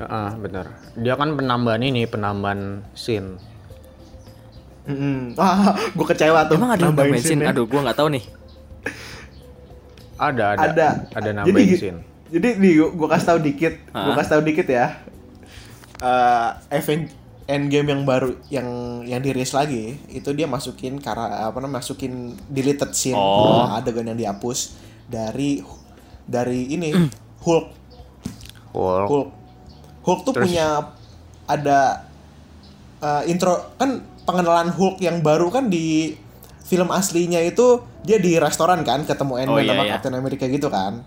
Ah, 0.00 0.34
benar. 0.34 0.66
Dia 0.94 1.14
kan 1.14 1.32
penambahan 1.32 1.80
ini, 1.80 2.04
penambahan 2.04 2.82
scene. 2.92 3.38
Mm-mm. 4.82 5.36
Ah, 5.36 5.76
gue 5.96 6.06
kecewa 6.06 6.44
tuh. 6.44 6.56
Emang 6.56 6.72
ada 6.72 6.84
nambahin 6.84 7.10
nambahin 7.10 7.14
scene? 7.16 7.30
scene-nya. 7.38 7.52
Aduh, 7.52 7.64
gue 7.64 7.80
nggak 7.80 7.94
tahu 7.94 8.08
nih. 8.10 8.24
Ada, 10.16 10.44
ada. 10.52 10.62
ada 10.66 10.88
Ada 11.10 11.28
jadi 11.28 11.36
nambahin 11.38 11.64
gi- 11.66 11.78
scene. 11.78 12.00
jadi 12.28 12.48
nih 12.54 12.72
gue 12.78 13.08
kasih 13.08 13.26
tahu 13.26 13.38
dikit 13.40 13.74
gue 13.80 13.90
Hah? 14.06 14.14
kasih 14.14 14.30
tahu 14.30 14.42
dikit 14.44 14.66
ya 14.68 14.86
Eh 15.98 16.48
event 16.72 17.10
Endgame 17.44 17.88
yang 17.88 18.02
baru 18.04 18.30
yang 18.46 18.68
yang 19.02 19.18
dirilis 19.18 19.50
lagi 19.50 19.98
itu 20.06 20.30
dia 20.30 20.46
masukin 20.46 20.96
karena 20.96 21.50
apa 21.50 21.58
namanya 21.58 21.82
masukin 21.82 22.38
deleted 22.46 22.92
scene 22.92 23.18
Oh. 23.18 23.66
eh, 23.66 23.74
adegan 23.74 24.06
yang 24.06 24.14
dihapus 24.14 24.78
dari 25.04 25.58
dari 26.22 26.70
ini 26.70 26.94
Hulk 27.40 27.66
Hulk. 28.70 29.06
Hulk 29.08 29.28
Hulk 30.00 30.20
tuh 30.22 30.32
Terus- 30.32 30.46
punya 30.46 30.66
ada 31.44 32.06
eh, 32.98 33.22
intro 33.26 33.52
kan 33.74 33.98
pengenalan 34.22 34.68
Hulk 34.68 34.98
yang 34.98 35.20
baru 35.20 35.48
kan 35.48 35.66
di 35.66 36.14
film 36.62 36.88
aslinya 36.88 37.40
itu 37.40 37.78
dia 38.00 38.16
di 38.16 38.36
restoran 38.36 38.80
kan 38.80 39.02
ketemu 39.02 39.34
Ant-Man 39.38 39.50
Oh, 39.50 39.58
iya, 39.58 39.70
sama 39.70 39.82
iya. 39.82 39.92
Captain 39.92 40.14
America 40.14 40.44
gitu 40.44 40.68
kan. 40.68 41.02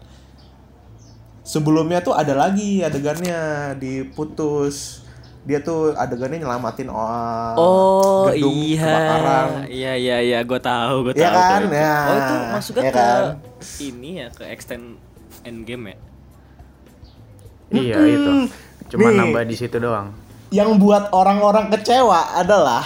Sebelumnya 1.44 2.00
tuh 2.00 2.12
ada 2.12 2.34
lagi 2.34 2.80
adegannya 2.80 3.40
diputus. 3.76 5.04
Dia 5.44 5.60
tuh 5.60 5.92
adegannya 5.92 6.40
nyelamatin 6.40 6.88
uh, 6.88 7.52
Oh 7.54 8.24
gedung 8.26 8.56
iya, 8.56 8.80
kebakaran. 8.80 9.48
iya 9.68 9.94
iya 9.94 10.18
iya, 10.22 10.40
gue 10.40 10.56
tahu, 10.58 11.04
gue 11.04 11.14
Iya 11.14 11.28
tahu. 11.28 11.36
kan? 11.36 11.62
itu. 11.62 11.76
Ya, 11.76 11.96
Oh 12.00 12.16
itu 12.16 12.34
masuknya 12.50 12.82
iya 12.82 12.92
ke 12.92 12.96
kan? 12.98 13.24
ini 13.82 14.10
ya 14.16 14.28
ke 14.30 14.44
extend 14.46 14.86
Endgame 15.42 15.84
ya. 15.86 15.98
Iya, 17.74 17.98
itu. 18.06 18.32
Cuma 18.94 19.10
Nih. 19.10 19.18
nambah 19.18 19.44
di 19.50 19.56
situ 19.58 19.82
doang. 19.82 20.14
Yang 20.54 20.78
buat 20.78 21.10
orang-orang 21.10 21.74
kecewa 21.74 22.38
adalah 22.38 22.86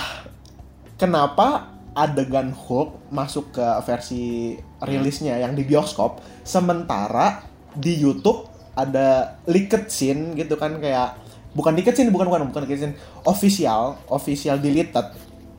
kenapa 0.95 1.67
adegan 1.91 2.55
Hulk 2.55 3.11
masuk 3.11 3.51
ke 3.51 3.67
versi 3.83 4.55
rilisnya 4.79 5.35
yang 5.35 5.51
di 5.51 5.67
bioskop 5.67 6.23
sementara 6.47 7.43
di 7.75 7.97
YouTube 7.99 8.47
ada 8.71 9.35
leaked 9.49 9.89
scene 9.91 10.37
gitu 10.37 10.55
kan 10.55 10.77
kayak 10.79 11.17
bukan 11.57 11.73
leaked 11.73 11.97
scene 11.97 12.13
bukan 12.13 12.29
bukan 12.29 12.47
bukan 12.53 12.61
leaked 12.63 12.79
scene 12.79 12.95
official 13.25 13.97
official 14.07 14.61
deleted 14.61 15.11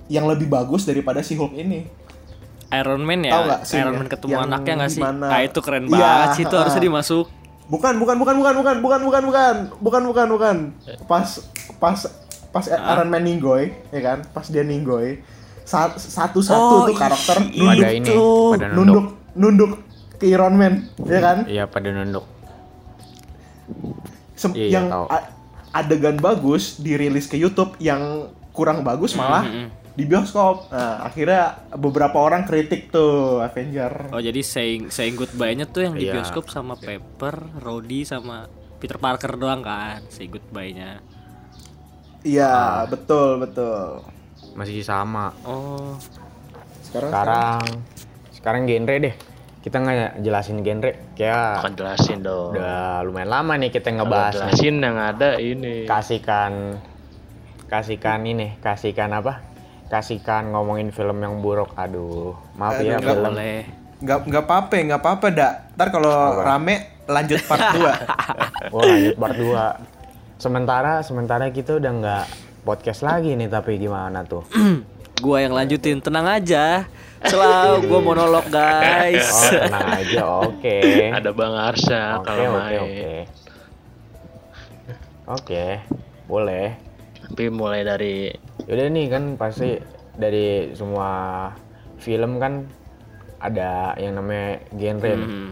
yang 0.06 0.24
lebih 0.30 0.46
bagus 0.48 0.86
daripada 0.86 1.20
si 1.20 1.34
Hulk 1.34 1.52
ini 1.52 1.84
Iron 2.68 3.02
Man 3.02 3.24
Tahu 3.24 3.44
ya 3.48 3.56
scene-nya? 3.64 3.84
Iron 3.84 3.94
Man 3.98 4.08
ketemu 4.08 4.30
Yang 4.30 4.44
anaknya 4.46 4.72
nggak 4.78 4.90
sih 4.92 5.02
dimana- 5.02 5.28
ah 5.28 5.40
itu 5.42 5.58
keren 5.60 5.84
banget 5.90 6.28
sih 6.38 6.42
itu 6.46 6.54
ah. 6.54 6.58
harusnya 6.62 6.82
dimasuk 6.86 7.26
bukan 7.68 7.94
bukan 7.96 8.16
bukan 8.16 8.34
bukan 8.34 8.54
bukan 8.56 8.76
bukan 8.80 9.00
bukan 9.02 9.22
bukan. 9.22 9.54
Bukan 9.78 10.02
bukan 10.04 10.26
bukan. 10.28 10.56
Pas 11.04 11.28
pas 11.76 11.98
pas 12.48 12.64
Iron 12.66 13.08
Man 13.08 13.22
ninggoy 13.22 13.70
ya 13.88 14.00
kan? 14.02 14.18
Pas 14.26 14.44
dia 14.44 14.62
ninggoy. 14.62 15.20
Satu 15.62 16.40
satu 16.40 16.74
Oh, 16.74 16.86
tuh 16.86 16.96
karakter 16.96 17.44
nunduk 17.44 17.76
Pada 17.76 17.88
ini, 17.92 18.08
pada 18.08 18.66
nunduk. 18.66 18.72
Nunduk. 18.72 19.06
nunduk 19.34 19.72
ke 20.16 20.24
Iron 20.26 20.54
Man 20.54 20.74
ya 20.98 21.20
kan? 21.20 21.38
Iya 21.44 21.64
pada 21.64 21.88
nunduk. 21.88 22.24
Sem- 24.32 24.54
Iya, 24.54 24.64
iya, 24.64 24.74
yang 24.74 24.86
tahu. 24.88 25.04
adegan 25.70 26.16
bagus 26.16 26.78
dirilis 26.78 27.26
ke 27.26 27.36
YouTube 27.36 27.76
yang 27.78 28.26
kurang 28.50 28.80
bagus 28.80 29.12
malah 29.12 29.44
di 29.98 30.06
bioskop. 30.06 30.70
Nah, 30.70 31.02
akhirnya 31.02 31.42
beberapa 31.74 32.14
orang 32.16 32.46
kritik 32.46 32.88
tuh 32.88 33.42
Avenger. 33.42 34.08
oh 34.08 34.20
jadi 34.20 34.38
saying 34.38 34.88
saying 34.88 35.12
goodbye-nya 35.12 35.66
tuh 35.66 35.82
yang 35.82 35.92
di 35.92 36.06
Iya. 36.06 36.14
bioskop 36.14 36.46
sama 36.46 36.78
Pepper 36.78 37.34
Rhodey 37.58 38.06
sama 38.06 38.46
Peter 38.78 38.94
Parker 38.94 39.34
doang 39.34 39.58
kan 39.58 40.06
say 40.06 40.24
goodbye-nya 40.24 41.02
Iya, 42.20 42.86
betul 42.86 43.38
betul. 43.40 44.02
Masih 44.54 44.82
sama. 44.82 45.34
oh 45.42 45.94
Sekarang, 46.80 47.10
Sekarang 47.10 47.62
sekarang 48.32 48.62
genre 48.64 48.96
deh. 49.00 49.14
Kita 49.58 49.76
nggak 49.76 50.22
jelasin 50.22 50.62
genre. 50.62 50.92
Kayak 51.12 51.58
Akan 51.58 51.74
jelasin 51.74 52.18
dong. 52.20 52.54
udah 52.54 53.02
lumayan 53.02 53.28
lama 53.28 53.54
nih 53.56 53.68
kita 53.68 53.90
ngebahas 53.92 54.34
jelasin 54.36 54.78
yang 54.78 54.96
ada 54.96 55.36
ini. 55.36 55.84
kasihkan 55.84 56.78
kasihkan 57.66 58.24
ini 58.24 58.56
kasihkan 58.58 59.12
apa 59.12 59.44
kasihkan 59.88 60.52
ngomongin 60.52 60.92
film 60.92 61.18
yang 61.20 61.40
buruk. 61.40 61.72
Aduh 61.74 62.36
maaf 62.54 62.80
ya 62.80 63.00
film. 63.00 63.32
boleh. 63.34 63.64
Nggak 63.98 64.18
nggak 64.30 64.44
apa-apa, 64.46 64.74
nggak 64.78 65.00
apa-apa 65.02 65.26
dak. 65.34 65.52
Ntar 65.74 65.88
kalau 65.90 66.12
rame 66.44 66.98
lanjut 67.08 67.40
part 67.48 67.72
2 67.72 67.80
wah 68.68 68.84
lanjut 68.92 69.16
part 69.16 69.36
2 69.40 70.36
sementara 70.36 71.00
sementara 71.00 71.48
kita 71.48 71.80
udah 71.80 71.92
nggak 71.96 72.24
podcast 72.68 73.00
lagi 73.00 73.32
nih 73.32 73.48
tapi 73.48 73.80
gimana 73.80 74.22
tuh? 74.28 74.44
Gua 75.24 75.42
yang 75.42 75.50
lanjutin. 75.50 75.98
Tenang 75.98 76.30
aja. 76.30 76.86
Selalu 77.26 77.90
gua 77.90 77.98
monolog 77.98 78.46
guys. 78.46 79.26
Oh 79.26 79.66
tenang 79.66 79.88
aja 79.98 80.22
oke. 80.46 80.78
Ada 81.18 81.30
Bang 81.34 81.58
Arsya 81.58 82.22
oke 82.22 82.26
kalau 82.30 82.44
oke 82.46 82.54
main. 82.54 82.78
oke. 82.78 83.12
Oke 85.26 85.64
boleh 86.28 86.76
Tapi 87.28 87.44
mulai 87.48 87.82
dari 87.82 88.32
Yaudah 88.64 88.86
nih 88.86 89.06
kan 89.06 89.24
pasti 89.34 89.78
dari 90.12 90.72
semua 90.72 91.08
film 91.96 92.36
kan 92.36 92.66
ada 93.38 93.94
yang 93.94 94.14
namanya 94.14 94.58
genre. 94.70 95.12
Hmm. 95.14 95.50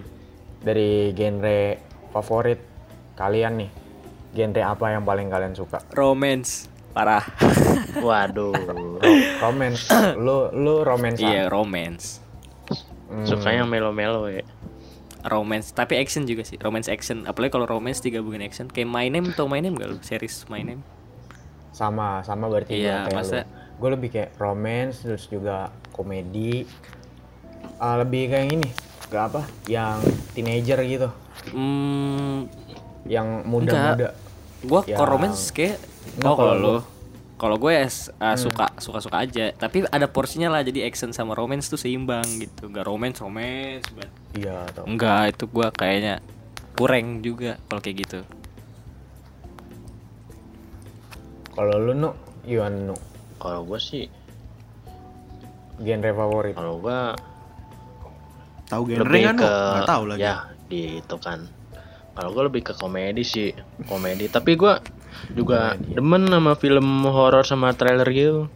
Dari 0.59 0.91
genre 1.13 1.59
favorit 2.11 2.61
kalian 3.15 3.53
nih. 3.59 3.71
Genre 4.33 4.61
apa 4.61 4.87
yang 4.91 5.03
paling 5.03 5.27
kalian 5.27 5.53
suka? 5.53 5.81
romance 5.91 6.69
parah 6.91 7.21
waduh, 8.01 8.57
Ro- 8.57 8.97
romance. 9.39 9.85
lu 10.17 10.49
lu 10.51 10.81
romance. 10.81 11.21
iya 11.21 11.45
romance 11.47 12.25
Hmm, 13.07 13.23
suka 13.23 13.53
yang 13.53 13.69
melo-melo 13.69 14.27
ya. 14.27 14.43
romance 15.23 15.71
tapi 15.71 15.95
action 15.95 16.25
juga 16.25 16.43
sih 16.43 16.57
romance 16.57 16.87
action 16.87 17.23
apalagi 17.23 17.53
kalau 17.53 17.63
romance 17.65 18.01
digabungin 18.01 18.41
action 18.41 18.67
kayak 18.67 18.87
My 18.87 19.07
Name 19.07 19.31
atau 19.31 19.45
My 19.45 19.59
Name 19.59 19.75
gak 19.75 19.89
lu 19.89 19.99
series 20.01 20.43
My 20.47 20.59
Name 20.61 20.83
sama 21.77 22.25
sama 22.25 22.49
berarti 22.49 22.81
Iya, 22.81 23.05
kayak 23.05 23.13
masa- 23.15 23.45
Gue 23.77 23.93
lebih 23.93 24.09
kayak 24.09 24.41
romance 24.41 25.05
terus 25.05 25.29
juga 25.29 25.69
komedi. 25.93 26.65
Ah, 27.77 28.01
lebih 28.01 28.33
kayak 28.33 28.49
ini. 28.51 28.71
Gak 29.07 29.25
apa? 29.29 29.43
Yang 29.69 29.97
teenager 30.33 30.79
gitu. 30.83 31.09
hmm, 31.47 32.49
Yang 33.05 33.29
muda-muda. 33.45 34.09
gua 34.65 34.81
Yang- 34.83 34.99
kalau 34.99 35.11
romance 35.13 35.43
kayak 35.53 35.77
Enggak, 36.17 36.27
oh 36.27 36.35
kalau 36.35 36.49
kalau 36.49 36.55
lu 36.57 36.77
kalau 37.37 37.57
gue 37.61 37.75
suka 38.35 38.67
suka 38.81 38.99
suka 38.99 39.17
aja 39.21 39.53
tapi 39.53 39.85
ada 39.85 40.09
porsinya 40.09 40.49
lah 40.49 40.65
jadi 40.65 40.89
action 40.89 41.13
sama 41.13 41.37
romance 41.37 41.69
tuh 41.69 41.77
seimbang 41.77 42.25
gitu 42.41 42.73
gak 42.73 42.83
romance 42.83 43.21
romance 43.21 43.85
banget. 43.93 44.13
Iya, 44.33 44.57
enggak 44.89 45.37
itu 45.37 45.45
gua 45.47 45.69
kayaknya 45.71 46.25
kurang 46.73 47.21
juga 47.21 47.61
kalau 47.69 47.79
kayak 47.79 47.97
gitu 48.01 48.19
Kalau 51.57 51.81
lu 51.81 51.97
nu, 51.97 52.13
gimana 52.45 52.93
nu? 52.93 52.97
Kalau 53.41 53.65
gua 53.65 53.81
sih, 53.81 54.05
Genre 55.77 56.11
favorit? 56.13 56.53
kalau 56.57 56.81
gua 56.81 57.13
tahu 58.67 58.83
genre 58.89 59.05
lebih 59.05 59.23
kan 59.29 59.37
ke 59.37 59.53
nggak 59.53 59.89
tahu 59.89 60.03
lagi. 60.09 60.21
ya 60.25 60.37
di 60.67 60.81
itu 61.01 61.17
kan. 61.21 61.41
Kalau 62.17 62.33
gue 62.33 62.45
lebih 62.49 62.63
ke 62.65 62.73
komedi 62.75 63.23
sih 63.23 63.53
komedi. 63.85 64.27
Tapi 64.27 64.57
gua 64.57 64.81
juga 65.37 65.77
demen 65.93 66.25
sama 66.29 66.57
film 66.57 67.05
horor 67.05 67.45
sama 67.45 67.77
trailer 67.77 68.09
gitu. 68.09 68.49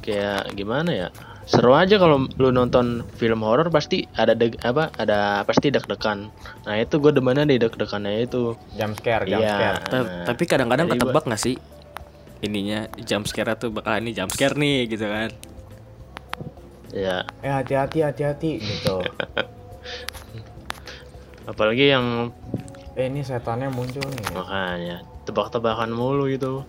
Kayak 0.00 0.56
gimana 0.56 0.90
ya 0.90 1.08
seru 1.42 1.74
aja 1.74 1.98
kalau 1.98 2.30
lu 2.38 2.48
nonton 2.48 3.02
film 3.18 3.42
horor 3.42 3.66
pasti 3.68 4.06
ada 4.14 4.32
deg 4.32 4.56
apa 4.64 4.88
ada 4.96 5.44
pasti 5.44 5.68
deg-degan. 5.68 6.30
Nah 6.64 6.74
itu 6.78 6.96
gue 6.96 7.12
demennya 7.12 7.44
di 7.44 7.58
deg-degannya 7.60 8.24
itu. 8.24 8.54
Jump 8.78 8.94
scare, 8.98 9.26
jump 9.28 9.42
Iya. 9.42 9.52
scare. 9.52 9.78
Nah, 9.90 10.02
tapi 10.26 10.42
kadang-kadang 10.48 10.86
ketebak 10.90 11.24
nggak 11.28 11.42
sih 11.42 11.54
ininya 12.42 12.90
jump 13.06 13.30
scare 13.30 13.54
tuh 13.54 13.70
bakal 13.70 14.02
ini 14.02 14.10
jump 14.10 14.34
scare 14.34 14.58
nih 14.58 14.90
gitu 14.90 15.06
kan. 15.06 15.30
Ya 16.92 17.24
Eh 17.40 17.48
hati-hati, 17.48 18.04
hati-hati 18.04 18.60
gitu. 18.60 19.00
apalagi 21.50 21.90
yang 21.90 22.30
eh 22.94 23.10
ini 23.10 23.26
setannya 23.26 23.66
muncul 23.72 24.04
nih. 24.04 24.36
makanya 24.36 24.96
tebak-tebakan 25.24 25.94
mulu 25.94 26.28
gitu. 26.28 26.66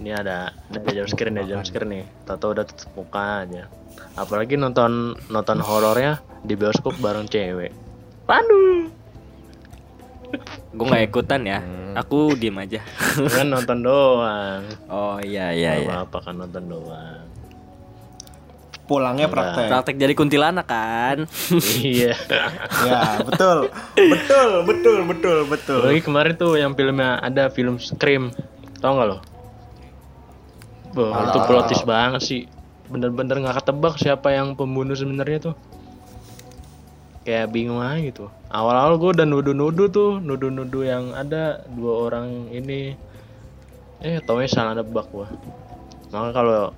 Ini 0.00 0.16
ada 0.16 0.52
ada 0.52 0.90
jump 0.92 1.08
scare 1.08 1.32
nih 1.32 1.44
jump 1.48 1.64
scare 1.64 1.88
nih. 1.88 2.04
Tato 2.28 2.52
udah 2.52 2.64
tutup 2.68 3.00
muka 3.00 3.48
aja. 3.48 3.64
Apalagi 4.14 4.60
nonton 4.60 5.16
nonton 5.32 5.58
horornya 5.64 6.20
di 6.44 6.54
bioskop 6.56 6.94
bareng 7.00 7.26
cewek. 7.26 7.72
Waduh 8.28 8.99
gue 10.70 10.86
nggak 10.86 11.04
ikutan 11.10 11.40
ya. 11.42 11.58
Aku 11.98 12.38
diem 12.38 12.54
aja. 12.58 12.80
Kan 13.30 13.50
nonton 13.54 13.82
doang. 13.82 14.62
Oh 14.86 15.18
iya 15.18 15.50
iya 15.50 15.82
iya. 15.82 15.90
apa-apa 16.02 16.30
kan 16.30 16.34
nonton 16.38 16.64
doang. 16.70 17.26
Pulangnya 18.86 19.30
praktek. 19.30 19.70
Praktek 19.70 19.96
jadi 20.02 20.12
kuntilanak 20.18 20.66
kan. 20.66 21.26
Iya. 21.86 22.14
Ya 22.86 23.22
betul. 23.22 23.70
Betul 23.94 24.50
betul 24.66 24.98
betul 25.06 25.38
betul. 25.46 25.78
Apalagi 25.82 26.02
kemarin 26.02 26.34
tuh 26.34 26.52
yang 26.58 26.72
filmnya 26.74 27.18
ada 27.22 27.50
film 27.50 27.78
Scream. 27.78 28.34
Tau 28.82 28.96
gak 28.96 29.06
lo? 29.06 29.18
Wah, 30.90 31.30
itu 31.30 31.38
plot 31.46 31.64
twist 31.70 31.86
banget 31.86 32.22
sih. 32.22 32.42
Bener-bener 32.90 33.38
nggak 33.38 33.62
ketebak 33.62 33.94
siapa 33.94 34.34
yang 34.34 34.58
pembunuh 34.58 34.98
sebenarnya 34.98 35.52
tuh 35.52 35.54
kayak 37.24 37.52
bingung 37.52 37.80
aja 37.84 38.00
gitu 38.00 38.24
awal-awal 38.48 38.96
gue 38.96 39.10
udah 39.20 39.26
nuduh-nuduh 39.28 39.88
tuh 39.92 40.12
nuduh-nuduh 40.20 40.84
yang 40.84 41.04
ada 41.12 41.62
dua 41.68 42.08
orang 42.08 42.48
ini 42.48 42.96
eh 44.00 44.18
taunya 44.24 44.48
salah 44.48 44.72
nebak 44.72 45.06
gua 45.12 45.28
maka 46.10 46.30
kalau 46.32 46.72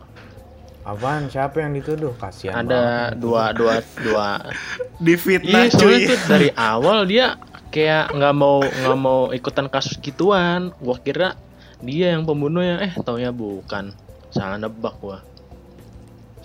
Apaan? 0.82 1.30
Siapa 1.30 1.62
yang 1.62 1.78
dituduh? 1.78 2.10
Kasihan 2.18 2.66
ada 2.66 3.14
dua 3.14 3.54
dua 3.54 3.78
dua 4.02 4.50
di 5.04 5.14
Iya, 5.14 5.22
fitnah 5.22 5.64
soalnya 5.70 5.78
cuy 5.78 6.10
tuh 6.10 6.18
dari 6.26 6.48
awal 6.58 6.98
dia 7.06 7.38
kayak 7.70 8.10
nggak 8.10 8.34
mau 8.34 8.58
nggak 8.66 8.98
mau 8.98 9.30
ikutan 9.30 9.70
kasus 9.70 9.94
gituan. 10.02 10.74
Gua 10.82 10.98
kira 10.98 11.38
dia 11.78 12.18
yang 12.18 12.26
pembunuhnya, 12.26 12.82
eh 12.82 12.92
taunya 12.98 13.30
bukan. 13.30 13.94
Salah 14.34 14.58
nebak 14.58 14.98
gua. 14.98 15.22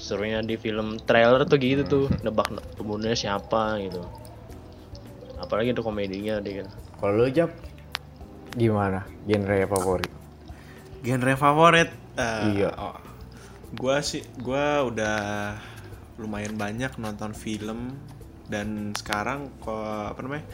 Serunya 0.08 0.40
di 0.40 0.56
film 0.56 0.96
trailer 1.04 1.44
tuh 1.44 1.60
gitu 1.60 1.84
tuh, 1.84 2.06
nebak 2.24 2.48
pembunuhnya 2.80 3.12
siapa 3.12 3.76
gitu. 3.84 4.00
Apalagi 5.36 5.76
itu 5.76 5.84
komedinya 5.84 6.40
dia. 6.40 6.64
Kalau 6.98 7.20
lu 7.20 7.28
Jap 7.28 7.52
gimana? 8.56 9.04
Genre 9.28 9.68
favorit? 9.68 10.12
genre 11.06 11.34
favorit 11.38 11.90
eh, 12.18 12.58
Iya. 12.58 12.74
oh. 12.74 12.98
gua 13.78 14.02
sih 14.02 14.26
gua 14.42 14.82
udah 14.82 15.20
lumayan 16.18 16.58
banyak 16.58 16.98
nonton 16.98 17.38
film 17.38 17.94
dan 18.50 18.92
sekarang 18.98 19.54
kok 19.62 20.18
apa 20.18 20.20
namanya 20.26 20.46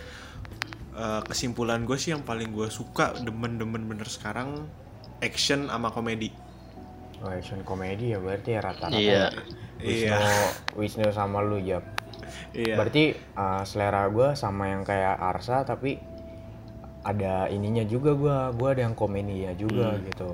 eh, 0.99 1.21
kesimpulan 1.25 1.87
gue 1.87 1.95
sih 1.95 2.11
yang 2.11 2.25
paling 2.27 2.51
gue 2.51 2.67
suka 2.67 3.15
demen-demen 3.23 3.87
bener 3.87 4.09
sekarang 4.09 4.67
action 5.23 5.71
sama 5.71 5.87
komedi 5.89 6.33
Oh, 7.23 7.31
action 7.31 7.63
komedi 7.63 8.11
ya 8.11 8.19
berarti 8.19 8.49
ya 8.51 8.59
rata-rata. 8.59 8.91
Iya. 8.93 9.31
Wisnu, 9.79 10.27
Wisnu 10.75 11.07
sama 11.09 11.39
lu 11.39 11.59
Jap. 11.59 11.83
iya 12.51 12.75
Berarti 12.75 13.03
uh, 13.33 13.63
selera 13.63 14.07
gue 14.07 14.31
sama 14.33 14.69
yang 14.69 14.81
kayak 14.81 15.15
Arsa 15.17 15.63
tapi 15.63 15.99
ada 17.01 17.47
ininya 17.47 17.83
juga 17.83 18.11
gua 18.13 18.37
gua 18.49 18.71
ada 18.71 18.81
yang 18.81 18.93
komedi 18.93 19.43
ya 19.43 19.51
juga 19.53 19.91
Hmm. 19.91 20.03
gitu 20.05 20.31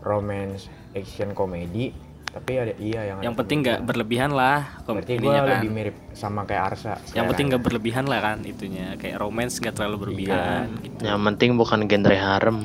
romance 0.00 0.66
action 0.92 1.32
komedi 1.32 1.90
tapi 2.28 2.52
ada 2.56 2.70
iya 2.76 3.00
yang 3.08 3.18
Yang 3.20 3.32
ada 3.32 3.40
penting 3.40 3.58
nggak 3.60 3.80
berlebihan 3.82 4.30
lah 4.30 4.58
berarti 4.80 5.14
komedinya 5.14 5.22
gua 5.32 5.34
kan. 5.40 5.50
lebih 5.56 5.70
mirip 5.72 5.96
sama 6.12 6.40
kayak 6.44 6.62
Arsa 6.68 6.94
Yang 7.12 7.26
penting 7.28 7.46
nggak 7.48 7.62
berlebihan 7.62 8.04
lah 8.04 8.20
kan 8.20 8.38
itunya 8.42 8.86
kayak 8.94 9.16
romance 9.16 9.58
nggak 9.58 9.74
terlalu 9.74 9.96
berlebihan 10.00 10.66
gitu. 10.80 11.02
Yang 11.02 11.20
penting 11.24 11.50
bukan 11.54 11.78
genre 11.84 12.14
harem. 12.16 12.58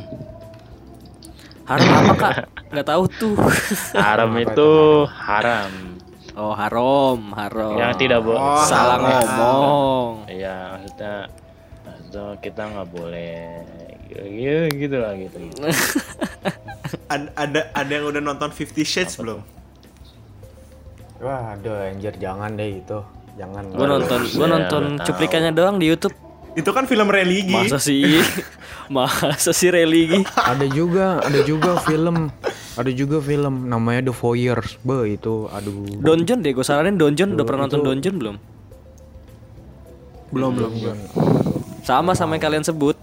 Haram 1.65 1.89
apa 2.03 2.13
kak? 2.15 2.35
Nggak 2.69 2.87
tahu 2.87 3.03
tuh. 3.09 3.35
Harem 3.97 4.31
Apa 4.33 4.41
itu 4.45 4.71
haram. 5.09 5.71
Oh 6.39 6.53
harom, 6.53 7.33
harom. 7.33 7.75
Yang 7.75 7.93
tidak 7.99 8.19
boleh. 8.23 8.39
Oh, 8.39 8.63
Salah 8.63 8.97
haram. 8.97 9.03
ngomong. 9.03 10.11
Iya, 10.29 10.55
maksudnya 10.77 11.15
maksudnya 11.83 12.25
kita 12.39 12.61
nggak 12.69 12.87
boleh 12.89 13.35
gitu, 14.07 14.23
gitu 14.77 14.95
lah 14.97 15.13
gitu. 15.17 15.37
gitu. 15.37 15.59
Ad- 17.13 17.33
ada 17.33 17.61
ada 17.73 17.91
yang 17.91 18.05
udah 18.05 18.21
nonton 18.21 18.49
Fifty 18.49 18.81
Shades 18.81 19.17
belum? 19.17 19.41
wah 21.19 21.51
aduh 21.51 21.75
anjir 21.83 22.15
jangan 22.15 22.55
deh 22.55 22.79
itu 22.79 22.95
jangan 23.35 23.67
Gue 23.75 23.87
nonton, 23.91 24.23
gue 24.23 24.39
Saya 24.39 24.47
nonton 24.47 24.83
cuplikannya 25.03 25.51
doang 25.51 25.75
di 25.75 25.91
YouTube. 25.91 26.15
Itu 26.55 26.71
kan 26.71 26.87
film 26.87 27.11
religi. 27.11 27.51
Masa 27.51 27.75
sih, 27.75 28.03
masa 28.89 29.53
sih 29.53 29.69
religi? 29.69 30.25
ada 30.35 30.65
juga 30.65 31.21
ada 31.21 31.39
juga 31.41 31.77
film 31.79 32.33
ada 32.75 32.91
juga 32.91 33.17
film 33.19 33.65
namanya 33.65 34.09
The 34.09 34.13
Voyeurs 34.13 34.81
be 34.81 35.13
itu 35.13 35.45
aduh 35.47 35.85
Donjon 35.99 36.41
deh, 36.41 36.51
gue 36.51 36.65
saranin 36.65 36.95
Donjon. 36.95 37.33
Udah 37.33 37.45
pernah 37.45 37.65
nonton 37.65 37.81
Donjon 37.81 38.15
belum? 38.17 38.35
belum 40.29 40.51
belum 40.53 40.71
belum. 40.77 40.97
Sama 41.81 42.13
sama 42.13 42.37
yang 42.37 42.43
kalian 42.43 42.61
sebut. 42.61 42.93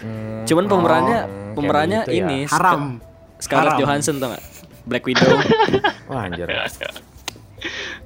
Hmm, 0.00 0.44
Cuman 0.44 0.64
pemerannya, 0.68 1.20
pemerannya 1.52 2.00
ya. 2.08 2.24
ini 2.24 2.38
Haram. 2.48 2.96
Scar- 3.36 3.60
Scarlett. 3.60 3.80
Johansson 3.80 4.16
tau 4.16 4.32
gak? 4.32 4.42
Black 4.84 5.04
Widow. 5.04 5.36
wah 6.08 6.24
anjir 6.24 6.48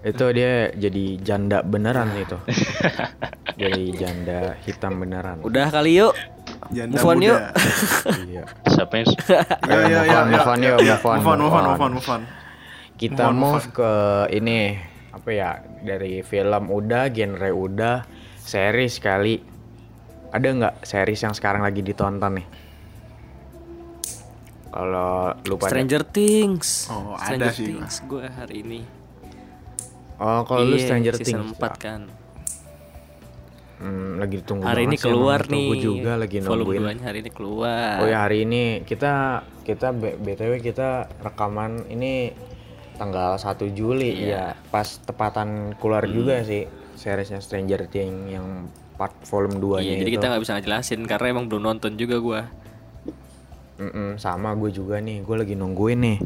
itu 0.07 0.25
dia 0.31 0.71
jadi 0.71 1.05
janda 1.19 1.59
beneran 1.61 2.15
itu 2.15 2.39
jadi 3.61 3.83
janda 3.93 4.41
hitam 4.63 5.03
beneran 5.03 5.43
Udah 5.43 5.67
kali 5.69 5.99
yuk. 5.99 6.15
Janda 6.71 6.99
Move 6.99 7.07
on 7.07 7.17
muda. 7.19 7.27
yuk. 7.27 7.41
iya 8.31 8.43
Siapa 8.67 8.95
yang 9.03 9.09
Yo 9.67 9.79
yo 9.89 10.01
yo 10.05 10.19
Move 10.19 10.19
on, 10.19 10.27
move 10.29 10.49
on, 10.49 10.59
yuk, 10.63 10.79
move 10.79 11.05
on, 11.05 11.17
move 11.19 11.27
on 11.27 11.39
move 11.39 11.55
on 11.55 11.65
move 11.65 11.67
move 11.67 11.83
on 11.83 11.91
move 11.95 12.09
on. 12.11 12.23
kita 12.95 13.25
Move 13.27 13.31
on, 13.31 13.35
move 13.35 13.53
move 13.55 13.67
ke 13.71 13.93
ini 14.35 14.59
apa 15.09 15.31
ya 15.31 15.51
dari 15.83 16.23
film 16.23 16.71
udah 16.71 17.11
genre 17.11 17.51
udah 17.51 17.97
series 18.39 19.03
kali 19.03 19.43
ada 20.29 20.47
nggak 20.47 20.75
series 20.85 21.21
yang 21.21 21.35
sekarang 21.35 21.65
lagi 21.65 21.81
ditonton 21.81 22.39
nih 22.39 22.47
kalau 24.69 25.33
lupa 25.49 25.73
Stranger 25.73 26.05
Things. 26.05 26.93
Oh, 26.93 27.17
ada 27.17 27.49
Stranger 27.49 27.51
sih 27.57 27.65
gua. 27.65 27.73
Things 27.81 27.97
gue 28.05 28.25
hari 28.29 28.57
ini. 28.63 28.81
Oh 30.19 30.43
kalau 30.43 30.63
lu 30.65 30.75
Iya, 30.75 30.85
Stranger 30.85 31.15
season 31.17 31.43
Things 31.47 31.59
4 31.59 31.75
kan. 31.79 32.01
hmm, 33.79 34.19
lagi 34.19 34.35
ditunggu 34.39 34.63
Hari 34.63 34.83
ini 34.85 34.97
keluar. 34.97 35.41
Tuh, 35.41 35.55
nih. 35.55 35.79
juga 35.79 36.13
lagi 36.15 36.37
Volume 36.41 36.51
nungguin 36.59 36.83
2 36.83 36.93
-nya 36.93 37.05
hari 37.05 37.19
ini 37.21 37.31
keluar. 37.31 37.97
oh 37.99 38.07
ya 38.07 38.19
hari 38.21 38.39
ini 38.43 38.63
kita 38.83 39.13
kita 39.63 39.93
B- 39.93 40.17
btw 40.17 40.53
kita 40.59 40.89
rekaman 41.19 41.87
ini 41.87 42.35
tanggal 42.95 43.39
1 43.39 43.47
Juli 43.71 44.11
Iya. 44.19 44.27
ya 44.27 44.69
pas 44.69 44.99
tepatan 44.99 45.49
keluar 45.77 46.03
Hmm. 46.03 46.13
juga 46.13 46.43
sih 46.43 46.67
seriesnya 46.95 47.39
Stranger 47.39 47.87
Things 47.87 48.27
yang 48.29 48.67
part 48.95 49.15
volume 49.25 49.57
2 49.57 49.79
nya 49.79 49.87
Iya, 49.87 49.95
jadi 49.97 50.03
itu 50.05 50.15
kita 50.17 50.27
nggak 50.27 50.43
bisa 50.43 50.53
ngejelasin 50.53 51.01
karena 51.07 51.27
emang 51.31 51.47
belum 51.47 51.63
nonton 51.65 51.95
juga 51.95 52.19
gua. 52.19 52.43
Mm-mm, 53.79 54.19
sama 54.19 54.51
gue 54.53 54.75
juga 54.75 54.99
nih, 54.99 55.23
gue 55.23 55.37
lagi 55.39 55.55
nungguin 55.55 56.03
nih. 56.03 56.19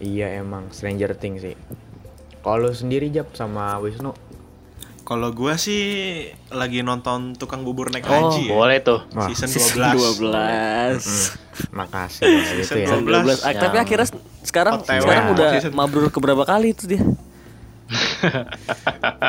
Iya 0.00 0.40
emang 0.40 0.72
Stranger 0.72 1.12
Things 1.12 1.44
sih. 1.44 1.52
Kalau 2.48 2.64
lu 2.64 2.72
sendiri 2.72 3.06
Jap 3.08 3.28
sama 3.34 3.76
Wisnu, 3.76 4.16
Kalau 5.02 5.28
gua 5.30 5.56
sih 5.56 5.80
lagi 6.48 6.80
nonton 6.80 7.32
tukang 7.34 7.60
bubur 7.60 7.88
naik 7.88 8.04
Oh, 8.04 8.28
haji 8.30 8.40
ya. 8.42 8.50
boleh 8.50 8.78
tuh. 8.78 9.04
Wah. 9.10 9.24
Season 9.26 9.44
Season 9.46 9.84
12. 9.92 10.16
12. 10.18 11.36
makasih 11.70 12.24
ya, 12.24 12.40
gitu 12.54 12.72
Season 12.74 13.04
ya. 13.04 13.20
12. 13.20 13.36
12. 13.36 13.40
Ah, 13.42 13.52
Tapi 13.58 13.76
akhirnya 13.78 14.08
sekarang 14.42 14.74
OTW. 14.78 15.00
sekarang 15.00 15.24
udah 15.30 15.48
Season- 15.54 15.72
mabrur 15.74 16.08
ke 16.08 16.18
berapa 16.18 16.40
kali 16.42 16.72
itu 16.72 16.84
dia? 16.86 17.04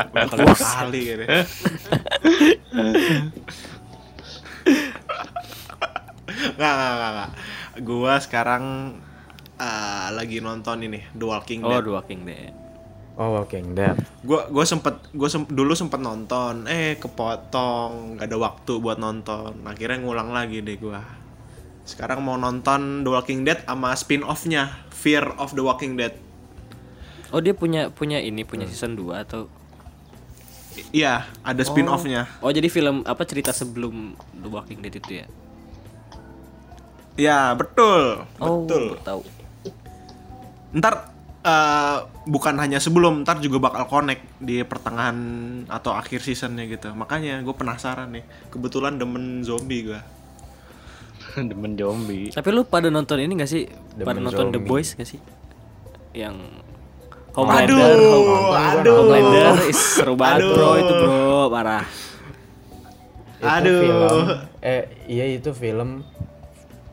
Udah 0.05 0.27
kelima 0.29 0.55
kali 0.55 0.99
kayaknya. 1.05 1.27
Nggak, 6.29 6.71
nggak, 6.71 6.91
nggak, 6.93 7.11
nggak. 7.13 7.29
Gua 7.81 8.13
sekarang 8.17 8.63
eh, 9.57 10.07
lagi 10.09 10.39
nonton 10.39 10.77
ini 10.81 11.03
The 11.11 11.25
Walking 11.25 11.63
Oh, 11.63 11.71
Dead. 11.73 11.83
The 11.83 11.93
Walking 11.93 12.21
Dead. 12.23 12.53
Oh 13.19 13.35
Walking 13.35 13.75
Dead. 13.75 13.99
Gua 14.23 14.47
gua 14.47 14.63
sempet 14.63 14.95
gua 15.11 15.27
sem- 15.27 15.43
dulu 15.43 15.75
sempet 15.75 15.99
nonton, 15.99 16.63
eh 16.65 16.95
kepotong, 16.95 18.15
gak 18.15 18.31
ada 18.31 18.37
waktu 18.39 18.79
buat 18.79 18.95
nonton. 18.95 19.59
Akhirnya 19.67 19.99
ngulang 19.99 20.31
lagi 20.31 20.63
deh 20.63 20.79
gua. 20.79 21.03
Sekarang 21.83 22.23
mau 22.23 22.39
nonton 22.39 23.03
The 23.03 23.11
Walking 23.11 23.43
Dead 23.43 23.59
sama 23.67 23.91
spin-off-nya 23.91 24.71
Fear 24.95 25.35
of 25.35 25.51
the 25.51 25.59
Walking 25.59 25.99
Dead. 25.99 26.15
Oh, 27.29 27.43
dia 27.43 27.51
punya 27.51 27.91
punya 27.91 28.23
ini, 28.23 28.47
punya 28.47 28.63
season 28.65 28.95
2 28.95 29.19
atau 29.19 29.51
I- 30.79 31.03
Iya, 31.03 31.27
ada 31.43 31.59
spin-off-nya. 31.59 32.29
Oh, 32.39 32.49
jadi 32.49 32.71
film 32.71 33.03
apa 33.03 33.27
cerita 33.27 33.51
sebelum 33.51 34.15
The 34.15 34.47
Walking 34.47 34.79
Dead 34.79 34.95
itu 34.95 35.11
ya? 35.19 35.27
Iya, 37.19 37.51
betul. 37.51 38.23
Oh, 38.39 38.63
Betul. 38.63 38.95
tahu. 39.03 39.21
Ntar 40.71 41.18
eh, 41.41 41.97
bukan 42.25 42.55
hanya 42.57 42.77
sebelum, 42.77 43.23
ntar 43.23 43.39
juga 43.39 43.59
bakal 43.61 43.85
connect 43.85 44.23
di 44.37 44.61
pertengahan 44.61 45.17
atau 45.65 45.93
akhir 45.93 46.19
seasonnya 46.19 46.65
gitu. 46.65 46.91
Makanya 46.91 47.39
gue 47.39 47.53
penasaran 47.53 48.11
nih. 48.11 48.23
Kebetulan 48.49 48.95
demen 48.95 49.41
zombie 49.41 49.87
gue. 49.87 49.99
Demen 51.49 51.73
zombie. 51.73 52.29
Tapi 52.29 52.49
lu 52.49 52.63
pada 52.63 52.89
nonton 52.89 53.17
ini 53.17 53.37
gak 53.37 53.47
sih? 53.47 53.69
pada 53.95 54.17
Demen 54.17 54.25
nonton 54.25 54.49
The 54.49 54.59
zombie. 54.59 54.67
Boys 54.67 54.89
gak 54.93 55.05
sih? 55.05 55.19
Yang 56.11 56.35
Homelander, 57.29 57.77
Aduh, 57.77 58.09
Home- 58.09 58.57
aduh. 58.57 58.95
Homelander 59.05 59.69
is 59.69 59.77
seru 59.77 60.17
banget 60.17 60.43
Aduh. 60.43 60.51
bro 60.51 60.69
itu 60.75 60.93
bro, 60.97 61.41
parah. 61.47 61.85
Itu 63.39 63.45
Aduh. 63.47 63.79
film, 63.79 64.17
eh 64.59 64.83
iya 65.07 65.25
itu 65.29 65.53
film 65.53 66.03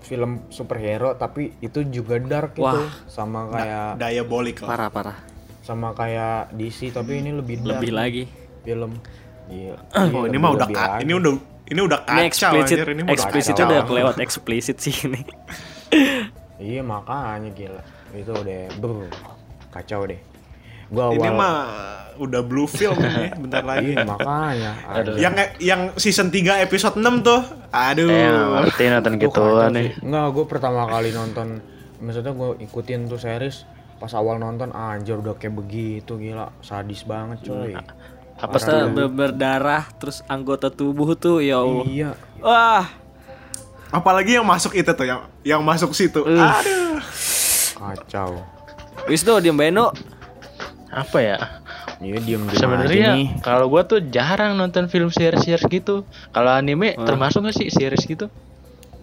film 0.07 0.47
superhero 0.49 1.13
tapi 1.13 1.51
itu 1.59 1.83
juga 1.85 2.15
dark 2.17 2.55
itu 2.55 2.63
Wah. 2.63 2.87
sama 3.07 3.51
kayak 3.51 3.99
Diabolik 3.99 4.63
lah. 4.63 4.69
Parah 4.71 4.89
parah. 4.89 5.19
sama 5.61 5.91
kayak 5.93 6.55
DC 6.55 6.95
tapi 6.95 7.19
ini 7.19 7.35
lebih 7.35 7.59
dark 7.61 7.83
Lebih 7.83 7.91
lagi. 7.91 8.25
film. 8.63 8.95
Iya. 9.47 9.75
Oh, 10.15 10.25
ini 10.25 10.39
mah 10.39 10.55
udah 10.55 10.69
ka- 10.69 11.03
ini 11.03 11.13
udah 11.13 11.35
ini 11.67 11.81
udah 11.83 11.99
Ini 12.01 12.23
kacau 12.25 12.55
eksplisit, 12.55 12.79
anjir. 12.79 12.87
ini 12.89 13.03
mah 13.03 13.11
udah 13.11 13.17
eksplisit 13.19 13.53
kacau. 13.53 13.67
udah 13.67 13.81
kelewat 13.83 14.17
eksplisit 14.17 14.79
sih 14.79 14.95
ini. 15.03 15.27
Iya 16.57 16.81
makanya 16.81 17.51
gila. 17.51 17.83
Itu 18.15 18.33
udah 18.33 18.71
kacau 19.69 20.07
deh. 20.07 20.21
Gua 20.87 21.11
Ini 21.11 21.19
awal 21.25 21.35
mah 21.35 21.55
udah 22.17 22.41
blue 22.41 22.65
film 22.65 22.97
ini 23.05 23.29
bentar 23.37 23.61
lagi. 23.61 23.93
Iya 23.93 24.03
makanya. 24.03 24.73
Aduh. 24.89 25.15
yang 25.17 25.35
yang 25.59 25.81
season 25.95 26.29
3 26.29 26.63
episode 26.63 26.95
6 26.95 27.03
tuh. 27.21 27.41
Aduh. 27.69 28.09
Eh, 28.09 28.31
ngerti 28.63 28.83
nonton 28.89 29.13
Itu 29.15 29.23
gitu 29.27 29.43
nih. 29.69 29.93
sih. 29.93 30.01
Enggak, 30.01 30.27
gue 30.31 30.45
pertama 30.47 30.87
kali 30.87 31.11
nonton 31.11 31.61
maksudnya 31.97 32.31
gue 32.31 32.61
ikutin 32.61 33.05
tuh 33.05 33.17
series 33.17 33.65
pas 33.97 34.13
awal 34.13 34.37
nonton 34.37 34.69
anjir 34.71 35.17
udah 35.17 35.33
kayak 35.33 35.57
begitu 35.57 36.15
gila 36.15 36.53
sadis 36.61 37.01
banget 37.03 37.41
coy 37.43 37.73
Apa 38.37 38.53
Pas 38.53 38.61
tuh? 38.61 38.93
ber- 38.93 39.09
berdarah 39.09 39.89
terus 39.97 40.21
anggota 40.27 40.69
tubuh 40.69 41.17
tuh 41.17 41.41
ya 41.41 41.57
Allah. 41.59 41.85
iya 41.85 42.11
Wah, 42.39 42.85
Apalagi 43.89 44.37
yang 44.37 44.45
masuk 44.45 44.75
itu 44.75 44.91
tuh 44.91 45.05
yang 45.05 45.25
yang 45.41 45.63
masuk 45.63 45.93
situ. 45.93 46.21
Aduh. 46.21 47.01
kacau 47.73 48.45
Wisnu 49.07 49.39
diem 49.39 49.55
Beno. 49.55 49.89
Apa 50.97 51.19
ya? 51.21 51.37
iya 52.01 52.17
diem 52.25 52.43
Sebenarnya 52.57 53.37
kalau 53.45 53.69
gua 53.69 53.85
tuh 53.85 54.01
jarang 54.09 54.57
nonton 54.57 54.89
film 54.89 55.13
series-series 55.13 55.69
gitu. 55.69 56.09
Kalau 56.33 56.51
anime 56.57 56.97
termasuk 56.97 57.45
gak 57.45 57.57
sih 57.57 57.69
series 57.69 58.01
gitu? 58.09 58.33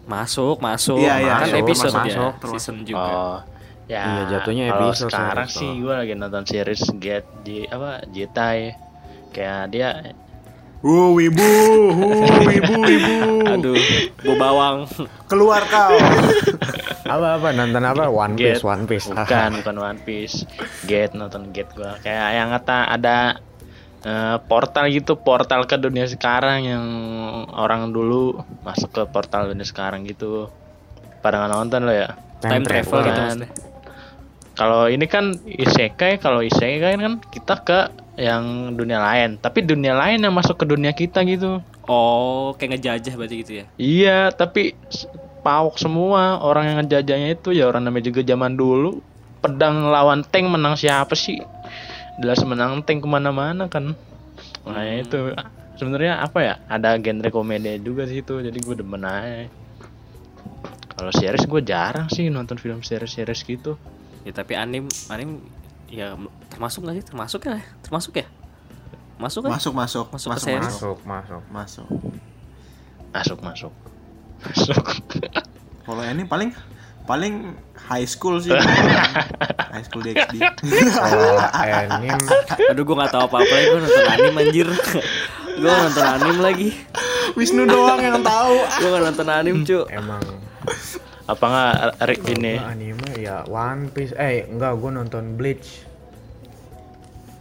Masuk, 0.09 0.57
masuk. 0.57 0.97
Iya, 0.99 1.15
iya, 1.21 1.33
kan 1.37 1.47
masuk, 1.53 1.61
episode 1.63 1.93
masuk, 1.93 2.09
ya, 2.09 2.39
termasuk. 2.41 2.59
season 2.59 2.77
juga. 2.83 3.05
Oh. 3.05 3.39
Ya, 3.83 4.03
Iya, 4.03 4.21
jatuhnya 4.35 4.63
kalau 4.73 4.89
episode 4.89 5.11
sekarang 5.13 5.47
series 5.47 5.59
sih 5.61 5.71
gua 5.85 5.93
lagi 6.01 6.13
nonton 6.17 6.43
series 6.49 6.83
Get 6.97 7.25
di 7.45 7.57
apa 7.69 8.01
Jitai. 8.09 8.61
Kayak 9.33 9.61
dia 9.69 9.89
Uh, 10.83 11.15
wibu, 11.15 11.39
uh, 11.39 12.43
wibu, 12.43 12.75
wibu. 12.83 13.15
Aduh, 13.47 13.79
bu 14.19 14.31
bawang. 14.35 14.83
Keluar 15.31 15.63
kau. 15.71 15.95
apa 17.03 17.39
apa 17.39 17.55
nonton 17.55 17.83
apa 17.87 18.11
One 18.11 18.35
Get. 18.35 18.59
Piece 18.59 18.63
One 18.67 18.83
Piece 18.83 19.07
bukan 19.07 19.63
bukan 19.63 19.75
One 19.79 19.99
Piece. 20.03 20.43
Get 20.83 21.15
nonton 21.15 21.55
Get 21.55 21.71
gua. 21.71 21.95
Kayak 22.03 22.29
yang 22.35 22.49
kata 22.51 22.77
ada 22.99 23.39
eh, 24.03 24.37
portal 24.43 24.91
gitu 24.91 25.15
portal 25.15 25.63
ke 25.63 25.79
dunia 25.79 26.03
sekarang 26.03 26.67
yang 26.67 26.85
orang 27.55 27.95
dulu 27.95 28.43
masuk 28.67 28.91
ke 28.91 29.03
portal 29.07 29.55
dunia 29.55 29.63
sekarang 29.63 30.03
gitu 30.03 30.51
pada 31.23 31.39
nggak 31.39 31.51
nonton 31.55 31.87
lo 31.87 31.93
ya 31.95 32.11
time, 32.43 32.67
travel 32.67 32.99
gitu 33.07 33.15
Kan. 33.15 33.23
maksudnya 33.23 33.49
kalau 34.53 34.85
ini 34.91 35.05
kan 35.07 35.33
isekai 35.47 36.19
kalau 36.19 36.43
isekai 36.43 36.99
kan 36.99 37.23
kita 37.31 37.55
ke 37.63 37.79
yang 38.19 38.75
dunia 38.77 39.01
lain. 39.01 39.41
Tapi 39.41 39.65
dunia 39.65 39.97
lain 39.97 40.21
yang 40.21 40.33
masuk 40.33 40.61
ke 40.61 40.65
dunia 40.69 40.93
kita 40.93 41.25
gitu. 41.25 41.61
Oh 41.89 42.53
kayak 42.55 42.79
ngejajah 42.79 43.13
berarti 43.17 43.35
gitu 43.43 43.51
ya? 43.59 43.65
Iya 43.75 44.19
tapi 44.31 44.77
pauk 45.41 45.75
semua. 45.81 46.39
Orang 46.41 46.69
yang 46.69 46.77
ngejajahnya 46.83 47.35
itu 47.35 47.51
ya 47.51 47.69
orang 47.69 47.85
namanya 47.85 48.13
juga 48.13 48.21
zaman 48.23 48.53
dulu. 48.53 49.01
Pedang 49.43 49.91
lawan 49.91 50.23
tank 50.23 50.47
menang 50.47 50.79
siapa 50.79 51.17
sih? 51.17 51.41
Jelas 52.21 52.39
menang 52.45 52.85
tank 52.85 53.03
ke 53.03 53.07
mana-mana 53.09 53.67
kan. 53.67 53.97
Nah 54.63 54.83
itu. 54.93 55.33
Sebenarnya 55.73 56.21
apa 56.21 56.39
ya? 56.45 56.55
Ada 56.69 57.01
genre 57.01 57.29
komedi 57.33 57.81
juga 57.81 58.05
sih 58.05 58.21
itu 58.21 58.39
jadi 58.39 58.55
gue 58.55 58.75
demen 58.77 59.03
aja. 59.03 59.49
Kalau 60.93 61.09
series 61.09 61.49
gue 61.49 61.61
jarang 61.65 62.07
sih 62.07 62.29
nonton 62.29 62.61
film 62.61 62.85
series-series 62.85 63.41
gitu. 63.43 63.75
Ya 64.23 64.31
tapi 64.31 64.53
anim 64.55 64.87
anim 65.09 65.41
ya 65.93 66.17
termasuk 66.49 66.81
nggak 66.81 66.95
sih? 66.97 67.05
Termasuk 67.05 67.39
ya? 67.45 67.61
Termasuk 67.85 68.13
ya? 68.17 68.25
Masuk 69.21 69.41
kan? 69.45 69.51
Masuk 69.53 69.73
masuk. 69.77 70.05
Masuk 70.09 70.29
masuk 70.33 70.57
masuk 70.57 70.97
masuk 70.97 70.97
masuk. 71.05 71.41
Masuk. 71.53 71.87
masuk 73.13 73.39
masuk. 73.45 73.73
Masuk. 74.43 74.83
Kalau 75.87 76.03
ini 76.03 76.27
paling 76.27 76.51
paling 77.07 77.55
high 77.87 78.03
school 78.03 78.43
sih. 78.43 78.51
high 79.73 79.85
school 79.85 80.03
DxD. 80.03 80.35
kalau 80.99 81.39
anime 81.63 82.11
aduh 82.67 82.83
gue 82.83 82.95
nggak 82.97 83.11
tahu 83.13 83.23
apa 83.23 83.37
apa 83.39 83.55
gue 83.55 83.79
nonton 83.79 84.05
anim 84.09 84.33
anjir. 84.35 84.67
Gue 85.61 85.71
nonton 85.71 86.03
anim 86.03 86.37
lagi. 86.43 86.69
Wisnu 87.39 87.63
doang 87.69 88.01
yang 88.01 88.19
tahu. 88.19 88.55
gue 88.65 88.89
nggak 88.89 89.03
nonton 89.13 89.27
anim 89.31 89.55
cu 89.63 89.79
emang 89.87 90.23
apa 91.23 91.45
nggak 91.45 91.75
Rick 92.03 92.23
ini? 92.29 92.59
anime 92.59 93.09
ya 93.15 93.43
One 93.45 93.87
Piece. 93.89 94.11
Eh 94.13 94.43
enggak 94.43 94.75
gue 94.75 94.91
nonton 94.91 95.35
Bleach. 95.35 95.87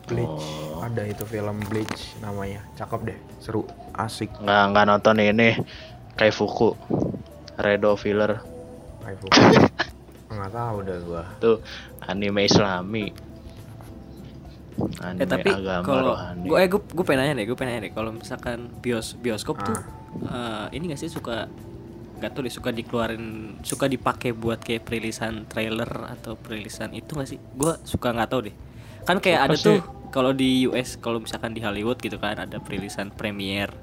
Bleach. 0.06 0.44
Ada 0.78 1.02
itu 1.06 1.24
film 1.24 1.58
Bleach 1.66 2.14
namanya. 2.18 2.62
Cakep 2.74 3.00
deh 3.04 3.18
seru 3.38 3.66
asik. 3.92 4.30
Nggak 4.38 4.62
nggak 4.70 4.84
nonton 4.86 5.16
ini. 5.18 5.58
Kayak 6.14 6.34
Fuku 6.34 6.78
Redo 7.56 7.94
Filler. 7.94 8.38
Waifu. 9.02 9.26
nggak 10.32 10.50
tahu 10.50 10.76
dah 10.82 10.98
gua. 11.02 11.24
Tuh 11.38 11.58
anime 12.02 12.46
Islami. 12.46 13.10
Anime 15.00 15.20
Eh 15.20 15.26
tapi 15.26 15.50
agama 15.50 15.84
kalau 15.84 16.12
rohani. 16.14 16.46
gue 16.46 16.56
eh 16.56 16.68
gue 16.68 16.80
gue 16.80 17.04
pengen 17.04 17.20
nanya 17.20 17.34
deh, 17.36 17.46
gue 17.46 17.56
pengen 17.56 17.70
nanya 17.72 17.82
deh. 17.86 17.92
Kalau 17.92 18.10
misalkan 18.10 18.58
bios 18.78 19.14
bioskop 19.14 19.58
tuh 19.60 19.76
Ah. 20.24 20.66
eh, 20.70 20.76
ini 20.76 20.88
gak 20.88 21.00
sih 21.00 21.08
suka 21.08 21.48
nggak 22.22 22.32
tuh 22.32 22.42
deh 22.46 22.54
suka 22.54 22.70
dikeluarin 22.70 23.24
suka 23.66 23.90
dipakai 23.90 24.30
buat 24.32 24.62
kayak 24.62 24.86
perilisan 24.86 25.50
trailer 25.50 25.90
atau 26.14 26.38
perilisan 26.38 26.94
itu 26.94 27.18
gak 27.18 27.28
sih? 27.28 27.40
Gue 27.58 27.74
suka 27.82 28.14
nggak 28.14 28.30
tahu 28.30 28.40
deh. 28.48 28.54
Kan 29.02 29.18
kayak 29.18 29.40
Suka 29.40 29.52
ada 29.52 29.56
sih. 29.58 29.66
tuh 29.66 29.78
kalau 30.14 30.30
di 30.30 30.70
US 30.70 30.94
kalau 31.02 31.18
misalkan 31.18 31.52
di 31.56 31.60
Hollywood 31.66 31.98
gitu 31.98 32.16
kan 32.22 32.38
ada 32.38 32.62
perilisan 32.62 33.10
premiere 33.10 33.74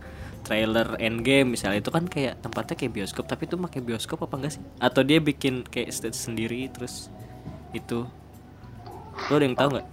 trailer 0.48 0.96
endgame 1.04 1.52
misalnya 1.54 1.84
itu 1.84 1.92
kan 1.92 2.08
kayak 2.08 2.40
tempatnya 2.40 2.76
kayak 2.80 2.94
bioskop 2.96 3.26
tapi 3.28 3.44
itu 3.46 3.60
pakai 3.60 3.82
bioskop 3.84 4.24
apa 4.24 4.36
enggak 4.40 4.54
sih? 4.58 4.64
Atau 4.80 5.04
dia 5.04 5.20
bikin 5.20 5.68
kayak 5.68 5.92
stage 5.92 6.16
sendiri 6.18 6.72
terus 6.72 7.12
itu 7.76 8.08
lo 9.30 9.34
ada 9.38 9.46
yang 9.46 9.58
tahu 9.60 9.70
nggak? 9.78 9.88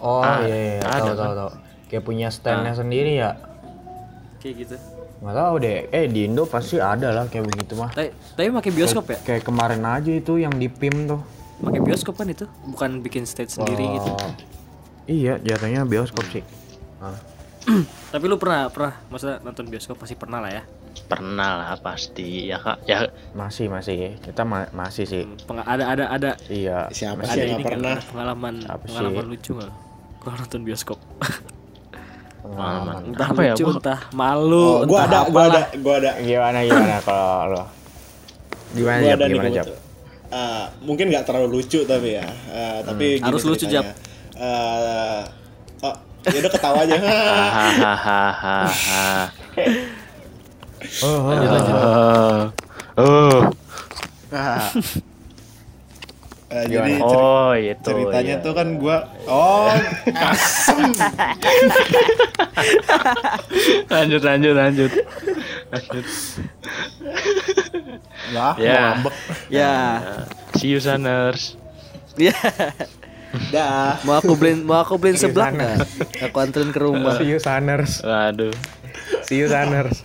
oh 0.00 0.22
Ah, 0.22 0.38
iya 0.44 0.56
iya 0.56 0.86
ada 0.86 1.00
tahu 1.00 1.16
kan? 1.16 1.16
tahu 1.16 1.32
tahu 1.40 1.50
kayak 1.88 2.04
punya 2.04 2.28
standnya 2.34 2.72
sendiri 2.76 3.12
ya 3.16 3.30
Kayak 4.40 4.54
gitu. 4.66 4.76
Nggak 5.26 5.34
tahu 5.36 5.54
deh 5.58 5.90
eh 5.90 6.06
di 6.06 6.22
Indo 6.22 6.46
pasti 6.46 6.78
ada 6.78 7.10
lah 7.10 7.26
kayak 7.26 7.44
begitu 7.44 7.74
mah 7.74 7.90
Tapi, 7.90 8.14
tapi 8.32 8.46
pakai 8.48 8.70
bioskop 8.70 9.04
ya? 9.06 9.18
kayak 9.18 9.42
kemarin 9.42 9.82
aja 9.82 10.06
itu 10.08 10.38
yang 10.38 10.54
di 10.54 10.68
PIM 10.68 11.04
tuh 11.04 11.18
Pakai 11.56 11.80
bioskop 11.80 12.14
kan 12.14 12.28
itu, 12.28 12.44
bukan 12.62 13.00
bikin 13.00 13.24
stage 13.24 13.48
sendiri 13.50 13.80
gitu. 13.90 14.12
Oh. 14.12 14.32
iya 15.04 15.34
jatuhnya 15.36 15.82
bioskop 15.82 16.22
sih 16.28 16.44
Ah. 16.96 17.16
Tapi 18.12 18.24
lu 18.24 18.36
pernah 18.36 18.68
pernah 18.68 18.94
maksudnya 19.08 19.40
nonton 19.40 19.66
bioskop 19.66 19.96
pasti 19.96 20.14
pernah 20.14 20.38
lah 20.38 20.52
ya. 20.52 20.62
pernah 21.06 21.50
lah 21.56 21.76
pasti 21.76 22.46
ya 22.46 22.56
kak 22.56 22.84
ya 22.84 23.04
masih 23.32 23.66
masih 23.66 24.16
kita 24.18 24.42
ma- 24.42 24.70
masih 24.70 25.04
sih 25.04 25.22
Penga- 25.42 25.66
ada 25.66 25.84
ada 25.88 26.04
ada 26.08 26.30
iya 26.46 26.88
Siapa 26.88 27.20
ada 27.20 27.32
sih 27.32 27.40
yang 27.42 27.48
ini 27.50 27.56
nggak 27.58 27.66
kan, 27.66 27.78
pernah? 27.78 27.94
ada 27.94 28.04
pengalaman 28.06 28.54
Apa 28.62 28.80
sih? 28.80 28.88
pengalaman 28.90 29.24
lucu 29.26 29.50
nggak? 29.52 29.72
Kalau 30.18 30.36
nonton 30.36 30.60
bioskop. 30.62 30.98
pengalaman 32.48 32.94
entah 33.06 33.28
Apa 33.28 33.40
ya, 33.40 33.52
lucu, 33.52 33.64
gua- 33.64 33.76
entah 33.76 34.00
malu, 34.12 34.56
Oh, 34.56 34.78
gua 34.82 34.98
entah 35.00 35.22
ada, 35.22 35.28
gua 35.28 35.42
ada, 35.42 35.50
apalah. 35.50 35.64
gua 35.78 35.94
ada. 35.96 36.10
gimana 36.20 36.58
gimana 36.62 36.96
kalau 37.00 37.32
lo 37.48 37.62
gimana 38.72 38.98
Gua 38.98 39.08
Jap? 39.08 39.16
ada 39.16 39.24
nih 39.24 39.34
gimana 39.34 39.50
Jap? 39.52 39.66
tuh. 39.66 39.78
Eh, 40.28 40.64
mungkin 40.82 41.04
nggak 41.06 41.24
terlalu 41.24 41.48
lucu 41.54 41.80
tapi 41.82 42.08
ya. 42.12 42.26
Eh, 42.48 42.78
tapi 42.82 43.06
gini 43.16 43.24
Harus 43.24 43.42
lucu, 43.42 43.62
ceritanya. 43.62 43.94
Eh, 44.36 45.20
oh, 45.80 45.94
ya 46.24 46.38
udah 46.38 46.52
ketawa 46.52 46.78
aja. 46.82 46.94
hahaha 46.98 48.58
oh, 51.02 51.08
oh, 51.08 51.18
Lanjut, 51.26 51.48
lanjut. 51.48 51.76
oh 53.00 53.38
Ah. 54.28 54.68
Eh, 56.46 56.62
Gimana? 56.64 56.86
jadi 56.86 56.92
ceri- 56.94 57.02
oh 57.02 57.52
itu 57.56 57.82
ceritanya 57.82 58.22
iya. 58.32 58.44
tuh 58.44 58.52
kan 58.54 58.68
gua 58.78 58.96
oh 59.26 59.66
lanjut 63.88 64.22
lanjut 64.22 64.54
lanjut 64.54 64.92
lanjut 65.68 66.06
lah 68.28 68.54
Ya. 68.56 68.94
ngambek 68.94 69.14
Ya, 69.48 69.74
see 70.54 70.68
you 70.68 70.78
saners 70.78 71.54
ya. 72.14 72.34
dah 73.50 74.00
mau 74.02 74.16
aku 74.16 74.32
beliin 74.32 74.62
mau 74.62 74.80
aku 74.80 74.96
beliin 74.96 75.18
sana. 75.18 75.50
nggak? 75.50 75.76
Aku 76.24 76.36
anterin 76.38 76.70
ke 76.70 76.78
rumah. 76.78 77.14
see 77.16 77.26
you 77.26 77.36
Sunners 77.36 78.00
waduh 78.00 78.54
see 79.22 79.36
you 79.36 79.46
Sunners 79.46 80.00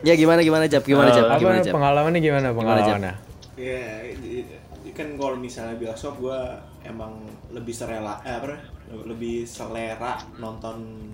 Ya 0.00 0.14
gimana 0.14 0.40
gimana 0.40 0.64
Jap? 0.64 0.86
Gimana 0.86 1.10
Jap? 1.10 1.26
apa 1.26 1.36
Gimana 1.36 1.60
Jap? 1.60 1.74
pengalamannya 1.74 2.20
gimana 2.20 2.46
pengalamannya 2.52 3.14
ya 3.56 3.82
i- 4.06 4.55
kan 4.96 5.12
kalau 5.20 5.36
misalnya 5.36 5.76
bioskop 5.76 6.16
gua 6.24 6.56
emang 6.80 7.28
lebih 7.52 7.76
serela 7.76 8.16
eh 8.24 8.40
apa 8.40 8.56
lebih 9.04 9.44
selera 9.44 10.16
nonton 10.40 11.12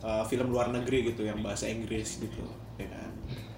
eh, 0.00 0.24
film 0.24 0.48
luar 0.48 0.72
negeri 0.72 1.12
gitu 1.12 1.28
yang 1.28 1.44
bahasa 1.44 1.68
Inggris 1.68 2.24
gitu 2.24 2.40
ya 2.80 2.88
kan? 2.88 3.10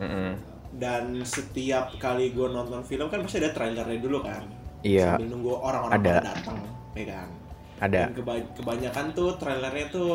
Mm-mm. 0.02 0.30
dan 0.76 1.24
setiap 1.24 1.96
kali 1.96 2.36
gue 2.36 2.52
nonton 2.52 2.84
film 2.84 3.08
kan 3.08 3.24
pasti 3.24 3.40
ada 3.40 3.48
trailernya 3.56 3.96
dulu 3.96 4.20
kan? 4.20 4.44
Iya. 4.84 5.16
sambil 5.16 5.32
nunggu 5.32 5.52
orang-orang 5.56 6.04
Ada. 6.04 6.16
datang 6.20 6.58
ya 6.92 7.06
kan? 7.16 7.28
Ada. 7.80 8.00
Dan 8.04 8.12
keba- 8.12 8.50
kebanyakan 8.60 9.06
tuh 9.16 9.30
trailernya 9.40 9.86
tuh 9.88 10.12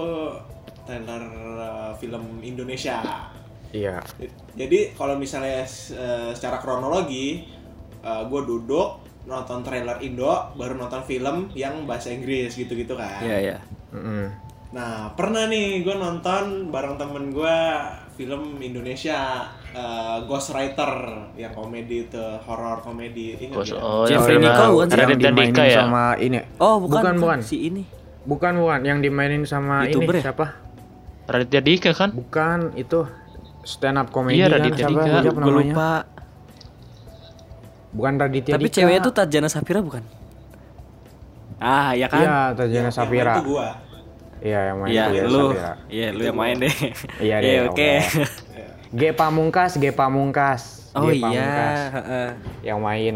trailer 0.85 1.23
uh, 1.57 1.91
film 1.97 2.45
Indonesia. 2.45 3.01
Iya. 3.73 4.05
Jadi 4.53 4.93
kalau 4.93 5.17
misalnya 5.17 5.65
uh, 5.65 6.29
secara 6.29 6.61
kronologi 6.61 7.41
gue 8.01 8.41
duduk 8.45 9.00
nonton 9.23 9.61
trailer 9.61 9.97
Indo 9.99 10.27
baru 10.53 10.75
nonton 10.75 11.01
film 11.01 11.49
yang 11.53 11.85
bahasa 11.85 12.09
Inggris 12.09 12.51
gitu-gitu 12.51 12.93
kan 12.93 13.21
Iya 13.21 13.37
ya. 13.39 13.57
Mm-mm. 13.91 14.25
Nah, 14.71 15.11
pernah 15.13 15.45
nih 15.45 15.81
gue 15.81 15.93
nonton 15.93 16.43
bareng 16.67 16.95
temen 16.95 17.27
gue 17.29 17.57
film 18.13 18.55
Indonesia 18.57 19.43
uh, 19.69 20.23
Ghostwriter 20.23 20.91
yang 21.35 21.51
komedi 21.51 22.07
itu 22.07 22.23
horror 22.41 22.79
komedi 22.79 23.35
ingat 23.37 23.57
Ghost- 23.57 23.73
ya? 23.73 23.81
oh 23.81 24.03
Jeffrey 24.05 24.35
yang 24.35 24.47
Nicole 24.47 24.73
kan 24.79 24.87
sih? 24.87 24.97
yang 24.97 25.19
dimainin 25.19 25.51
Dika 25.51 25.63
ya 25.65 25.79
sama 25.81 26.03
ini 26.15 26.37
Oh 26.57 26.79
bukan 26.79 26.91
bukan 26.97 27.13
bukan 27.19 27.39
si 27.41 27.57
ini. 27.67 27.83
bukan 28.21 28.53
bukan 28.57 28.79
yang 28.81 28.99
dimainin 28.99 29.43
sama 29.43 29.85
YouTuber 29.85 30.13
ini 30.13 30.19
ya? 30.19 30.23
siapa 30.23 30.45
Raditya 31.25 31.61
Dika 31.61 31.91
kan 31.91 32.09
bukan 32.11 32.59
itu 32.73 32.99
stand 33.61 33.95
up 33.95 34.07
comedy 34.09 34.39
Iya, 34.39 34.47
kan 34.47 34.55
Raditya 34.57 34.77
siapa 34.81 34.91
Dika. 34.91 35.19
Gue 35.21 35.33
namanya 35.35 35.51
lupa. 35.67 35.91
Bukan 37.91 38.13
Raditya 38.17 38.53
Tapi 38.55 38.65
Dika. 38.65 38.75
ceweknya 38.77 39.01
tuh 39.01 39.13
Tajana 39.13 39.47
Safira 39.47 39.79
bukan? 39.79 40.03
Ah, 41.57 41.93
ya 41.93 42.07
kan? 42.07 42.21
iya 42.21 42.35
Tajana 42.51 42.87
Yang- 42.87 42.95
Safira 42.95 43.21
Yang 43.21 43.27
main 43.27 43.37
tuh 43.37 43.45
gue. 43.47 43.67
iya 44.41 44.59
yang 44.63 44.77
main 44.77 44.89
Iya, 44.89 45.03
Tajana 45.05 45.27
lu. 45.27 45.39
Safira. 45.45 45.71
Iya, 45.87 46.07
lu 46.09 46.21
yang 46.23 46.37
main 46.37 46.55
deh. 46.57 46.75
Iya 47.19 47.35
deh, 47.37 47.55
oke. 47.63 47.69
oke. 47.69 47.91
G 48.91 49.01
Pamungkas 49.13 49.71
G 49.73 49.85
Pamungkas 49.89 50.61
Oh 50.91 51.05
G 51.05 51.13
iya, 51.13 51.21
Pamungkas. 51.21 51.79
heeh. 51.93 52.29
yang 52.65 52.79
main 52.79 53.15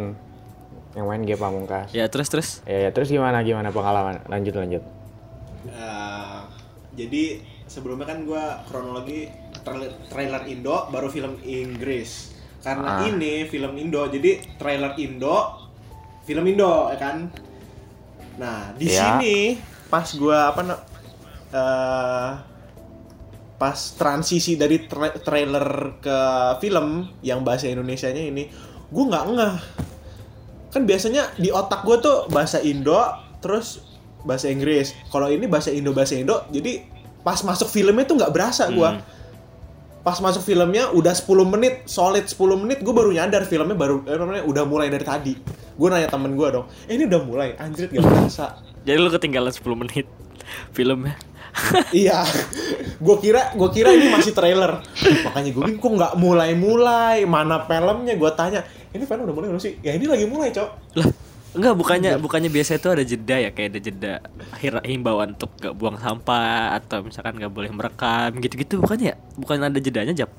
yang 0.93 1.05
main 1.05 1.21
G 1.21 1.32
Pamungkas 1.34 1.91
Ya, 1.91 2.05
terus 2.05 2.28
terus. 2.28 2.49
ya, 2.63 2.78
ya 2.82 2.89
terus 2.89 3.07
gimana 3.07 3.41
gimana 3.41 3.69
pengalaman 3.69 4.23
lanjut 4.26 4.53
lanjut 4.53 4.84
Uh, 5.65 6.45
jadi 6.93 7.41
sebelumnya 7.65 8.05
kan 8.05 8.21
gue 8.21 8.38
kronologi 8.65 9.28
trailer, 9.59 9.91
trailer 10.07 10.45
Indo 10.45 10.86
baru 10.88 11.09
film 11.09 11.41
Inggris. 11.41 12.34
Karena 12.66 12.97
Ah. 12.97 13.05
ini 13.05 13.45
film 13.45 13.78
Indo, 13.78 14.09
jadi 14.09 14.41
trailer 14.57 14.97
Indo, 14.97 15.38
film 16.26 16.41
Indo, 16.43 16.89
ya 16.89 16.97
kan? 16.97 17.30
Nah 18.36 18.74
di 18.74 18.89
Ya. 18.89 19.16
sini 19.16 19.61
pas 19.86 20.09
gue 20.09 20.34
apa 20.34 20.61
eh, 21.47 22.32
pas 23.55 23.78
transisi 23.95 24.59
dari 24.59 24.84
tra- 24.84 25.16
trailer 25.16 25.66
ke 25.97 26.20
film 26.59 27.07
yang 27.22 27.39
bahasa 27.39 27.72
Indonesianya 27.72 28.28
ini 28.28 28.43
gue 28.86 29.03
nggak 29.05 29.26
ngeh 29.32 29.55
kan 30.68 30.84
biasanya 30.84 31.32
di 31.38 31.47
otak 31.47 31.88
gue 31.88 31.95
tuh 31.97 32.28
bahasa 32.28 32.59
Indo 32.59 32.99
terus 33.39 33.80
bahasa 34.22 34.51
Inggris 34.51 34.91
kalau 35.07 35.32
ini 35.32 35.47
bahasa 35.47 35.72
Indo 35.72 35.95
bahasa 35.95 36.20
Indo 36.20 36.43
jadi 36.51 36.84
pas 37.24 37.39
masuk 37.39 37.72
filmnya 37.72 38.03
tuh 38.03 38.20
nggak 38.20 38.34
berasa 38.36 38.68
gue 38.68 38.89
pas 40.06 40.22
masuk 40.22 40.45
filmnya 40.45 40.93
udah 40.93 41.18
10 41.18 41.26
menit 41.49 41.89
solid 41.89 42.30
10 42.30 42.62
menit 42.62 42.86
gue 42.86 42.93
baru 42.93 43.10
nyadar 43.10 43.41
filmnya 43.49 43.74
baru 43.74 44.06
eh, 44.06 44.14
namanya 44.14 44.45
udah 44.45 44.64
mulai 44.70 44.93
dari 44.93 45.01
tadi. 45.01 45.34
Gue 45.74 45.89
nanya 45.89 46.06
temen 46.06 46.38
gue 46.38 46.47
dong 46.53 46.70
eh, 46.86 46.93
ini 46.93 47.10
udah 47.10 47.22
mulai? 47.26 47.58
Anjir 47.58 47.89
gak 47.89 48.06
berasa 48.06 48.62
Jadi 48.86 48.97
lu 49.01 49.10
ketinggalan 49.10 49.49
10 49.49 49.66
menit 49.82 50.06
filmnya. 50.78 51.18
iya. 52.06 52.22
Gue 53.01 53.18
kira 53.18 53.49
gue 53.58 53.70
kira 53.74 53.97
ini 53.97 54.14
masih 54.14 54.38
trailer. 54.38 54.86
Makanya 55.26 55.49
gue 55.49 55.62
bingung 55.74 55.82
kok 55.82 55.91
nggak 55.97 56.14
mulai 56.22 56.53
mulai 56.53 57.26
mana 57.26 57.66
filmnya? 57.66 58.14
Gue 58.14 58.30
tanya 58.38 58.62
ini 58.93 59.10
film 59.10 59.26
udah 59.26 59.34
mulai 59.34 59.49
belum 59.58 59.64
sih? 59.66 59.82
Ya 59.82 59.97
ini 59.97 60.06
lagi 60.06 60.30
mulai 60.30 60.53
cok. 60.53 61.01
Lah, 61.01 61.10
enggak 61.58 61.74
bukannya 61.82 62.12
bukannya 62.22 62.53
biasa 62.53 62.78
itu 62.78 62.88
ada 62.93 63.01
jeda 63.01 63.36
ya? 63.41 63.49
Kayak 63.58 63.70
ada 63.74 63.80
jeda 63.82 64.14
akhir 64.53 64.86
himbauan 64.86 65.34
untuk 65.34 65.49
gak 65.58 65.74
buang 65.74 65.97
sampah 65.97 66.78
atau 66.78 67.01
misalkan 67.01 67.41
gak 67.41 67.49
boleh 67.49 67.74
merekam 67.74 68.38
gitu-gitu 68.38 68.86
bukannya 68.86 69.18
ya? 69.18 69.24
Bukan 69.36 69.57
ada 69.59 69.75
jedanya 69.75 70.13
jap. 70.13 70.31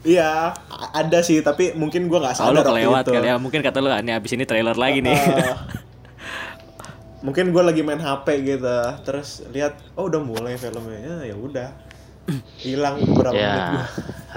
iya 0.00 0.54
ada 0.94 1.18
sih 1.20 1.42
tapi 1.42 1.74
mungkin 1.74 2.06
gue 2.06 2.14
nggak 2.14 2.38
Oh, 2.38 2.54
lu 2.54 2.62
sadar 2.62 2.62
waktu 2.62 2.70
kelewat 2.70 3.02
itu. 3.02 3.12
kali 3.12 3.26
ya. 3.26 3.36
Mungkin 3.36 3.60
kata 3.60 3.78
lu 3.78 3.90
ini 3.90 4.12
abis 4.12 4.30
ini 4.32 4.44
trailer 4.44 4.74
lagi 4.74 5.02
nih. 5.02 5.18
Mungkin 7.18 7.50
gue 7.50 7.58
lagi 7.60 7.82
main 7.82 7.98
HP 7.98 8.26
gitu 8.46 8.78
terus 9.02 9.42
lihat 9.50 9.74
oh 9.94 10.06
udah 10.06 10.22
mulai 10.22 10.54
filmnya 10.54 11.26
ya 11.26 11.34
udah 11.34 11.74
hilang 12.56 13.02
beberapa 13.02 13.34
menit 13.34 13.42
Ya, 13.42 13.58
gue 13.66 13.84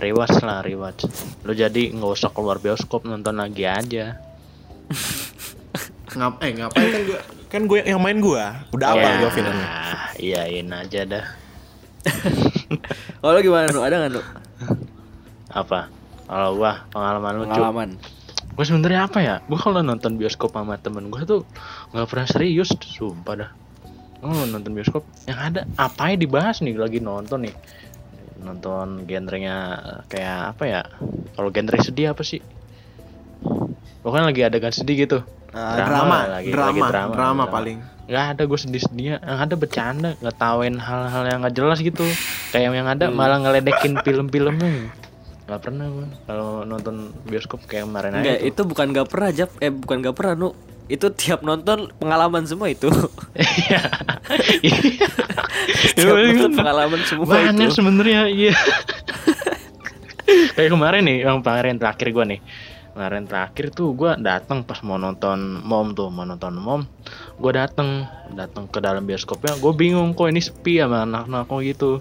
rewatch 0.01 0.37
lah 0.41 0.59
rewatch. 0.61 1.05
Lu 1.43 1.53
jadi 1.53 1.93
nggak 1.93 2.09
usah 2.09 2.33
keluar 2.33 2.57
bioskop 2.57 3.05
nonton 3.05 3.37
lagi 3.37 3.69
aja. 3.69 4.17
Ngap 6.17 6.41
eh 6.41 6.51
ngapain 6.51 6.89
kan 6.89 7.01
gue 7.05 7.19
kan 7.47 7.61
gue 7.63 7.79
yang 7.85 8.01
main 8.01 8.17
gue 8.17 8.43
udah 8.71 8.87
apa 8.89 8.99
ya, 8.99 9.13
gue 9.19 9.29
filmnya 9.31 9.67
iyain 10.17 10.67
aja 10.67 11.01
dah. 11.05 11.25
Kalau 13.21 13.39
gimana 13.41 13.67
lu? 13.69 13.81
Ada 13.83 13.95
nggak 14.01 14.11
lu 14.15 14.21
Apa? 15.51 15.91
Kalau 16.31 16.55
gua 16.55 16.87
pengalaman 16.95 17.33
lucu. 17.43 17.51
pengalaman? 17.51 17.89
Gue 18.51 18.65
sebenarnya 18.67 19.07
apa 19.07 19.19
ya? 19.23 19.35
Gue 19.47 19.59
kalau 19.59 19.79
nonton 19.83 20.19
bioskop 20.19 20.55
sama 20.55 20.75
temen 20.79 21.07
gue 21.07 21.23
tuh 21.23 21.41
nggak 21.95 22.07
pernah 22.07 22.27
serius, 22.27 22.71
sumpah 22.71 23.35
dah. 23.35 23.51
Oh, 24.21 24.45
nonton 24.47 24.71
bioskop 24.75 25.03
yang 25.25 25.39
ada 25.39 25.65
apa 25.75 26.13
ya 26.13 26.15
dibahas 26.19 26.61
nih 26.61 26.77
lagi 26.77 27.01
nonton 27.01 27.47
nih. 27.47 27.55
Nonton 28.41 29.07
genrenya 29.09 29.79
kayak 30.07 30.55
apa 30.55 30.63
ya? 30.67 30.81
Kalau 31.35 31.49
genre 31.49 31.77
sedih 31.79 32.13
apa 32.13 32.23
sih? 32.23 32.39
Pokoknya 34.01 34.29
lagi 34.29 34.41
adegan 34.45 34.73
sedih 34.73 35.05
gitu. 35.07 35.19
Eh, 35.51 35.75
drama, 35.77 36.17
lah, 36.27 36.39
drama, 36.41 36.85
drama 37.11 37.43
paling. 37.45 37.77
Gak 38.07 38.35
ada 38.35 38.43
gue 38.43 38.55
sedih-sedihnya 38.57 39.15
Yang 39.19 39.39
ada 39.39 39.55
bercanda 39.55 40.09
Ngetawain 40.19 40.75
hal-hal 40.75 41.23
yang 41.23 41.39
gak 41.41 41.55
jelas 41.55 41.79
gitu 41.79 42.03
Kayak 42.49 42.71
yang 42.73 42.89
ada 42.89 43.07
malah 43.07 43.39
ngeledekin 43.39 43.99
film-filmnya 43.99 44.91
Gak 45.45 45.61
pernah 45.61 45.87
gue 45.87 46.07
Kalau 46.25 46.63
nonton 46.63 47.15
bioskop 47.23 47.63
kayak 47.63 47.87
kemarin 47.87 48.11
Enggak, 48.13 48.35
aja 48.35 48.41
tuh. 48.41 48.49
itu 48.49 48.61
bukan 48.65 48.85
gak 48.91 49.07
pernah 49.07 49.29
jap. 49.31 49.49
Eh 49.59 49.71
bukan 49.71 49.95
gak 50.01 50.15
pernah 50.17 50.33
nu. 50.35 50.49
Itu 50.87 51.07
tiap 51.13 51.39
nonton 51.39 51.87
pengalaman 51.95 52.43
semua 52.43 52.67
itu. 52.67 52.91
Iya 53.63 53.79
tiap 55.95 56.11
Iya, 56.11 56.35
nonton 56.35 56.51
pengalaman 56.53 56.99
semua 57.03 57.25
Banyak 57.27 57.67
itu. 57.69 57.73
sebenarnya 57.73 58.21
iya 58.27 58.55
Kayak 60.55 60.69
kemarin 60.69 61.01
nih 61.03 61.17
Yang 61.23 61.37
kemarin 61.39 61.75
terakhir 61.77 62.07
gue 62.09 62.25
nih 62.27 62.39
Kemarin 62.91 63.23
terakhir 63.23 63.71
tuh 63.71 63.95
gue 63.95 64.19
datang 64.19 64.67
pas 64.67 64.83
mau 64.83 64.99
nonton 64.99 65.63
mom 65.63 65.95
tuh 65.95 66.11
Mau 66.11 66.27
nonton 66.27 66.59
mom 66.59 66.83
Gue 67.39 67.51
datang 67.55 68.03
datang 68.35 68.67
ke 68.67 68.83
dalam 68.83 69.07
bioskopnya 69.07 69.55
Gue 69.63 69.71
bingung 69.71 70.11
kok 70.11 70.27
ini 70.27 70.43
sepi 70.43 70.83
sama 70.83 71.07
anak-anak 71.07 71.47
kok 71.47 71.59
gitu. 71.63 71.91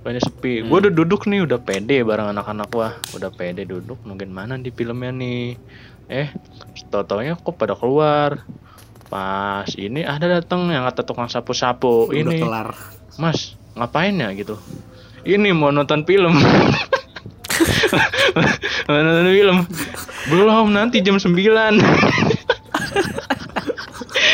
Kok 0.00 0.10
ini 0.14 0.20
sepi? 0.22 0.52
Gue 0.62 0.78
udah 0.86 0.92
duduk 0.94 1.26
nih 1.26 1.42
udah 1.42 1.58
pede 1.58 2.06
bareng 2.06 2.30
anak-anak 2.30 2.68
gua. 2.70 2.94
Udah 3.10 3.34
pede 3.34 3.66
duduk 3.66 3.98
Mungkin 4.06 4.30
mana 4.30 4.54
di 4.54 4.70
filmnya 4.70 5.10
nih? 5.10 5.58
Eh 6.06 6.30
Tau-taunya 6.94 7.34
kok 7.34 7.58
pada 7.58 7.74
keluar. 7.74 8.46
Pas 9.10 9.66
ini 9.74 10.06
ada 10.06 10.30
datang 10.30 10.70
yang 10.70 10.86
kata 10.86 11.02
tukang 11.02 11.26
sapu-sapu. 11.26 12.06
Udah 12.06 12.14
ini 12.14 12.38
kelar. 12.38 12.70
Mas, 13.18 13.58
ngapain 13.74 14.14
ya? 14.14 14.30
gitu? 14.38 14.54
Ini 15.26 15.50
mau 15.50 15.74
nonton 15.74 16.06
film. 16.06 16.38
mau 18.86 19.00
nonton 19.00 19.28
film. 19.30 19.58
Belum, 20.30 20.66
nanti 20.72 21.00
jam 21.04 21.16
9. 21.18 21.32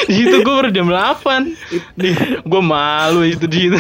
di 0.07 0.13
situ 0.15 0.37
gue 0.43 0.55
baru 0.55 0.71
jam 0.71 0.89
8. 0.89 1.99
Di, 1.99 2.11
gue 2.43 2.63
malu 2.63 3.27
itu 3.27 3.47
di 3.47 3.69
situ. 3.69 3.79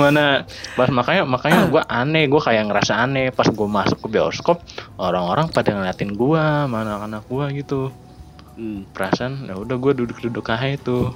Mana 0.00 0.48
pas 0.74 0.88
makanya 0.88 1.28
makanya 1.28 1.68
gue 1.68 1.82
aneh, 1.84 2.24
gue 2.26 2.40
kayak 2.40 2.72
ngerasa 2.72 3.04
aneh 3.04 3.28
pas 3.30 3.46
gue 3.46 3.68
masuk 3.68 4.08
ke 4.08 4.08
bioskop, 4.16 4.64
orang-orang 4.96 5.52
pada 5.52 5.76
ngeliatin 5.76 6.16
gue, 6.16 6.44
mana 6.66 6.96
anak-anak 6.96 7.22
gue 7.28 7.44
gitu 7.62 7.80
Hmm. 8.54 8.86
perasaan 8.94 9.50
ya 9.50 9.58
udah 9.58 9.74
gue 9.82 9.92
duduk-duduk 9.98 10.46
aja 10.46 10.78
itu 10.78 11.10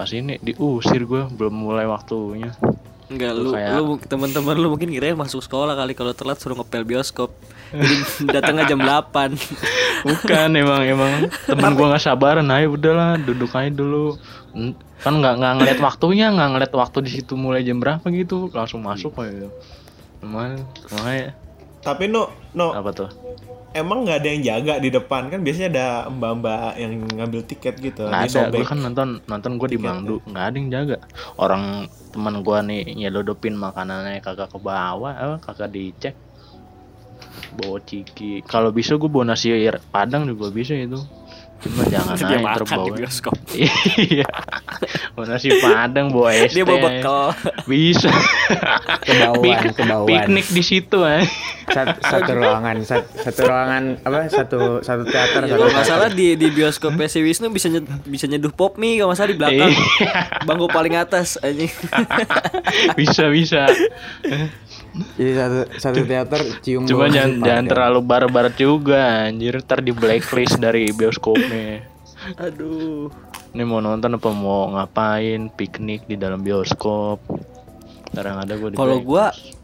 pas 0.00 0.08
ini 0.08 0.40
diusir 0.40 1.04
gue 1.04 1.28
belum 1.28 1.52
mulai 1.52 1.84
waktunya 1.84 2.56
Enggak 3.04 3.36
Lu 3.36 3.52
kayak- 3.52 3.72
lu 3.76 4.00
teman-teman 4.00 4.56
lu 4.56 4.68
mungkin 4.70 4.88
kira 4.88 5.12
masuk 5.12 5.40
sekolah 5.40 5.76
kali 5.76 5.92
kalau 5.92 6.12
telat 6.12 6.40
suruh 6.40 6.56
ngepel 6.56 6.82
bioskop. 6.82 7.36
Jadi 7.70 7.94
datangnya 8.34 8.64
jam 8.66 8.80
8. 8.80 9.36
bukan 10.08 10.48
emang 10.52 10.82
emang 10.84 11.12
temen 11.44 11.72
gue 11.72 11.86
nggak 11.86 12.02
sabaran 12.02 12.44
ayo 12.50 12.76
udahlah 12.76 13.16
duduk 13.16 13.48
aja 13.50 13.72
dulu 13.72 14.20
kan 15.00 15.16
nggak 15.16 15.34
nggak 15.40 15.52
ngeliat 15.56 15.78
waktunya 15.80 16.28
nggak 16.28 16.48
ngeliat 16.52 16.72
waktu 16.72 16.98
di 17.00 17.10
situ 17.10 17.34
mulai 17.34 17.64
jam 17.64 17.80
berapa 17.80 18.04
gitu 18.08 18.52
langsung 18.52 18.84
masuk 18.84 19.16
aja 19.16 19.48
Lumayan, 20.20 20.60
makanya 20.90 21.32
tapi 21.84 22.08
no 22.08 22.32
no 22.56 22.72
apa 22.72 22.90
tuh? 22.90 23.10
emang 23.74 24.06
nggak 24.06 24.18
ada 24.22 24.28
yang 24.30 24.42
jaga 24.46 24.74
di 24.78 24.88
depan? 24.88 25.28
Kan 25.28 25.42
biasanya 25.42 25.68
ada 25.74 25.86
mbak-mbak 26.08 26.78
yang 26.78 26.92
ngambil 27.10 27.40
tiket 27.44 27.74
gitu. 27.82 28.06
Nggak 28.06 28.30
ada. 28.30 28.54
Gue 28.54 28.64
kan 28.64 28.78
nonton 28.80 29.08
nonton 29.26 29.52
gue 29.58 29.68
di 29.74 29.78
Mangdu 29.82 30.22
nggak 30.24 30.44
ada 30.46 30.56
yang 30.56 30.70
jaga. 30.70 30.96
Orang 31.36 31.90
teman 32.14 32.40
gue 32.46 32.58
nih 32.70 32.82
nyeludupin 33.04 33.58
makanannya 33.58 34.22
kagak 34.22 34.54
ke 34.54 34.58
bawah 34.62 35.12
apa 35.12 35.36
kagak 35.42 35.74
dicek. 35.74 36.14
Bawa 37.58 37.82
ciki. 37.82 38.46
Kalau 38.46 38.70
bisa 38.70 38.94
gue 38.94 39.10
bawa 39.10 39.34
nasi 39.34 39.50
padang 39.90 40.30
juga 40.30 40.54
bisa 40.54 40.74
itu 40.78 41.02
cuma 41.64 41.82
jangan 41.88 42.14
Dia 42.14 42.26
aja 42.28 42.36
makan 42.38 42.58
terbawa 42.60 42.84
di 42.84 42.90
bioskop. 42.92 43.34
iya 44.12 44.28
nasi 45.24 45.48
padang 45.56 46.12
bawa 46.12 46.30
es 46.36 46.52
Dia 46.56 46.64
bawa 46.68 46.78
bekal. 46.84 47.32
bisa 47.64 48.12
Kebauan, 49.00 49.40
Pik- 49.40 49.72
kebauan. 49.74 50.08
piknik 50.08 50.46
di 50.52 50.62
situ 50.62 51.00
eh 51.02 51.24
Sat- 51.64 51.96
satu 51.98 52.36
ruangan, 52.36 52.76
sat- 52.84 53.08
satu 53.16 53.40
ruangan 53.48 53.96
apa? 54.04 54.28
Satu 54.28 54.84
satu 54.84 55.02
teater, 55.08 55.48
satu 55.48 55.56
Kalau 55.56 55.66
nggak 55.72 55.86
salah 55.88 56.08
di 56.12 56.36
di 56.36 56.52
bioskop 56.52 56.92
si 57.08 57.24
Wisnu 57.24 57.48
bisa 57.48 57.72
nyed, 57.72 57.88
bisa 58.04 58.28
nyeduh 58.28 58.52
pop 58.52 58.76
mie 58.76 59.00
kalau 59.00 59.10
nggak 59.10 59.18
salah 59.18 59.30
di 59.32 59.38
belakang. 59.40 59.72
Iya. 59.72 60.44
Bangku 60.44 60.68
paling 60.68 60.94
atas 60.94 61.40
anjing. 61.40 61.72
bisa 63.00 63.32
bisa 63.32 63.64
Jadi 64.94 65.32
satu 65.34 65.58
satu 65.74 65.98
teater 66.06 66.40
cium 66.62 66.86
Cuma 66.86 67.10
jangan 67.10 67.42
jangan 67.42 67.66
terlalu 67.66 68.00
bar-bar 68.00 68.46
juga 68.54 69.26
anjir 69.26 69.58
ntar 69.58 69.82
di 69.82 69.90
blacklist 69.90 70.62
dari 70.62 70.94
bioskopnya. 70.94 71.82
Aduh. 72.38 73.10
Ini 73.50 73.62
mau 73.62 73.78
nonton 73.78 74.14
apa 74.14 74.30
mau 74.30 74.70
ngapain 74.70 75.50
piknik 75.50 76.06
di 76.06 76.14
dalam 76.14 76.42
bioskop. 76.42 77.18
Ntar 78.14 78.22
yang 78.24 78.38
ada 78.38 78.54
gue 78.54 78.68
di 78.70 78.76
Kalau 78.78 78.98
gua 79.02 79.34
blacklist. 79.34 79.58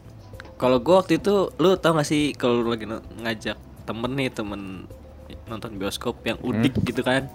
kalau 0.59 0.77
gua 0.77 0.95
waktu 1.01 1.13
itu 1.17 1.33
lu 1.57 1.73
tau 1.75 1.95
gak 1.95 2.05
sih 2.05 2.35
kalau 2.35 2.59
lu 2.59 2.69
lagi 2.69 2.85
ngajak 3.17 3.57
temen 3.81 4.11
nih 4.13 4.29
temen 4.29 4.61
nonton 5.47 5.73
bioskop 5.75 6.19
yang 6.23 6.37
udik 6.43 6.75
gitu 6.83 7.01
kan 7.01 7.31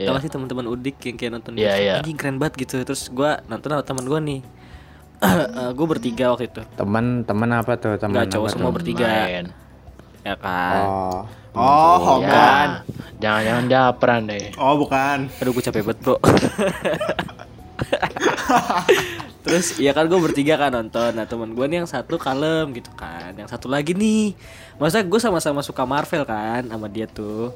Iya. 0.00 0.08
Tau 0.08 0.16
gak 0.16 0.24
sih 0.24 0.32
teman-teman 0.32 0.66
udik 0.72 0.96
yang 1.04 1.16
kayak 1.20 1.32
nonton 1.36 1.52
Iya, 1.52 1.68
bioskop 1.68 1.84
iya. 1.84 1.94
anjing 2.00 2.16
keren 2.16 2.36
banget 2.40 2.54
gitu 2.64 2.74
terus 2.80 3.12
gua 3.12 3.42
nonton 3.44 3.68
sama 3.70 3.84
teman 3.84 4.04
gua 4.08 4.18
nih 4.18 4.40
gue 5.78 5.86
bertiga 5.86 6.34
waktu 6.34 6.50
itu. 6.50 6.62
Teman, 6.74 7.22
teman 7.22 7.50
apa 7.54 7.78
tuh? 7.78 7.94
Teman 7.98 8.26
cowok 8.26 8.48
semua 8.50 8.70
tuh? 8.70 8.76
bertiga. 8.82 9.06
Main. 9.06 9.46
ya 10.22 10.34
kan? 10.38 10.82
Oh. 10.86 11.20
oh 11.58 11.96
Ya, 11.98 12.06
hogan. 12.06 12.68
Jangan-jangan 13.18 13.64
japran 13.70 14.20
deh. 14.26 14.50
oh 14.58 14.74
bukan. 14.78 15.30
Aduh 15.42 15.50
gue 15.54 15.62
capek 15.62 15.82
banget 15.86 15.98
bro. 16.02 16.16
Terus 19.42 19.74
ya 19.82 19.90
kan 19.90 20.06
gue 20.06 20.20
bertiga 20.22 20.54
kan 20.58 20.70
nonton. 20.74 21.10
Nah 21.14 21.26
temen 21.26 21.54
gue 21.54 21.66
nih 21.66 21.82
yang 21.82 21.88
satu 21.90 22.18
kalem 22.18 22.70
gitu 22.74 22.90
kan. 22.94 23.34
Yang 23.34 23.58
satu 23.58 23.66
lagi 23.66 23.94
nih. 23.94 24.34
Masa 24.78 25.02
gue 25.02 25.20
sama-sama 25.22 25.62
suka 25.62 25.86
Marvel 25.86 26.26
kan 26.26 26.66
Sama 26.66 26.86
dia 26.86 27.06
tuh. 27.10 27.54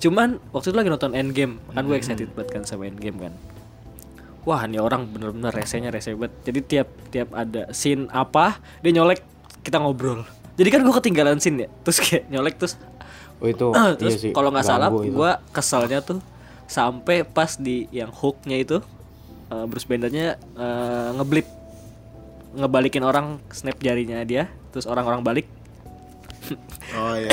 Cuman 0.00 0.40
waktu 0.52 0.72
itu 0.72 0.76
lagi 0.76 0.88
nonton 0.88 1.12
Endgame. 1.12 1.60
Kan 1.72 1.84
gue 1.84 1.96
excited 1.96 2.32
banget 2.32 2.60
kan 2.60 2.62
sama 2.64 2.88
Endgame 2.88 3.28
kan 3.28 3.34
wah 4.42 4.62
ini 4.66 4.78
orang 4.78 5.06
bener-bener 5.06 5.52
resenya 5.54 5.90
rese 5.90 6.14
banget. 6.14 6.32
Jadi 6.46 6.58
tiap 6.66 6.88
tiap 7.10 7.28
ada 7.34 7.70
scene 7.70 8.10
apa 8.10 8.58
dia 8.82 8.90
nyolek 8.94 9.22
kita 9.62 9.78
ngobrol. 9.78 10.26
Jadi 10.58 10.68
kan 10.68 10.80
gue 10.84 10.94
ketinggalan 10.94 11.38
scene 11.40 11.66
ya 11.66 11.68
terus 11.86 11.98
kayak 12.02 12.28
nyolek 12.28 12.58
terus 12.58 12.76
Oh 13.42 13.50
itu. 13.50 13.66
Terus 13.98 14.14
iya 14.14 14.22
sih, 14.30 14.32
kalau 14.32 14.54
nggak 14.54 14.62
salah 14.62 14.86
gue 14.94 15.30
keselnya 15.50 15.98
tuh 15.98 16.22
sampai 16.70 17.26
pas 17.26 17.58
di 17.58 17.90
yang 17.90 18.14
hooknya 18.14 18.62
itu 18.62 18.78
eh, 19.50 19.64
Bruce 19.66 19.84
Bannernya 19.90 20.38
eh, 20.38 21.08
ngeblip 21.18 21.50
ngebalikin 22.54 23.02
orang 23.02 23.42
snap 23.50 23.82
jarinya 23.82 24.22
dia 24.22 24.46
terus 24.70 24.86
orang-orang 24.86 25.26
balik. 25.26 25.46
Oh 26.92 27.16
iya. 27.16 27.32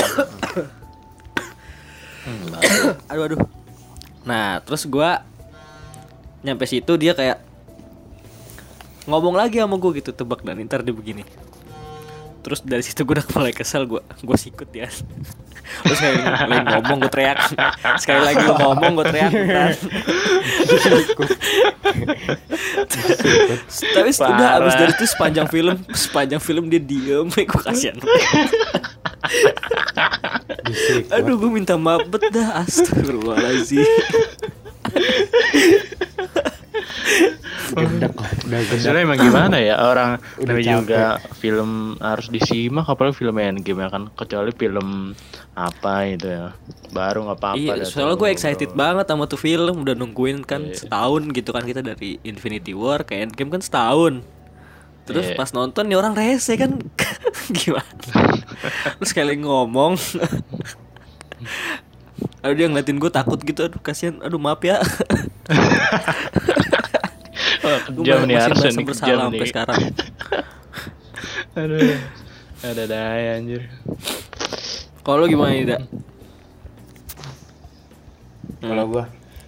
aduh 3.12 3.24
aduh. 3.28 3.40
Nah 4.24 4.64
terus 4.64 4.88
gua 4.88 5.20
nyampe 6.40 6.64
situ 6.64 6.96
dia 6.96 7.12
kayak 7.12 7.38
ngomong 9.04 9.36
lagi 9.36 9.60
sama 9.60 9.76
gue 9.76 10.00
gitu 10.00 10.12
tebak 10.12 10.40
dan 10.44 10.60
ntar 10.64 10.80
dia 10.84 10.94
begini. 10.94 11.24
Terus 12.40 12.64
dari 12.64 12.80
situ 12.80 13.04
gue 13.04 13.20
udah 13.20 13.28
mulai 13.36 13.52
kesel 13.52 13.84
gue 13.84 14.00
gue 14.00 14.36
sikut 14.40 14.72
ya 14.72 14.88
terus 15.84 16.02
sekali 16.02 16.18
lagi 16.24 16.66
ngomong 16.72 16.98
gue 17.04 17.10
teriak. 17.12 17.38
Sekali 18.00 18.20
lagi 18.24 18.42
lu 18.42 18.54
ngomong 18.56 18.92
gue 18.96 19.06
teriak 19.12 19.32
tapi 23.94 24.10
udah 24.10 24.48
abis 24.60 24.74
dari 24.74 24.92
itu 24.96 25.04
sepanjang 25.06 25.46
film 25.52 25.76
sepanjang 25.92 26.40
film 26.40 26.64
dia 26.72 26.80
diem 26.80 27.28
gue 27.36 27.44
kasihan. 27.60 28.00
Aduh 31.12 31.36
gue 31.36 31.50
minta 31.52 31.76
maaf 31.76 32.08
bet 32.08 32.32
dah 32.32 32.64
Astagfirullahaladzim 32.64 33.84
gendak 37.70 38.14
udah 38.42 38.98
emang 38.98 39.18
gimana 39.20 39.56
ya 39.62 39.78
orang 39.80 40.18
Udah 40.42 40.56
juga 40.58 41.02
film 41.38 41.94
harus 41.98 42.26
disimak 42.26 42.82
apalagi 42.84 43.14
film 43.16 43.38
Endgame 43.38 43.86
ya 43.86 43.88
kan 43.88 44.10
kecuali 44.12 44.50
film 44.50 45.14
apa 45.54 46.08
itu 46.08 46.26
ya. 46.26 46.50
Baru 46.90 47.28
nggak 47.28 47.38
apa-apa 47.38 47.58
Iya 47.78 47.86
soalnya 47.86 48.18
gue 48.18 48.28
excited 48.28 48.74
banget 48.74 49.06
sama 49.06 49.30
tuh 49.30 49.38
film 49.38 49.86
Udah 49.86 49.94
nungguin 49.94 50.42
kan 50.42 50.66
Iya. 50.66 50.82
setahun 50.82 51.30
gitu 51.30 51.50
kan 51.52 51.62
Kita 51.62 51.78
dari 51.78 52.18
Infinity 52.22 52.74
War 52.74 53.06
ke 53.06 53.14
Endgame 53.14 53.54
kan 53.54 53.62
setahun. 53.62 54.24
Terus 55.06 55.30
Iya. 55.30 55.36
pas 55.38 55.50
nonton 55.52 55.86
nih 55.86 55.94
orang 55.94 56.18
rese 56.18 56.58
kan 56.58 56.74
Gimana? 57.56 57.86
Terus 58.98 59.08
sekali 59.08 59.38
ngomong 59.38 59.94
Aduh 62.40 62.56
dia 62.56 62.66
ngeliatin 62.66 62.96
gue 62.96 63.10
takut 63.10 63.38
gitu. 63.38 63.60
Aduh 63.64 63.80
kasihan. 63.80 64.16
Aduh 64.20 64.40
maaf 64.40 64.60
ya. 64.60 64.80
Wah, 67.60 67.76
Gue 67.86 68.02
kejam 68.02 68.24
nih 68.24 68.36
masih 68.36 68.52
merasa 68.56 68.68
nih 68.72 68.86
bersalah 68.86 69.06
kejam 69.06 69.20
sampai 69.20 69.38
nih. 69.38 69.50
sekarang. 69.52 69.78
Aduh 71.60 71.98
ada 72.60 72.82
daya 72.84 73.30
anjir. 73.36 73.62
Kalau 75.00 75.16
lu 75.18 75.26
gimana 75.28 75.52
nih 75.52 75.66
Dak? 75.66 75.82
Kalau 78.60 78.84
gua 78.86 79.04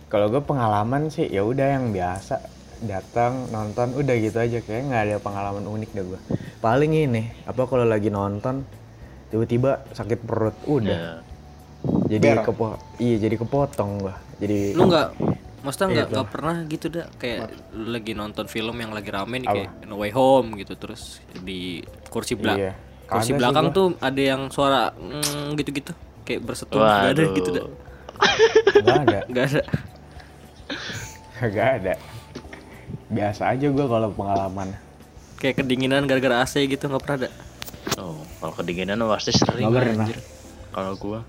kalau 0.08 0.26
gua 0.28 0.42
pengalaman 0.42 1.08
sih 1.08 1.28
ya 1.28 1.44
udah 1.44 1.66
yang 1.72 1.92
biasa. 1.92 2.40
Datang 2.82 3.46
nonton 3.48 3.94
udah 3.94 4.14
gitu 4.18 4.36
aja. 4.36 4.58
Kayak 4.60 4.82
nggak 4.90 5.02
ada 5.06 5.16
pengalaman 5.20 5.64
unik 5.64 5.90
dah 5.92 6.04
gua. 6.04 6.20
Paling 6.58 6.92
ini 6.92 7.22
apa 7.44 7.62
kalau 7.64 7.84
lagi 7.84 8.08
nonton 8.08 8.64
tiba-tiba 9.28 9.84
sakit 9.92 10.18
perut 10.20 10.56
udah. 10.66 10.92
Ya. 10.92 11.14
Jadi 12.04 12.26
kepo 12.38 12.64
iya 12.96 13.16
jadi 13.18 13.36
kepotong 13.36 13.90
gua. 13.98 14.14
Jadi 14.36 14.72
Lu 14.72 14.86
nggak 14.86 15.08
Maksudnya 15.62 15.86
nggak 15.88 16.02
Gitu. 16.02 16.12
nggak 16.12 16.28
pernah 16.28 16.56
gitu 16.64 16.86
dah 16.88 17.06
kayak 17.14 17.40
lu 17.72 17.86
lagi 17.88 18.12
nonton 18.12 18.46
film 18.46 18.74
yang 18.76 18.90
lagi 18.90 19.08
rame 19.08 19.38
nih 19.38 19.46
Apa? 19.46 19.54
kayak 19.56 19.70
No 19.84 19.94
Way 19.96 20.10
Home 20.10 20.58
gitu 20.58 20.74
terus 20.74 21.22
di 21.36 21.78
kursi 22.08 22.34
belakang 22.34 22.58
Iya. 22.60 22.72
kursi 23.06 23.30
belakang 23.32 23.66
gua. 23.68 23.74
tuh 23.74 23.86
ada 23.96 24.22
yang 24.24 24.42
suara 24.48 24.90
mm, 24.90 25.54
gitu-gitu 25.54 25.94
kayak 26.22 26.42
bersetung 26.42 26.82
nggak 26.82 27.14
ada 27.14 27.22
gitu 27.30 27.50
dah 27.52 27.66
nggak 28.74 28.96
ada 28.98 29.18
nggak 29.30 29.46
ada 29.46 29.60
nggak 31.42 31.68
ada. 31.76 31.94
Biasa 33.08 33.42
aja 33.48 33.66
gua 33.68 33.86
kalau 33.88 34.08
pengalaman. 34.10 34.68
kayak 35.36 35.58
kedinginan 35.58 36.06
gara-gara 36.06 36.42
AC 36.42 36.58
gitu 36.64 36.86
nggak 36.86 37.02
pernah 37.02 37.18
ada 37.20 37.30
oh 37.98 38.18
kalau 38.38 38.54
kedinginan 38.56 38.98
pasti 39.04 39.30
sering 39.30 39.66
Nggak 39.68 39.78
pernah. 39.94 40.06
kalau 40.70 40.92
gua 40.96 41.20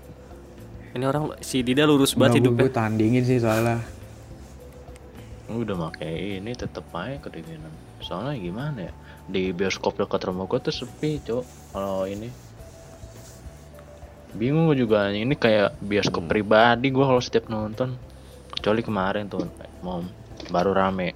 ini 0.94 1.04
orang 1.10 1.34
si 1.42 1.66
Dida 1.66 1.82
lurus 1.90 2.14
banget 2.14 2.38
hidupnya. 2.38 2.70
gua 2.70 2.72
tahan 2.72 2.94
dingin 2.94 3.26
sih 3.26 3.42
soalnya. 3.42 3.82
udah 5.44 5.76
pakai 5.90 6.40
ini 6.42 6.50
tetep 6.54 6.82
aja 6.94 7.18
kedinginan. 7.20 7.70
Soalnya 8.02 8.34
gimana 8.38 8.78
ya 8.90 8.92
di 9.26 9.50
bioskop 9.50 9.98
dekat 9.98 10.30
rumah 10.30 10.46
gua 10.46 10.62
tuh 10.62 10.74
sepi 10.74 11.18
cok 11.22 11.44
kalau 11.74 12.06
ini. 12.06 12.30
Bingung 14.34 14.70
gua 14.70 14.78
juga 14.78 14.98
ini 15.10 15.34
kayak 15.34 15.78
bioskop 15.82 16.30
pribadi 16.30 16.94
gua 16.94 17.10
kalau 17.10 17.22
setiap 17.22 17.50
nonton. 17.50 17.98
Kecuali 18.54 18.80
kemarin 18.82 19.26
tuh 19.26 19.46
mau 19.82 20.02
baru 20.50 20.74
rame. 20.74 21.10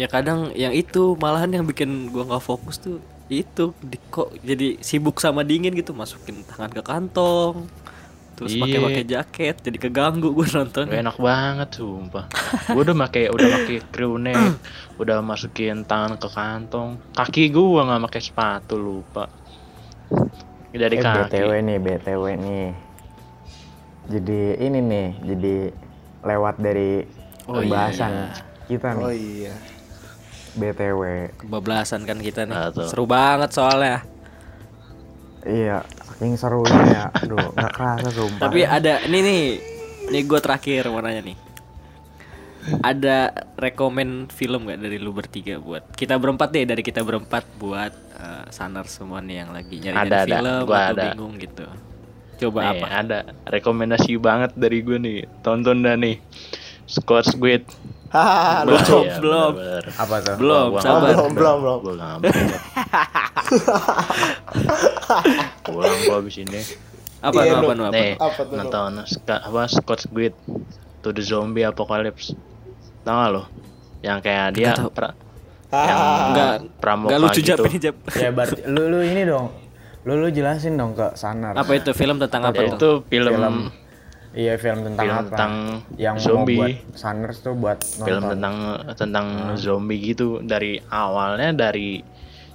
Ya 0.00 0.08
kadang 0.08 0.52
yang 0.56 0.72
itu 0.72 1.16
malahan 1.20 1.52
yang 1.52 1.64
bikin 1.68 2.08
gua 2.08 2.28
nggak 2.28 2.44
fokus 2.44 2.80
tuh 2.80 3.00
itu 3.26 3.74
di, 3.82 3.98
kok 4.06 4.30
jadi 4.46 4.78
sibuk 4.78 5.18
sama 5.18 5.42
dingin 5.42 5.74
gitu 5.74 5.90
masukin 5.90 6.46
tangan 6.46 6.70
ke 6.70 6.78
kantong 6.78 7.66
terus 8.36 8.52
Iya. 8.52 8.62
pakai 8.62 8.78
pakai 8.84 9.04
jaket 9.04 9.56
jadi 9.64 9.78
keganggu 9.80 10.28
gue 10.30 10.46
nonton 10.46 10.86
enak 10.86 11.16
banget 11.16 11.68
sumpah 11.72 12.28
Gue 12.68 12.84
udah 12.84 12.96
pakai 13.02 13.32
udah 13.32 13.46
pakai 13.50 13.78
crew 13.88 14.20
neck 14.20 14.60
Udah 14.96 15.24
masukin 15.24 15.82
tangan 15.82 16.20
ke 16.20 16.28
kantong 16.28 17.00
Kaki 17.12 17.48
gua 17.48 17.88
nggak 17.88 18.02
pakai 18.06 18.20
sepatu 18.20 18.76
lupa 18.76 19.24
Dari 20.68 20.92
eh, 20.92 21.00
kaki 21.00 21.18
BTW 21.32 21.50
nih, 21.64 21.78
BTW 21.80 22.24
nih. 22.36 22.66
Jadi 24.06 24.40
ini 24.60 24.78
nih, 24.78 25.08
jadi 25.24 25.54
lewat 26.20 26.60
dari 26.60 27.00
Oh 27.48 27.56
pembahasan 27.56 28.12
iya. 28.12 28.28
kita 28.68 28.88
nih. 28.92 29.02
Oh 29.02 29.14
iya. 29.14 29.54
BTW. 30.52 31.00
kebablasan 31.40 32.04
kan 32.04 32.20
kita 32.20 32.44
nih 32.44 32.76
tuh. 32.76 32.88
seru 32.88 33.04
banget 33.04 33.52
soalnya 33.52 34.04
Iya, 35.42 35.80
saking 36.16 36.34
serunya 36.34 36.82
ya. 36.88 37.04
Aduh, 37.12 37.52
nggak 37.52 37.72
kerasa 37.76 38.08
sumpah. 38.08 38.40
tapi 38.48 38.64
ada 38.64 39.04
ini 39.04 39.18
nih 39.20 39.42
nih 40.08 40.22
gue 40.24 40.40
terakhir 40.40 40.88
mau 40.88 41.04
nanya 41.04 41.22
nih 41.22 41.36
ada 42.82 43.30
rekomen 43.54 44.26
film 44.26 44.66
gak 44.66 44.82
dari 44.82 44.98
lu 44.98 45.14
bertiga 45.14 45.62
buat 45.62 45.86
kita 45.94 46.18
berempat 46.18 46.50
deh 46.50 46.66
dari 46.66 46.82
kita 46.82 47.06
berempat 47.06 47.46
buat 47.62 47.94
uh, 48.18 48.50
sanar 48.50 48.90
semua 48.90 49.22
nih 49.22 49.46
yang 49.46 49.50
lagi 49.54 49.76
nyari 49.78 49.94
Ada, 49.94 50.16
ada. 50.26 50.36
film 50.42 50.62
Gua 50.66 50.76
atau 50.82 50.94
ada. 50.98 51.04
bingung 51.14 51.32
gitu 51.38 51.66
coba 52.36 52.58
Nih, 52.60 52.70
apa 52.74 52.86
ada 52.90 53.18
rekomendasi 53.46 54.18
banget 54.18 54.50
dari 54.58 54.82
gue 54.82 54.98
nih 54.98 55.18
Tonton 55.46 55.86
dah 55.86 55.94
nih 55.94 56.18
Scott 56.90 57.30
Squid 57.30 57.62
Hahaha, 58.06 58.62
Belum, 58.64 59.02
belum. 59.18 59.52
apa 59.92 60.14
tuh? 60.20 60.34
belum 60.36 60.64
Gua 60.68 60.80
sabar 60.80 61.10
belum, 61.10 61.30
belum, 61.34 61.56
belum. 61.82 61.96
Ngambek 61.96 62.32
Pulang 65.62 65.98
gua 66.04 66.16
abis 66.18 66.36
ini 66.38 66.60
apa 67.16 67.40
Iya, 67.40 67.50
nu 67.50 67.58
apa 67.58 67.72
nu 67.72 67.82
apa 67.82 67.94
Nih, 67.96 68.10
nu? 68.12 68.22
Apa 68.22 68.40
tuh, 68.40 68.54
nonton 68.54 68.90
apa 69.26 69.60
Scott 69.66 70.00
Squid 70.00 70.34
to 71.00 71.10
the 71.10 71.20
Zombie 71.20 71.62
Apocalypse. 71.62 72.36
Tahu 73.02 73.16
gak 73.16 73.30
lo? 73.32 73.42
Yang 74.00 74.18
kayak 74.22 74.46
dia 74.52 74.72
pra- 74.88 75.16
yang 75.66 75.98
Ah, 75.98 76.30
Nggak, 76.30 76.52
pramuka 76.78 77.10
nggak 77.10 77.20
lucu 77.24 77.40
gitu. 77.40 77.48
jap 77.48 77.58
ini 77.64 77.78
jap 77.80 77.96
Ya 78.14 78.30
berarti 78.30 78.60
lu 78.64 78.82
lu 78.86 79.00
ini 79.00 79.22
dong. 79.24 79.50
Lu 80.04 80.14
lu 80.16 80.28
jelasin 80.28 80.74
dong 80.74 80.94
ke 80.94 81.10
Sanar. 81.14 81.52
apa 81.52 81.72
itu 81.72 81.90
film 81.90 82.16
tentang 82.16 82.42
apa 82.44 82.54
tuh 82.54 82.76
itu 82.76 82.90
film, 83.08 83.32
Film 83.32 83.54
Iya, 84.36 84.60
film 84.60 84.84
tentang 84.84 85.00
Film 85.00 85.16
apa? 85.16 85.24
tentang 85.32 85.52
yang 85.96 86.16
zombie. 86.20 86.60
mau 86.60 86.68
buat 86.92 87.34
tuh 87.40 87.54
buat 87.56 87.78
nonton. 87.80 88.04
film 88.04 88.22
tentang 88.28 88.56
tentang 88.92 89.26
zombie 89.56 90.00
gitu 90.04 90.44
dari 90.44 90.76
awalnya 90.86 91.56
dari 91.56 92.04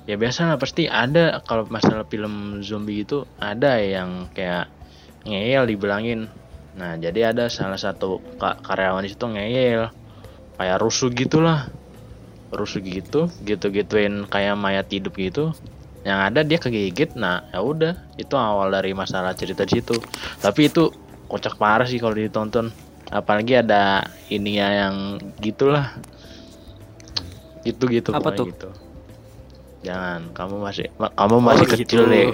ya 0.05 0.13
biasa 0.13 0.45
lah 0.45 0.57
pasti 0.61 0.86
ada 0.86 1.41
kalau 1.41 1.65
masalah 1.65 2.05
film 2.05 2.61
zombie 2.61 3.01
itu 3.01 3.25
ada 3.38 3.77
yang 3.77 4.29
kayak 4.32 4.69
ngeyel 5.25 5.65
dibilangin 5.65 6.29
nah 6.73 6.97
jadi 6.97 7.34
ada 7.34 7.49
salah 7.49 7.77
satu 7.77 8.17
ka- 8.38 8.57
karyawan 8.61 9.05
di 9.05 9.13
situ 9.13 9.25
ngeyel 9.25 9.89
kayak 10.57 10.77
rusuh 10.82 11.09
gitulah 11.09 11.69
rusuh 12.49 12.82
gitu 12.82 13.29
gitu 13.41 13.65
gituin 13.69 14.25
kayak 14.25 14.57
mayat 14.57 14.89
hidup 14.89 15.13
gitu 15.13 15.53
yang 16.01 16.17
ada 16.17 16.41
dia 16.41 16.57
kegigit 16.57 17.13
nah 17.13 17.45
ya 17.53 17.61
udah 17.61 17.93
itu 18.17 18.34
awal 18.34 18.73
dari 18.73 18.97
masalah 18.97 19.38
cerita 19.38 19.69
di 19.69 19.77
situ 19.77 20.01
tapi 20.41 20.65
itu 20.65 20.89
kocak 21.32 21.55
parah 21.55 21.88
sih 21.88 21.95
kalau 21.95 22.11
ditonton 22.11 22.67
apalagi 23.07 23.55
ada 23.55 24.03
ininya 24.27 24.67
yang 24.67 24.95
gitulah 25.39 25.95
gitu 27.63 27.88
gitu 27.88 28.11
Apa 28.11 28.19
pokoknya 28.19 28.38
tuh? 28.38 28.47
gitu 28.51 28.69
jangan 29.82 30.19
kamu 30.36 30.55
masih 30.59 30.86
ma- 30.99 31.13
kamu 31.15 31.36
masih 31.39 31.65
Oh, 31.65 31.71
kecil 31.73 32.01
gitu. 32.03 32.11
deh 32.11 32.27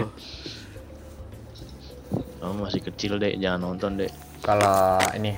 kamu 2.37 2.55
masih 2.57 2.81
kecil 2.83 3.11
deh 3.17 3.33
jangan 3.37 3.61
nonton 3.63 3.97
deh 3.97 4.11
Kalau 4.41 4.97
ini 5.13 5.33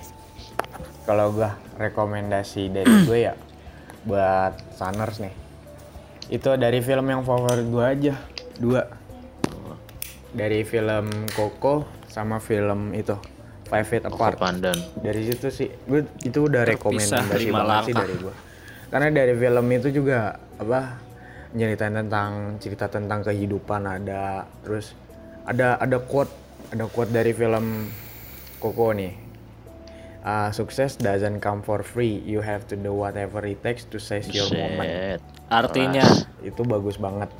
kalau 1.03 1.33
gua 1.33 1.57
rekomendasi 1.75 2.69
dari 2.69 2.85
gue 3.07 3.19
ya 3.19 3.33
buat 4.05 4.53
Sunners 4.77 5.17
nih. 5.19 5.33
Itu 6.29 6.53
dari 6.55 6.77
film 6.79 7.09
yang 7.09 7.25
favorit 7.25 7.65
gue 7.65 7.81
aja, 7.81 8.13
dua. 8.55 8.85
Dari 10.29 10.61
film 10.61 11.09
Coco 11.33 11.89
sama 12.05 12.37
film 12.37 12.93
itu 12.93 13.17
Five 13.69 13.85
Feet 13.85 14.03
Apart. 14.09 14.41
Pandan. 14.41 14.75
Dari 14.99 15.21
situ 15.29 15.47
sih, 15.53 15.69
gue 15.69 16.01
itu 16.25 16.39
udah 16.49 16.65
rekomendasi 16.65 17.53
banget 17.53 17.79
sih 17.85 17.93
dari 17.93 18.15
gue. 18.17 18.33
Karena 18.89 19.07
dari 19.13 19.33
film 19.37 19.65
itu 19.69 19.93
juga 19.93 20.41
apa 20.57 20.97
nyeritain 21.53 21.93
tentang 21.93 22.57
cerita 22.57 22.89
tentang 22.89 23.21
kehidupan 23.21 23.85
ada, 23.85 24.49
terus 24.65 24.97
ada 25.45 25.77
ada 25.77 26.01
quote 26.01 26.33
ada 26.73 26.89
quote 26.89 27.13
dari 27.13 27.31
film 27.37 27.89
Coco 28.57 28.91
nih. 28.91 29.29
Uh, 30.19 30.51
success 30.51 30.99
doesn't 30.99 31.39
come 31.39 31.63
for 31.63 31.79
free. 31.79 32.19
You 32.27 32.43
have 32.43 32.67
to 32.67 32.75
do 32.75 32.91
whatever 32.91 33.39
it 33.47 33.63
takes 33.63 33.87
to 33.93 34.01
seize 34.01 34.27
your 34.33 34.51
moment. 34.51 35.23
Artinya 35.47 36.03
Itu 36.43 36.67
bagus 36.67 36.99
banget. 36.99 37.31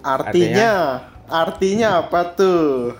Artinya, 0.00 1.04
artinya 1.28 2.02
apa 2.02 2.20
tuh? 2.34 2.96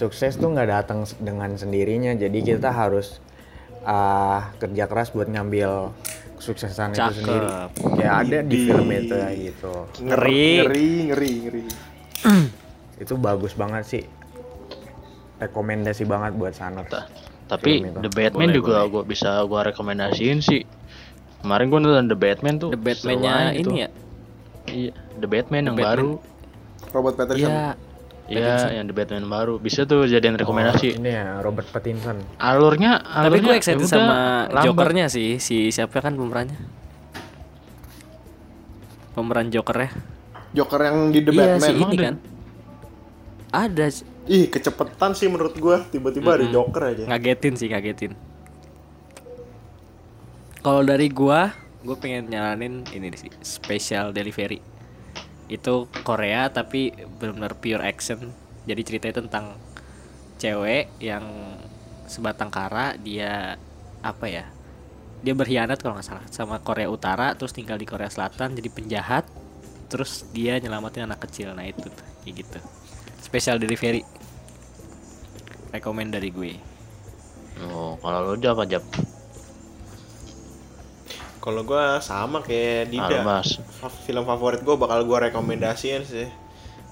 Sukses 0.00 0.32
tuh 0.34 0.48
nggak 0.48 0.68
datang 0.70 1.04
dengan 1.20 1.52
sendirinya. 1.54 2.16
Jadi 2.16 2.40
kita 2.40 2.72
harus 2.72 3.20
uh, 3.84 4.48
kerja 4.56 4.88
keras 4.88 5.12
buat 5.12 5.28
ngambil 5.28 5.92
kesuksesan 6.40 6.96
itu 6.96 6.98
Cakep. 6.98 7.16
sendiri. 7.20 7.46
Kayak 7.94 8.14
ada 8.16 8.38
di 8.40 8.56
film 8.64 8.88
itu 8.88 9.12
ya 9.12 9.28
gitu. 9.30 9.74
Ngeri. 10.00 10.48
ngeri, 10.64 10.88
ngeri, 11.04 11.30
ngeri. 11.44 11.62
Itu 13.04 13.16
bagus 13.16 13.52
banget 13.52 13.84
sih. 13.86 14.04
Rekomendasi 15.36 16.04
banget 16.04 16.32
buat 16.32 16.52
sana. 16.52 16.84
Ta- 16.84 17.08
Tapi 17.48 17.80
itu. 17.80 17.96
The 17.98 18.08
Batman 18.08 18.48
Boleh, 18.48 18.56
juga 18.56 18.76
gua 18.86 19.02
bisa 19.02 19.40
gua 19.44 19.64
rekomendasiin 19.64 20.38
sih. 20.38 20.62
Kemarin 21.40 21.66
gua 21.68 21.80
nonton 21.80 22.06
The 22.08 22.18
Batman 22.18 22.54
tuh. 22.56 22.70
The 22.70 22.80
Batman-nya 22.80 23.32
banget 23.32 23.52
gitu. 23.56 23.68
ini 23.68 23.76
ya. 23.76 23.88
Iya, 24.68 24.92
The 25.16 25.28
Batman 25.28 25.62
yang 25.64 25.76
Batman. 25.76 25.88
baru. 25.88 26.10
Robert 26.90 27.14
Pattinson. 27.16 27.48
Iya. 27.48 27.68
Iya, 28.30 28.70
yang 28.72 28.86
The 28.86 28.94
Batman 28.94 29.26
baru. 29.26 29.58
Bisa 29.58 29.82
tuh 29.82 30.06
jadiin 30.06 30.38
rekomendasi. 30.38 30.96
Ini 30.96 31.10
ya 31.10 31.26
Robert 31.40 31.66
Pattinson. 31.66 32.22
Alurnya, 32.36 33.02
Tapi 33.02 33.26
alurnya 33.26 33.42
gue 33.44 33.54
excited 33.56 33.82
ya 33.82 33.90
sama 33.90 34.16
lambat. 34.46 34.64
Jokernya 34.64 35.06
sih. 35.06 35.36
Si 35.36 35.68
siapa 35.68 35.98
kan 35.98 36.14
pemerannya? 36.14 36.54
Pemeran 39.10 39.50
Jokernya. 39.50 39.90
Joker 40.50 40.80
yang 40.80 41.10
di 41.10 41.20
The 41.20 41.32
iya 41.32 41.42
Batman. 41.52 41.60
si 41.60 41.72
ini 41.72 41.84
ada- 41.90 42.04
kan. 42.04 42.14
Ada. 43.50 43.86
Ih, 44.24 44.46
kecepetan 44.46 45.10
sih 45.12 45.26
menurut 45.26 45.54
gua. 45.56 45.82
Tiba-tiba 45.84 46.38
ada 46.38 46.46
Joker 46.46 46.82
aja. 46.86 47.02
ngagetin 47.04 47.54
sih 47.54 47.66
ngagetin 47.66 48.14
kalau 50.60 50.84
dari 50.84 51.08
gua 51.08 51.56
gue 51.80 51.96
pengen 51.96 52.28
nyaranin 52.28 52.84
ini 52.86 53.08
sih 53.16 53.32
special 53.40 54.12
delivery 54.12 54.60
itu 55.50 55.90
Korea 56.06 56.48
tapi 56.54 56.94
benar-benar 57.18 57.58
pure 57.58 57.82
action. 57.82 58.30
Jadi 58.64 58.80
ceritanya 58.86 59.16
tentang 59.26 59.44
cewek 60.38 60.88
yang 61.02 61.26
sebatang 62.06 62.48
kara 62.48 62.96
dia 62.96 63.60
apa 64.00 64.26
ya 64.26 64.48
dia 65.20 65.36
berkhianat 65.36 65.78
kalau 65.84 66.00
nggak 66.00 66.08
salah 66.08 66.24
sama 66.32 66.56
Korea 66.64 66.88
Utara 66.88 67.36
terus 67.36 67.52
tinggal 67.52 67.76
di 67.76 67.84
Korea 67.84 68.08
Selatan 68.08 68.56
jadi 68.56 68.72
penjahat 68.72 69.28
terus 69.90 70.24
dia 70.30 70.56
nyelamatin 70.62 71.04
anak 71.10 71.26
kecil. 71.26 71.52
Nah 71.52 71.66
itu 71.66 71.90
kayak 72.24 72.34
gitu. 72.46 72.58
Special 73.20 73.58
delivery. 73.58 74.06
Rekomend 75.74 76.14
dari 76.14 76.30
gue. 76.30 76.54
Oh, 77.68 77.98
kalau 78.00 78.32
lu 78.32 78.40
Jap 78.40 78.56
apa 78.56 78.64
Jap? 78.70 78.84
Kalau 81.40 81.64
gua 81.64 81.98
sama 81.98 82.44
kayak 82.44 82.92
Dida. 82.92 83.24
Almas. 83.24 83.56
Film 84.04 84.28
favorit 84.28 84.60
gua 84.60 84.76
bakal 84.76 85.08
gua 85.08 85.26
rekomendasiin 85.26 86.04
sih. 86.04 86.28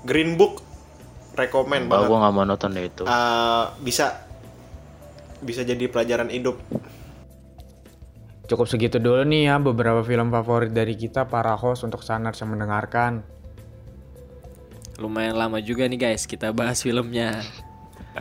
Green 0.02 0.40
Book 0.40 0.64
rekomend 1.36 1.86
Bah, 1.86 2.00
banget. 2.00 2.08
gua 2.08 2.18
nggak 2.24 2.32
mau 2.32 2.44
nonton 2.44 2.70
deh 2.72 2.84
itu. 2.88 3.04
Eh, 3.04 3.64
bisa 3.84 4.24
bisa 5.38 5.62
jadi 5.62 5.84
pelajaran 5.86 6.32
hidup. 6.32 6.56
Cukup 8.48 8.64
segitu 8.64 8.96
dulu 8.96 9.28
nih 9.28 9.52
ya 9.52 9.60
beberapa 9.60 10.00
film 10.00 10.32
favorit 10.32 10.72
dari 10.72 10.96
kita 10.96 11.28
para 11.28 11.52
host 11.52 11.84
untuk 11.84 12.00
Sanars 12.00 12.40
yang 12.40 12.56
mendengarkan. 12.56 13.20
Lumayan 14.98 15.36
lama 15.36 15.60
juga 15.60 15.84
nih 15.84 16.00
guys 16.00 16.24
kita 16.24 16.50
bahas 16.50 16.80
filmnya. 16.80 17.44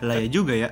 Lah 0.03 0.19
ya 0.19 0.27
juga 0.27 0.53
ya. 0.53 0.69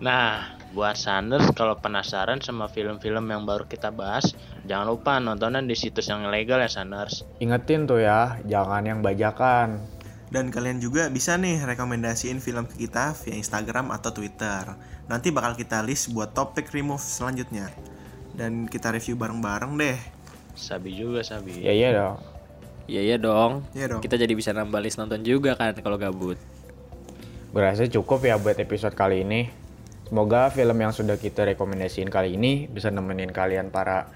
Nah, 0.00 0.56
buat 0.76 0.92
Sanders 0.92 1.56
kalau 1.56 1.80
penasaran 1.80 2.44
sama 2.44 2.68
film-film 2.68 3.24
yang 3.32 3.48
baru 3.48 3.64
kita 3.64 3.88
bahas, 3.88 4.36
jangan 4.68 4.92
lupa 4.92 5.16
nontonan 5.16 5.64
di 5.64 5.72
situs 5.72 6.12
yang 6.12 6.28
ilegal 6.28 6.60
ya 6.60 6.68
Sanders. 6.68 7.24
Ingetin 7.40 7.88
tuh 7.88 8.04
ya, 8.04 8.36
jangan 8.44 8.84
yang 8.84 9.00
bajakan. 9.00 9.80
Dan 10.28 10.52
kalian 10.52 10.84
juga 10.84 11.08
bisa 11.08 11.40
nih 11.40 11.64
rekomendasiin 11.64 12.44
film 12.44 12.68
ke 12.68 12.84
kita 12.84 13.16
via 13.24 13.40
Instagram 13.40 13.88
atau 13.88 14.12
Twitter. 14.12 14.76
Nanti 15.08 15.32
bakal 15.32 15.56
kita 15.56 15.80
list 15.80 16.12
buat 16.12 16.36
topik 16.36 16.68
remove 16.76 17.00
selanjutnya. 17.00 17.72
Dan 18.36 18.68
kita 18.68 18.92
review 18.92 19.16
bareng-bareng 19.16 19.80
deh. 19.80 19.96
Sabi 20.52 20.92
juga 20.92 21.24
Sabi. 21.24 21.64
Ya 21.64 21.72
iya 21.72 21.88
dong. 21.96 22.20
Iya 22.84 23.00
iya 23.00 23.16
dong. 23.16 23.64
Iya 23.72 23.96
dong. 23.96 24.04
Kita 24.04 24.20
jadi 24.20 24.34
bisa 24.36 24.52
nambah 24.52 24.84
list 24.84 25.00
nonton 25.00 25.24
juga 25.24 25.56
kan 25.56 25.72
kalau 25.80 25.96
gabut. 25.96 26.36
Berasa 27.56 27.88
cukup 27.88 28.28
ya 28.28 28.36
buat 28.36 28.60
episode 28.60 28.92
kali 28.92 29.24
ini. 29.24 29.65
Semoga 30.06 30.54
film 30.54 30.78
yang 30.78 30.94
sudah 30.94 31.18
kita 31.18 31.42
rekomendasiin 31.50 32.06
kali 32.06 32.38
ini 32.38 32.70
bisa 32.70 32.94
nemenin 32.94 33.34
kalian 33.34 33.74
para 33.74 34.06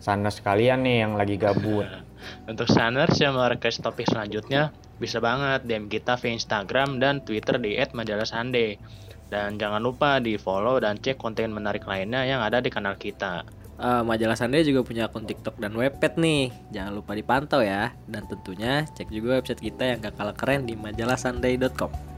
Saners 0.00 0.40
kalian 0.40 0.84
nih 0.84 1.04
yang 1.04 1.12
lagi 1.16 1.36
gabut. 1.36 1.84
Untuk 2.50 2.72
Sanders 2.72 3.20
yang 3.20 3.36
mau 3.36 3.44
request 3.44 3.84
topik 3.84 4.08
selanjutnya, 4.08 4.72
bisa 4.96 5.20
banget 5.20 5.68
DM 5.68 5.92
kita 5.92 6.16
via 6.16 6.32
Instagram 6.32 6.96
dan 6.98 7.20
Twitter 7.20 7.60
di 7.60 7.76
@majalah_sande. 7.76 8.80
Dan 9.28 9.60
jangan 9.60 9.82
lupa 9.82 10.22
di 10.22 10.40
follow 10.40 10.80
dan 10.80 10.96
cek 10.96 11.20
konten 11.20 11.52
menarik 11.52 11.84
lainnya 11.84 12.24
yang 12.24 12.40
ada 12.40 12.62
di 12.62 12.72
kanal 12.72 12.96
kita. 12.96 13.44
Eh, 13.76 14.02
Majalah 14.08 14.40
Sunday 14.40 14.64
juga 14.64 14.80
punya 14.88 15.04
akun 15.04 15.28
TikTok 15.28 15.60
dan 15.60 15.76
webpad 15.76 16.16
nih. 16.16 16.48
Jangan 16.72 16.92
lupa 16.96 17.12
dipantau 17.12 17.60
ya. 17.60 17.92
Dan 18.08 18.24
tentunya 18.24 18.88
cek 18.88 19.12
juga 19.12 19.36
website 19.36 19.60
kita 19.60 19.84
yang 19.84 19.98
gak 20.00 20.16
kalah 20.16 20.32
keren 20.32 20.64
di 20.64 20.72
majalahsunday.com. 20.80 22.15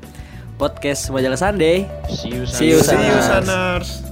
Podcast 0.59 1.06
Majalah 1.14 1.38
Sunday. 1.38 1.86
See 2.11 2.34
you, 2.34 2.42
See 2.46 2.74
you, 2.74 2.82
See 2.82 2.98
you. 2.98 3.14
Saners. 3.22 4.02